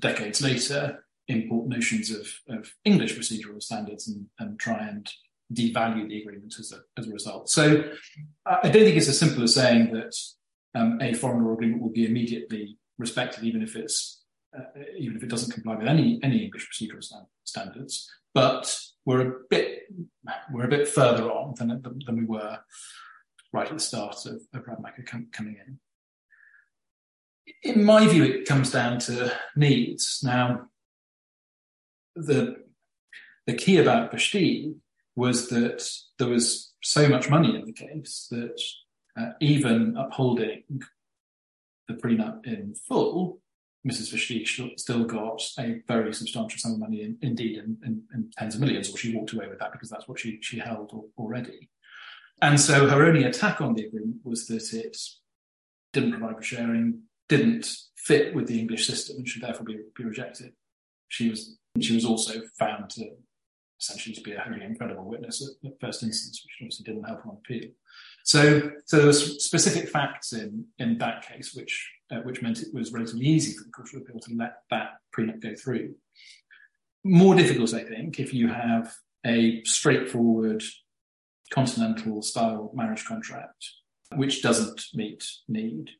decades 0.00 0.42
later, 0.42 1.04
import 1.28 1.68
notions 1.68 2.10
of, 2.10 2.28
of 2.48 2.72
English 2.84 3.16
procedural 3.16 3.62
standards 3.62 4.08
and, 4.08 4.26
and 4.38 4.58
try 4.58 4.86
and 4.86 5.10
devalue 5.52 6.08
the 6.08 6.20
agreement 6.20 6.54
as 6.58 6.72
a, 6.72 6.80
as 6.98 7.06
a 7.06 7.12
result. 7.12 7.48
So 7.48 7.84
I 8.46 8.68
don't 8.68 8.84
think 8.84 8.96
it's 8.96 9.08
as 9.08 9.18
simple 9.18 9.42
as 9.42 9.54
saying 9.54 9.92
that 9.92 10.14
um, 10.74 10.98
a 11.00 11.14
foreign 11.14 11.44
law 11.44 11.54
agreement 11.54 11.82
will 11.82 11.90
be 11.90 12.06
immediately 12.06 12.78
respected, 12.98 13.44
even 13.44 13.62
if 13.62 13.76
it's 13.76 14.22
uh, 14.56 14.62
even 14.98 15.16
if 15.16 15.22
it 15.22 15.28
doesn't 15.28 15.52
comply 15.52 15.76
with 15.76 15.88
any 15.88 16.20
any 16.22 16.44
English 16.44 16.68
procedural 16.68 17.02
stand, 17.02 17.26
standards. 17.44 18.10
But 18.34 18.78
we're 19.04 19.28
a 19.28 19.34
bit 19.50 19.82
we're 20.52 20.64
a 20.64 20.68
bit 20.68 20.88
further 20.88 21.30
on 21.30 21.54
than 21.56 21.82
than 22.06 22.16
we 22.16 22.24
were 22.24 22.58
right 23.52 23.66
at 23.66 23.72
the 23.72 23.80
start 23.80 24.26
of, 24.26 24.42
of 24.54 24.64
com- 25.06 25.28
coming 25.32 25.56
in. 25.66 25.78
In 27.62 27.84
my 27.84 28.06
view, 28.06 28.24
it 28.24 28.48
comes 28.48 28.70
down 28.70 28.98
to 29.00 29.32
needs. 29.54 30.20
Now, 30.22 30.68
the 32.14 32.56
the 33.46 33.54
key 33.54 33.78
about 33.78 34.12
Versteegh 34.12 34.74
was 35.14 35.48
that 35.48 35.88
there 36.18 36.28
was 36.28 36.74
so 36.82 37.08
much 37.08 37.30
money 37.30 37.54
in 37.54 37.64
the 37.64 37.72
case 37.72 38.26
that 38.30 38.60
uh, 39.18 39.30
even 39.40 39.96
upholding 39.96 40.64
the 41.88 41.94
prenup 41.94 42.44
in 42.46 42.74
full, 42.74 43.40
Mrs. 43.86 44.12
Versteegh 44.12 44.78
still 44.78 45.04
got 45.04 45.40
a 45.58 45.80
very 45.86 46.12
substantial 46.12 46.58
sum 46.58 46.72
of 46.72 46.80
money, 46.80 47.02
in, 47.02 47.16
indeed, 47.22 47.58
in, 47.58 47.78
in, 47.84 48.02
in, 48.12 48.30
tens 48.36 48.56
of 48.56 48.60
millions, 48.60 48.92
or 48.92 48.96
she 48.96 49.14
walked 49.14 49.32
away 49.32 49.46
with 49.48 49.60
that 49.60 49.72
because 49.72 49.88
that's 49.88 50.08
what 50.08 50.18
she, 50.18 50.38
she 50.42 50.58
held 50.58 50.92
already. 51.16 51.70
And 52.42 52.60
so 52.60 52.88
her 52.88 53.06
only 53.06 53.24
attack 53.24 53.60
on 53.60 53.74
the 53.74 53.86
agreement 53.86 54.16
was 54.24 54.46
that 54.48 54.72
it 54.74 54.98
didn't 55.92 56.12
provide 56.12 56.36
for 56.36 56.42
sharing, 56.42 57.02
didn't 57.28 57.68
fit 57.96 58.34
with 58.34 58.46
the 58.46 58.58
English 58.58 58.86
system, 58.86 59.16
and 59.16 59.28
should 59.28 59.42
therefore 59.42 59.64
be, 59.64 59.78
be 59.96 60.04
rejected. 60.04 60.52
She 61.08 61.30
was 61.30 61.56
she 61.80 61.94
was 61.94 62.04
also 62.04 62.40
found 62.58 62.90
to 62.90 63.10
essentially 63.78 64.14
to 64.14 64.22
be 64.22 64.32
a 64.32 64.40
wholly 64.40 64.64
incredible 64.64 65.04
witness 65.04 65.42
at, 65.42 65.68
at 65.68 65.80
first 65.80 66.02
instance, 66.02 66.42
which 66.42 66.56
obviously 66.60 66.84
didn't 66.84 67.04
help 67.04 67.26
on 67.26 67.36
appeal. 67.36 67.68
So, 68.24 68.70
so 68.86 68.96
there 68.96 69.06
were 69.06 69.12
specific 69.12 69.88
facts 69.88 70.32
in 70.32 70.64
in 70.78 70.98
that 70.98 71.26
case, 71.26 71.54
which 71.54 71.92
uh, 72.10 72.20
which 72.20 72.42
meant 72.42 72.62
it 72.62 72.72
was 72.72 72.92
relatively 72.92 73.26
easy 73.26 73.56
for 73.56 73.64
the 73.64 73.70
Court 73.70 73.88
of 73.94 74.02
Appeal 74.02 74.20
to 74.20 74.34
let 74.36 74.62
that 74.70 74.98
prenup 75.16 75.40
go 75.40 75.54
through. 75.54 75.94
More 77.04 77.36
difficult, 77.36 77.72
I 77.74 77.84
think, 77.84 78.18
if 78.18 78.34
you 78.34 78.48
have 78.48 78.92
a 79.24 79.62
straightforward 79.64 80.62
continental 81.52 82.22
style 82.22 82.72
marriage 82.74 83.04
contract 83.04 83.64
which 84.14 84.42
doesn't 84.42 84.84
meet 84.94 85.24
need. 85.48 85.90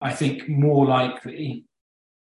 I 0.00 0.12
think 0.12 0.48
more 0.48 0.86
likely 0.86 1.64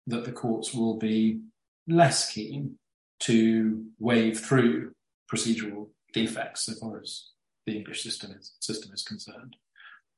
that 0.07 0.25
the 0.25 0.31
courts 0.31 0.73
will 0.73 0.97
be 0.97 1.39
less 1.87 2.31
keen 2.31 2.77
to 3.21 3.85
wave 3.99 4.39
through 4.39 4.91
procedural 5.31 5.89
defects 6.13 6.65
so 6.65 6.73
far 6.79 6.99
as 7.01 7.29
the 7.65 7.77
English 7.77 8.03
system 8.03 8.31
is, 8.37 8.53
system 8.59 8.91
is 8.93 9.03
concerned 9.03 9.55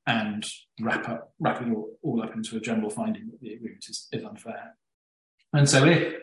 and 0.05 0.45
wrap 0.79 1.07
up 1.07 1.33
wrap 1.39 1.61
it 1.61 1.69
all, 1.69 1.89
all 2.01 2.23
up 2.23 2.33
into 2.33 2.55
a 2.55 2.61
general 2.61 2.89
finding 2.89 3.27
that 3.27 3.39
the 3.41 3.53
agreement 3.53 3.85
is, 3.87 4.07
is 4.11 4.23
unfair. 4.23 4.75
And 5.53 5.69
so 5.69 5.85
if 5.85 6.15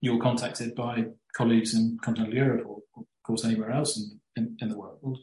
you're 0.00 0.20
contacted 0.20 0.74
by 0.74 1.06
colleagues 1.34 1.74
in 1.74 1.98
continental 2.02 2.34
Europe 2.34 2.66
or, 2.66 2.78
of 2.96 3.04
course 3.24 3.44
anywhere 3.44 3.70
else 3.70 3.96
in, 3.96 4.20
in, 4.36 4.56
in, 4.60 4.68
the 4.68 4.78
world 4.78 5.18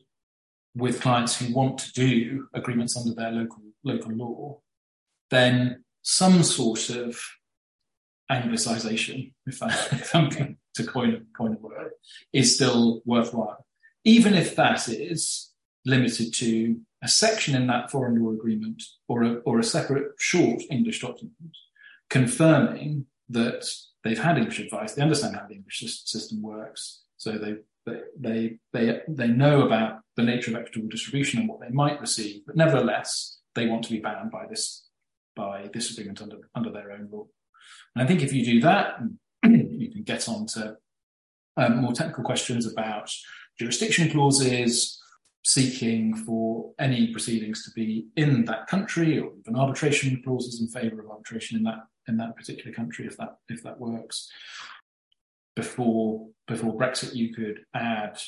with 0.76 1.02
clients 1.02 1.40
who 1.40 1.54
want 1.54 1.80
to 1.80 1.92
do 1.94 2.48
agreements 2.54 2.96
under 2.96 3.14
their 3.14 3.32
local 3.32 3.62
local 3.84 4.12
law, 4.12 4.60
then 5.30 5.84
some 6.02 6.44
sort 6.44 6.90
of 6.90 7.20
anglicization, 8.32 9.34
if, 9.46 9.62
I, 9.62 9.68
if 9.92 10.16
I'm 10.16 10.30
going 10.30 10.58
to 10.76 10.84
coin, 10.86 11.26
coin 11.36 11.54
a 11.54 11.58
word, 11.58 11.92
is 12.34 12.56
still 12.56 13.02
worthwhile. 13.06 13.66
Even 14.04 14.34
if 14.34 14.56
that 14.56 14.88
is 14.88 15.52
limited 15.86 16.34
to 16.36 16.80
a 17.04 17.08
section 17.08 17.56
in 17.56 17.68
that 17.68 17.92
foreign 17.92 18.24
law 18.24 18.32
agreement 18.32 18.84
or 19.08 19.24
a, 19.24 19.34
or 19.46 19.60
a 19.60 19.64
separate 19.64 20.12
short 20.18 20.62
English 20.70 21.02
document 21.02 21.56
confirming 22.10 23.06
that 23.30 23.70
they've 24.04 24.22
had 24.22 24.38
English 24.38 24.60
advice, 24.60 24.94
they 24.94 25.02
understand 25.02 25.36
how 25.36 25.46
the 25.48 25.56
English 25.56 25.80
system 26.06 26.42
works, 26.42 27.04
so 27.18 27.34
they 27.34 27.56
they 28.16 28.60
they 28.74 29.02
they 29.08 29.28
know 29.28 29.62
about 29.62 30.02
the 30.16 30.24
nature 30.24 30.52
of 30.52 30.58
equitable 30.58 30.90
distribution 30.90 31.40
and 31.40 31.50
what 31.50 31.60
they 31.60 31.70
might 31.70 32.02
receive, 32.02 32.46
but 32.46 32.56
nevertheless 32.56 33.40
they 33.56 33.68
want 33.68 33.84
to 33.84 33.92
be 33.92 34.00
bound 34.00 34.32
by 34.32 34.46
this 34.48 34.87
by 35.38 35.70
this 35.74 35.92
agreement 35.92 36.22
under 36.22 36.38
under 36.56 36.72
their 36.72 36.92
own 36.92 37.08
law. 37.12 37.26
And 37.96 38.04
I 38.04 38.08
think 38.08 38.22
if 38.22 38.34
you 38.34 38.44
do 38.44 38.60
that, 38.62 39.00
you 39.44 39.90
can 39.92 40.04
get 40.04 40.28
on 40.28 40.48
to 40.48 40.76
um, 41.56 41.78
more 41.78 41.94
technical 41.94 42.24
questions 42.24 42.66
about 42.66 43.10
jurisdiction 43.60 44.10
clauses, 44.12 45.02
seeking 45.46 46.16
for 46.16 46.74
any 46.80 47.12
proceedings 47.12 47.64
to 47.64 47.72
be 47.72 48.08
in 48.18 48.46
that 48.46 48.68
country, 48.68 49.20
or 49.20 49.32
even 49.40 49.56
arbitration 49.56 50.22
clauses 50.24 50.60
in 50.60 50.68
favour 50.68 51.00
of 51.00 51.10
arbitration 51.10 51.58
in 51.58 51.64
that 51.64 51.80
in 52.08 52.18
that 52.18 52.36
particular 52.36 52.74
country, 52.74 53.06
if 53.06 53.16
that 53.18 53.38
if 53.48 53.64
that 53.64 53.80
works. 53.80 54.30
Before 55.56 56.28
before 56.48 56.78
Brexit, 56.78 57.16
you 57.16 57.34
could 57.34 57.62
add 57.74 58.20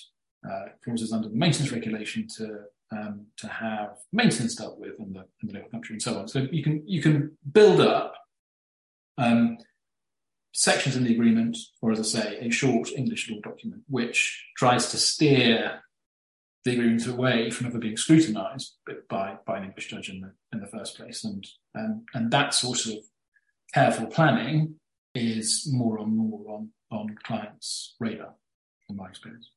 uh, 0.49 0.65
clauses 0.83 1.11
under 1.11 1.29
the 1.29 1.35
maintenance 1.35 1.71
regulation 1.71 2.27
to 2.37 2.61
um, 2.91 3.27
to 3.37 3.47
have 3.47 3.97
maintenance 4.11 4.55
dealt 4.55 4.79
with 4.79 4.99
in 4.99 5.13
the 5.13 5.25
in 5.41 5.47
the 5.47 5.53
local 5.53 5.69
country 5.69 5.93
and 5.93 6.01
so 6.01 6.17
on. 6.17 6.27
So 6.27 6.47
you 6.51 6.63
can 6.63 6.83
you 6.87 7.01
can 7.01 7.37
build 7.51 7.81
up 7.81 8.13
um, 9.17 9.57
sections 10.53 10.95
in 10.95 11.03
the 11.03 11.13
agreement, 11.13 11.57
or 11.81 11.91
as 11.91 11.99
I 11.99 12.03
say, 12.03 12.37
a 12.39 12.49
short 12.49 12.89
English 12.95 13.29
law 13.29 13.39
document, 13.41 13.83
which 13.87 14.43
tries 14.57 14.91
to 14.91 14.97
steer 14.97 15.81
the 16.65 16.73
agreement 16.73 17.07
away 17.07 17.49
from 17.49 17.67
ever 17.67 17.77
being 17.77 17.97
scrutinised 17.97 18.75
by, 19.09 19.37
by 19.45 19.57
an 19.57 19.65
English 19.65 19.87
judge 19.87 20.09
in 20.09 20.21
the, 20.21 20.33
in 20.51 20.59
the 20.59 20.67
first 20.67 20.97
place. 20.97 21.23
And, 21.23 21.45
and, 21.73 22.01
and 22.13 22.31
that 22.31 22.53
sort 22.53 22.85
of 22.87 22.95
careful 23.73 24.07
planning 24.07 24.75
is 25.15 25.67
more 25.71 25.99
and 25.99 26.17
more 26.17 26.41
on, 26.49 26.69
on 26.91 27.15
clients' 27.23 27.95
radar, 27.99 28.33
in 28.89 28.97
my 28.97 29.07
experience. 29.07 29.49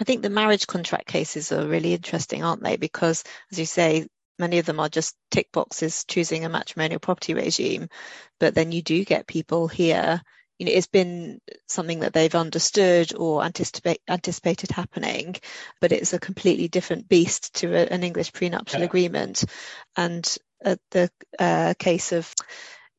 I 0.00 0.04
think 0.04 0.22
the 0.22 0.30
marriage 0.30 0.66
contract 0.66 1.06
cases 1.06 1.52
are 1.52 1.66
really 1.66 1.92
interesting, 1.92 2.44
aren't 2.44 2.62
they? 2.62 2.76
Because, 2.76 3.24
as 3.50 3.58
you 3.58 3.66
say, 3.66 4.06
many 4.38 4.58
of 4.58 4.66
them 4.66 4.80
are 4.80 4.88
just 4.88 5.16
tick 5.30 5.48
boxes 5.52 6.04
choosing 6.06 6.44
a 6.44 6.48
matrimonial 6.48 7.00
property 7.00 7.34
regime. 7.34 7.88
But 8.38 8.54
then 8.54 8.72
you 8.72 8.82
do 8.82 9.04
get 9.04 9.26
people 9.26 9.66
here, 9.66 10.22
you 10.58 10.66
know, 10.66 10.72
it's 10.72 10.86
been 10.86 11.40
something 11.66 12.00
that 12.00 12.12
they've 12.12 12.34
understood 12.34 13.14
or 13.14 13.44
anticipate, 13.44 14.00
anticipated 14.08 14.70
happening, 14.70 15.36
but 15.80 15.92
it's 15.92 16.12
a 16.12 16.20
completely 16.20 16.68
different 16.68 17.08
beast 17.08 17.54
to 17.56 17.74
a, 17.74 17.86
an 17.86 18.02
English 18.04 18.32
prenuptial 18.32 18.80
yeah. 18.80 18.86
agreement. 18.86 19.44
And 19.96 20.36
uh, 20.64 20.76
the 20.90 21.10
uh, 21.38 21.74
case 21.78 22.12
of 22.12 22.32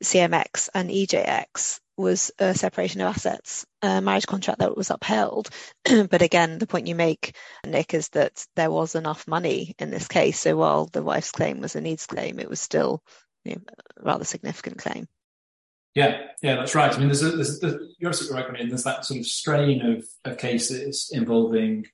CMX 0.04 0.70
and 0.74 0.89
EJX, 0.89 1.80
was 2.00 2.32
a 2.39 2.56
separation 2.56 3.02
of 3.02 3.14
assets 3.14 3.66
a 3.82 4.02
marriage 4.02 4.28
contract 4.28 4.60
that 4.60 4.76
was 4.76 4.90
upheld. 4.90 5.50
but 5.84 6.22
again, 6.22 6.58
the 6.58 6.68
point 6.68 6.88
you 6.88 6.96
make, 6.96 7.36
Nick, 7.66 7.94
is 7.94 8.10
that 8.10 8.46
there 8.56 8.72
was 8.72 8.96
enough 8.96 9.28
money 9.28 9.76
in 9.80 9.90
this 9.90 10.08
case. 10.08 10.40
So 10.40 10.58
while 10.58 10.86
the 10.86 11.04
wife's 11.04 11.32
claim 11.32 11.60
was 11.60 11.76
a 11.76 11.82
needs 11.82 12.06
claim, 12.06 12.40
it 12.40 12.50
was 12.50 12.60
still 12.60 13.04
you 13.46 13.56
know, 13.56 13.62
a 13.98 14.04
rather 14.04 14.26
significant 14.26 14.78
claim. 14.78 15.08
Yeah, 15.96 16.22
yeah, 16.42 16.56
that's 16.56 16.76
right. 16.76 16.94
I 16.94 16.98
mean, 16.98 17.08
there's, 17.08 17.24
a, 17.24 17.32
there's, 17.32 17.60
there's 17.60 17.76
you're 17.98 18.10
absolutely 18.10 18.38
right. 18.40 18.50
I 18.50 18.54
mean, 18.54 18.70
there's 18.70 18.84
that 18.84 19.06
sort 19.06 19.20
of 19.20 19.26
strain 19.26 19.82
of, 19.86 20.06
of 20.24 20.38
cases 20.38 21.10
involving 21.12 21.88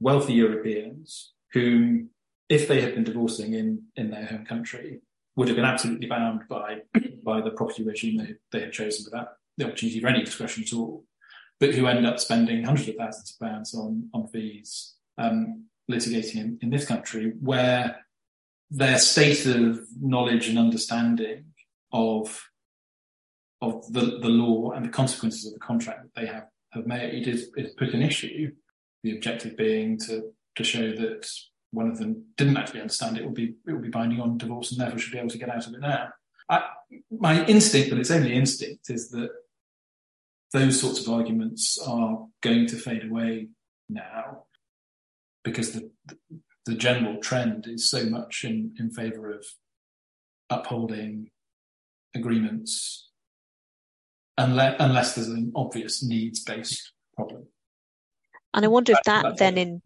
wealthy 0.00 0.32
Europeans 0.32 1.32
who, 1.52 2.06
if 2.48 2.68
they 2.68 2.80
had 2.80 2.94
been 2.94 3.04
divorcing 3.04 3.52
in, 3.54 3.82
in 3.96 4.10
their 4.10 4.26
home 4.26 4.46
country, 4.46 5.00
would 5.36 5.48
have 5.48 5.56
been 5.56 5.64
absolutely 5.64 6.06
bound 6.06 6.42
by 6.48 6.78
by 7.24 7.40
the 7.40 7.50
property 7.50 7.82
regime 7.82 8.18
they, 8.18 8.34
they 8.52 8.60
had 8.64 8.72
chosen 8.72 9.04
without 9.04 9.28
the 9.56 9.64
opportunity 9.64 10.00
for 10.00 10.08
any 10.08 10.22
discretion 10.22 10.62
at 10.62 10.72
all, 10.74 11.04
but 11.60 11.74
who 11.74 11.86
end 11.86 12.06
up 12.06 12.18
spending 12.18 12.64
hundreds 12.64 12.88
of 12.88 12.96
thousands 12.96 13.36
of 13.40 13.46
pounds 13.46 13.74
on, 13.74 14.08
on 14.12 14.26
fees 14.28 14.94
um, 15.18 15.64
litigating 15.90 16.36
in, 16.36 16.58
in 16.62 16.70
this 16.70 16.86
country, 16.86 17.32
where 17.40 18.04
their 18.70 18.98
state 18.98 19.46
of 19.46 19.80
knowledge 20.00 20.48
and 20.48 20.58
understanding 20.58 21.44
of 21.92 22.48
of 23.60 23.90
the, 23.92 24.18
the 24.20 24.28
law 24.28 24.72
and 24.72 24.84
the 24.84 24.90
consequences 24.90 25.46
of 25.46 25.54
the 25.54 25.60
contract 25.60 26.02
that 26.02 26.20
they 26.20 26.26
have, 26.26 26.48
have 26.72 26.86
made 26.86 27.26
is, 27.26 27.50
is 27.56 27.72
put 27.78 27.90
in 27.90 28.02
issue. 28.02 28.50
The 29.02 29.14
objective 29.16 29.56
being 29.56 29.98
to 30.00 30.32
to 30.56 30.64
show 30.64 30.92
that 30.92 31.28
one 31.72 31.90
of 31.90 31.98
them 31.98 32.24
didn't 32.36 32.56
actually 32.56 32.80
understand 32.80 33.18
it 33.18 33.24
will 33.24 33.32
be 33.32 33.54
it 33.66 33.72
will 33.72 33.80
be 33.80 33.90
binding 33.90 34.20
on 34.20 34.38
divorce 34.38 34.70
and 34.70 34.80
therefore 34.80 34.98
should 34.98 35.12
be 35.12 35.18
able 35.18 35.28
to 35.28 35.38
get 35.38 35.50
out 35.50 35.66
of 35.66 35.74
it 35.74 35.80
now. 35.80 36.08
I, 36.48 36.62
my 37.10 37.44
instinct, 37.46 37.90
but 37.90 37.98
it's 37.98 38.10
only 38.10 38.34
instinct, 38.34 38.90
is 38.90 39.10
that 39.10 39.30
those 40.54 40.80
sorts 40.80 41.04
of 41.04 41.12
arguments 41.12 41.78
are 41.84 42.26
going 42.40 42.66
to 42.68 42.76
fade 42.76 43.04
away 43.04 43.48
now 43.88 44.44
because 45.42 45.72
the 45.72 45.90
the 46.64 46.74
general 46.74 47.18
trend 47.18 47.66
is 47.66 47.90
so 47.90 48.06
much 48.06 48.44
in, 48.44 48.74
in 48.78 48.90
favour 48.90 49.30
of 49.30 49.44
upholding 50.48 51.28
agreements 52.14 53.10
unless, 54.38 54.76
unless 54.78 55.14
there's 55.14 55.28
an 55.28 55.52
obvious 55.54 56.02
needs 56.02 56.42
based 56.42 56.92
problem. 57.14 57.46
And 58.54 58.64
I 58.64 58.68
wonder 58.68 58.92
if 58.92 59.02
that 59.04 59.36
then 59.36 59.58
in 59.58 59.82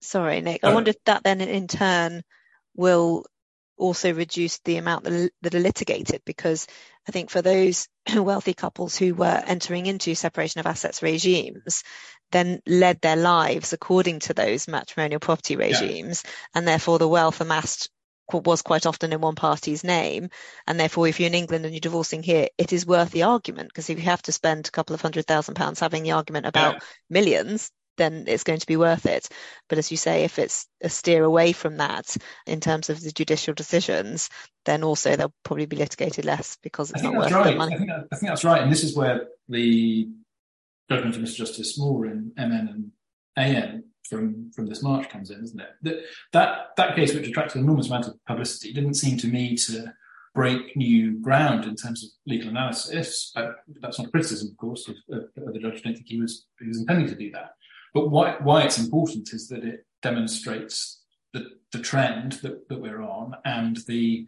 sorry 0.00 0.40
Nick, 0.42 0.62
I 0.62 0.72
wonder 0.72 0.90
if 0.90 1.02
that 1.06 1.24
then 1.24 1.40
in 1.40 1.66
turn 1.66 2.22
will 2.76 3.24
also 3.76 4.12
reduce 4.12 4.58
the 4.60 4.76
amount 4.76 5.04
that, 5.04 5.54
are 5.54 5.58
litigated 5.58 6.22
because 6.24 6.66
I 7.08 7.12
think 7.12 7.30
for 7.30 7.42
those 7.42 7.88
wealthy 8.14 8.54
couples 8.54 8.96
who 8.96 9.14
were 9.14 9.42
entering 9.46 9.86
into 9.86 10.14
separation 10.14 10.60
of 10.60 10.66
assets 10.66 11.02
regimes, 11.02 11.82
then 12.32 12.60
led 12.66 13.00
their 13.00 13.16
lives 13.16 13.72
according 13.72 14.20
to 14.20 14.34
those 14.34 14.66
matrimonial 14.66 15.20
property 15.20 15.56
regimes, 15.56 16.22
yeah. 16.24 16.30
and 16.54 16.68
therefore 16.68 16.98
the 16.98 17.08
wealth 17.08 17.40
amassed 17.40 17.88
was 18.32 18.62
quite 18.62 18.86
often 18.86 19.12
in 19.12 19.20
one 19.20 19.36
party's 19.36 19.84
name. 19.84 20.30
And 20.66 20.80
therefore, 20.80 21.06
if 21.06 21.20
you're 21.20 21.28
in 21.28 21.34
England 21.34 21.64
and 21.64 21.72
you're 21.72 21.80
divorcing 21.80 22.22
here, 22.22 22.48
it 22.58 22.72
is 22.72 22.86
worth 22.86 23.10
the 23.12 23.22
argument 23.22 23.68
because 23.68 23.88
if 23.88 23.98
you 23.98 24.04
have 24.04 24.22
to 24.22 24.32
spend 24.32 24.66
a 24.66 24.70
couple 24.70 24.94
of 24.94 25.00
hundred 25.00 25.26
thousand 25.26 25.54
pounds 25.54 25.80
having 25.80 26.02
the 26.02 26.12
argument 26.12 26.46
about 26.46 26.74
yeah. 26.74 26.80
millions, 27.08 27.70
then 27.96 28.24
it's 28.26 28.44
going 28.44 28.60
to 28.60 28.66
be 28.66 28.76
worth 28.76 29.06
it. 29.06 29.28
But 29.68 29.78
as 29.78 29.90
you 29.90 29.96
say, 29.96 30.24
if 30.24 30.38
it's 30.38 30.66
a 30.82 30.88
steer 30.88 31.24
away 31.24 31.52
from 31.52 31.78
that 31.78 32.16
in 32.46 32.60
terms 32.60 32.90
of 32.90 33.00
the 33.00 33.12
judicial 33.12 33.54
decisions, 33.54 34.30
then 34.64 34.82
also 34.82 35.16
they'll 35.16 35.34
probably 35.44 35.66
be 35.66 35.76
litigated 35.76 36.24
less 36.24 36.56
because 36.62 36.90
it's 36.90 37.02
not 37.02 37.14
worth 37.14 37.32
right. 37.32 37.52
the 37.52 37.56
money. 37.56 37.74
I 37.74 37.78
think, 37.78 37.90
that, 37.90 38.08
I 38.12 38.16
think, 38.16 38.30
that's 38.30 38.44
right. 38.44 38.62
And 38.62 38.70
this 38.70 38.84
is 38.84 38.96
where 38.96 39.28
the 39.48 40.08
judgment 40.90 41.16
of 41.16 41.22
Mr. 41.22 41.36
Justice 41.36 41.78
Moor 41.78 42.06
in 42.06 42.32
MN 42.36 42.52
and 42.52 42.92
AN 43.36 43.84
from, 44.08 44.50
from 44.54 44.66
this 44.66 44.82
March 44.82 45.08
comes 45.08 45.30
in, 45.30 45.42
isn't 45.42 45.60
it? 45.60 45.68
That, 45.82 45.96
that, 46.32 46.58
that 46.76 46.96
case, 46.96 47.14
which 47.14 47.28
attracted 47.28 47.58
an 47.58 47.64
enormous 47.64 47.88
amount 47.88 48.06
of 48.06 48.14
publicity, 48.26 48.72
didn't 48.72 48.94
seem 48.94 49.16
to 49.18 49.26
me 49.26 49.56
to 49.56 49.92
break 50.34 50.76
new 50.76 51.18
ground 51.20 51.64
in 51.64 51.74
terms 51.74 52.04
of 52.04 52.10
legal 52.26 52.50
analysis. 52.50 53.32
Uh, 53.34 53.52
that's 53.80 53.98
not 53.98 54.08
a 54.08 54.10
criticism, 54.10 54.50
of 54.50 54.56
course, 54.58 54.88
of, 54.88 54.96
of, 55.10 55.24
of 55.46 55.54
the 55.54 55.58
judge. 55.58 55.78
I 55.78 55.88
don't 55.88 55.94
think 55.94 56.06
he 56.06 56.20
was, 56.20 56.46
he 56.60 56.68
was 56.68 56.78
intending 56.78 57.08
to 57.08 57.14
do 57.14 57.30
that. 57.32 57.52
But 57.96 58.10
why, 58.10 58.36
why 58.42 58.62
it's 58.62 58.76
important 58.76 59.32
is 59.32 59.48
that 59.48 59.64
it 59.64 59.86
demonstrates 60.02 61.02
the, 61.32 61.46
the 61.72 61.78
trend 61.78 62.32
that, 62.42 62.68
that 62.68 62.78
we're 62.78 63.00
on 63.00 63.32
and 63.46 63.78
the 63.88 64.26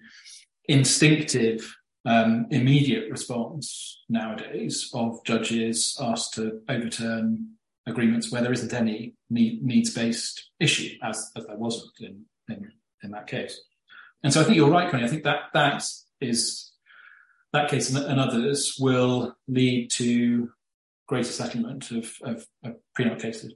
instinctive 0.64 1.70
um, 2.06 2.46
immediate 2.50 3.10
response 3.10 4.02
nowadays 4.08 4.88
of 4.94 5.22
judges 5.26 5.98
asked 6.00 6.32
to 6.36 6.62
overturn 6.70 7.56
agreements 7.86 8.32
where 8.32 8.40
there 8.40 8.54
isn't 8.54 8.72
any 8.72 9.12
need, 9.28 9.62
needs-based 9.62 10.48
issue, 10.58 10.96
as, 11.02 11.30
as 11.36 11.44
there 11.44 11.58
wasn't 11.58 11.92
in, 12.00 12.24
in, 12.48 12.72
in 13.02 13.10
that 13.10 13.26
case. 13.26 13.60
And 14.24 14.32
so 14.32 14.40
I 14.40 14.44
think 14.44 14.56
you're 14.56 14.70
right, 14.70 14.90
Connie. 14.90 15.04
I 15.04 15.08
think 15.08 15.24
that 15.24 15.50
that 15.52 15.84
is 16.22 16.72
that 17.52 17.68
case 17.68 17.90
and, 17.90 18.02
and 18.02 18.18
others 18.18 18.76
will 18.80 19.36
lead 19.46 19.90
to 19.96 20.52
greater 21.08 21.32
settlement 21.32 21.90
of, 21.90 22.12
of, 22.22 22.46
of 22.64 22.76
prenup 22.96 23.20
cases. 23.20 23.54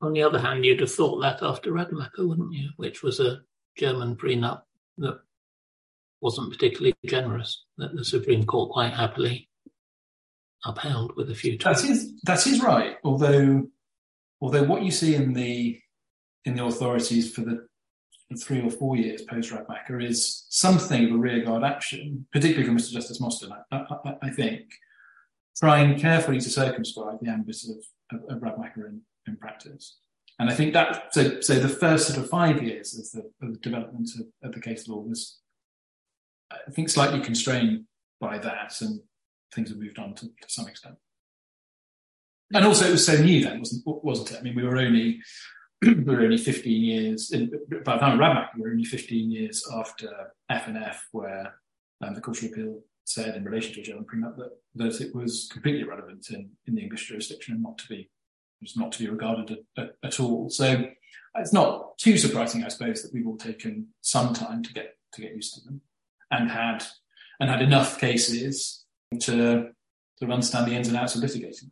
On 0.00 0.12
the 0.12 0.22
other 0.22 0.38
hand, 0.38 0.64
you'd 0.64 0.80
have 0.80 0.92
thought 0.92 1.20
that 1.22 1.42
after 1.42 1.72
Radmacher, 1.72 2.28
wouldn't 2.28 2.52
you? 2.52 2.70
Which 2.76 3.02
was 3.02 3.20
a 3.20 3.40
German 3.76 4.16
prenup 4.16 4.62
that 4.98 5.18
wasn't 6.20 6.52
particularly 6.52 6.94
generous, 7.06 7.64
that 7.78 7.94
the 7.96 8.04
Supreme 8.04 8.44
Court 8.44 8.70
quite 8.70 8.92
happily 8.92 9.48
upheld 10.64 11.16
with 11.16 11.30
a 11.30 11.34
few 11.34 11.58
tweaks. 11.58 11.82
That 11.82 11.90
is, 11.90 12.20
that 12.22 12.46
is 12.46 12.62
right. 12.62 12.96
Although, 13.02 13.64
although 14.40 14.64
what 14.64 14.82
you 14.82 14.90
see 14.90 15.14
in 15.14 15.32
the 15.32 15.80
in 16.44 16.54
the 16.54 16.64
authorities 16.64 17.32
for 17.34 17.40
the 17.40 17.66
three 18.42 18.60
or 18.60 18.70
four 18.70 18.96
years 18.96 19.22
post 19.22 19.50
Radmacher 19.50 20.04
is 20.04 20.44
something 20.48 21.06
of 21.06 21.12
a 21.12 21.18
rearguard 21.18 21.64
action, 21.64 22.26
particularly 22.32 22.66
from 22.66 22.76
Mr. 22.76 22.92
Justice 22.92 23.20
Mostyn, 23.20 23.52
I, 23.70 23.76
I, 23.76 24.14
I 24.22 24.30
think, 24.30 24.64
trying 25.56 25.98
carefully 25.98 26.40
to 26.40 26.50
circumscribe 26.50 27.18
the 27.20 27.30
ambit 27.30 27.56
of, 27.68 28.20
of, 28.28 28.42
of 28.42 28.66
in, 28.76 29.00
in 29.26 29.36
practice. 29.36 29.98
And 30.38 30.50
I 30.50 30.54
think 30.54 30.72
that, 30.72 31.14
so, 31.14 31.40
so 31.40 31.54
the 31.54 31.68
first 31.68 32.08
sort 32.08 32.18
of 32.18 32.28
five 32.28 32.62
years 32.62 32.98
of 32.98 33.10
the, 33.12 33.46
of 33.46 33.52
the 33.52 33.60
development 33.60 34.10
of, 34.18 34.48
of, 34.48 34.54
the 34.54 34.60
case 34.60 34.88
law 34.88 34.98
was, 34.98 35.38
I 36.50 36.70
think, 36.72 36.88
slightly 36.88 37.20
constrained 37.20 37.84
by 38.20 38.38
that, 38.38 38.80
and 38.80 39.00
things 39.54 39.68
have 39.68 39.78
moved 39.78 39.98
on 39.98 40.14
to, 40.14 40.26
to 40.26 40.48
some 40.48 40.66
extent. 40.66 40.96
And 42.52 42.64
also, 42.64 42.88
it 42.88 42.92
was 42.92 43.06
so 43.06 43.16
new 43.16 43.44
then, 43.44 43.60
wasn't, 43.60 43.82
wasn't 43.86 44.32
it? 44.32 44.38
I 44.38 44.42
mean, 44.42 44.56
we 44.56 44.64
were 44.64 44.76
only 44.76 45.20
we 45.82 46.02
were 46.04 46.22
only 46.22 46.36
15 46.38 46.82
years 46.82 47.30
in, 47.30 47.50
by 47.84 47.94
the 47.94 48.00
time 48.00 48.20
of 48.20 48.46
we 48.56 48.62
were 48.62 48.70
only 48.70 48.84
15 48.84 49.30
years 49.30 49.66
after 49.72 50.32
F 50.50 50.66
and 50.66 50.78
F, 50.78 51.06
where 51.12 51.54
um, 52.02 52.14
the 52.14 52.20
Court 52.20 52.42
of 52.42 52.50
Appeal 52.50 52.80
said 53.04 53.36
in 53.36 53.44
relation 53.44 53.74
to 53.74 53.80
a 53.80 53.84
German 53.84 54.04
prenup 54.04 54.36
that, 54.36 54.50
that 54.74 55.00
it 55.00 55.14
was 55.14 55.48
completely 55.52 55.82
irrelevant 55.82 56.30
in, 56.30 56.50
in 56.66 56.74
the 56.74 56.82
English 56.82 57.08
jurisdiction 57.08 57.54
and 57.54 57.62
not 57.62 57.78
to 57.78 57.88
be 57.88 58.10
was 58.60 58.76
not 58.76 58.92
to 58.92 58.98
be 58.98 59.10
regarded 59.10 59.50
at, 59.50 59.84
at, 59.84 59.96
at, 60.02 60.20
all. 60.20 60.48
So 60.48 60.86
it's 61.36 61.52
not 61.52 61.98
too 61.98 62.16
surprising, 62.16 62.64
I 62.64 62.68
suppose, 62.68 63.02
that 63.02 63.12
we've 63.12 63.26
all 63.26 63.36
taken 63.36 63.88
some 64.00 64.32
time 64.32 64.62
to 64.62 64.72
get 64.72 64.96
to 65.12 65.20
get 65.20 65.34
used 65.34 65.54
to 65.54 65.60
them 65.64 65.80
and 66.30 66.50
had 66.50 66.82
and 67.40 67.50
had 67.50 67.62
enough 67.62 68.00
cases 68.00 68.84
to 69.20 69.70
to 70.18 70.32
understand 70.32 70.70
the 70.70 70.74
ins 70.74 70.88
and 70.88 70.96
outs 70.96 71.14
of 71.14 71.22
litigating. 71.22 71.70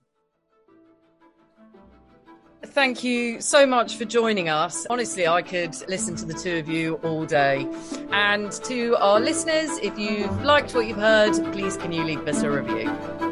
Thank 2.65 3.03
you 3.03 3.41
so 3.41 3.67
much 3.67 3.97
for 3.97 4.05
joining 4.05 4.49
us. 4.49 4.87
Honestly, 4.89 5.27
I 5.27 5.43
could 5.43 5.75
listen 5.89 6.15
to 6.17 6.25
the 6.25 6.33
two 6.33 6.59
of 6.59 6.69
you 6.69 6.95
all 7.03 7.25
day. 7.25 7.67
And 8.13 8.53
to 8.65 8.97
our 8.97 9.21
listeners, 9.21 9.71
if 9.83 9.99
you've 9.99 10.43
liked 10.43 10.75
what 10.75 10.87
you've 10.87 10.97
heard, 10.97 11.35
please 11.53 11.77
can 11.77 11.93
you 11.93 12.05
leave 12.05 12.27
us 12.27 12.43
a 12.43 12.51
review? 12.51 13.32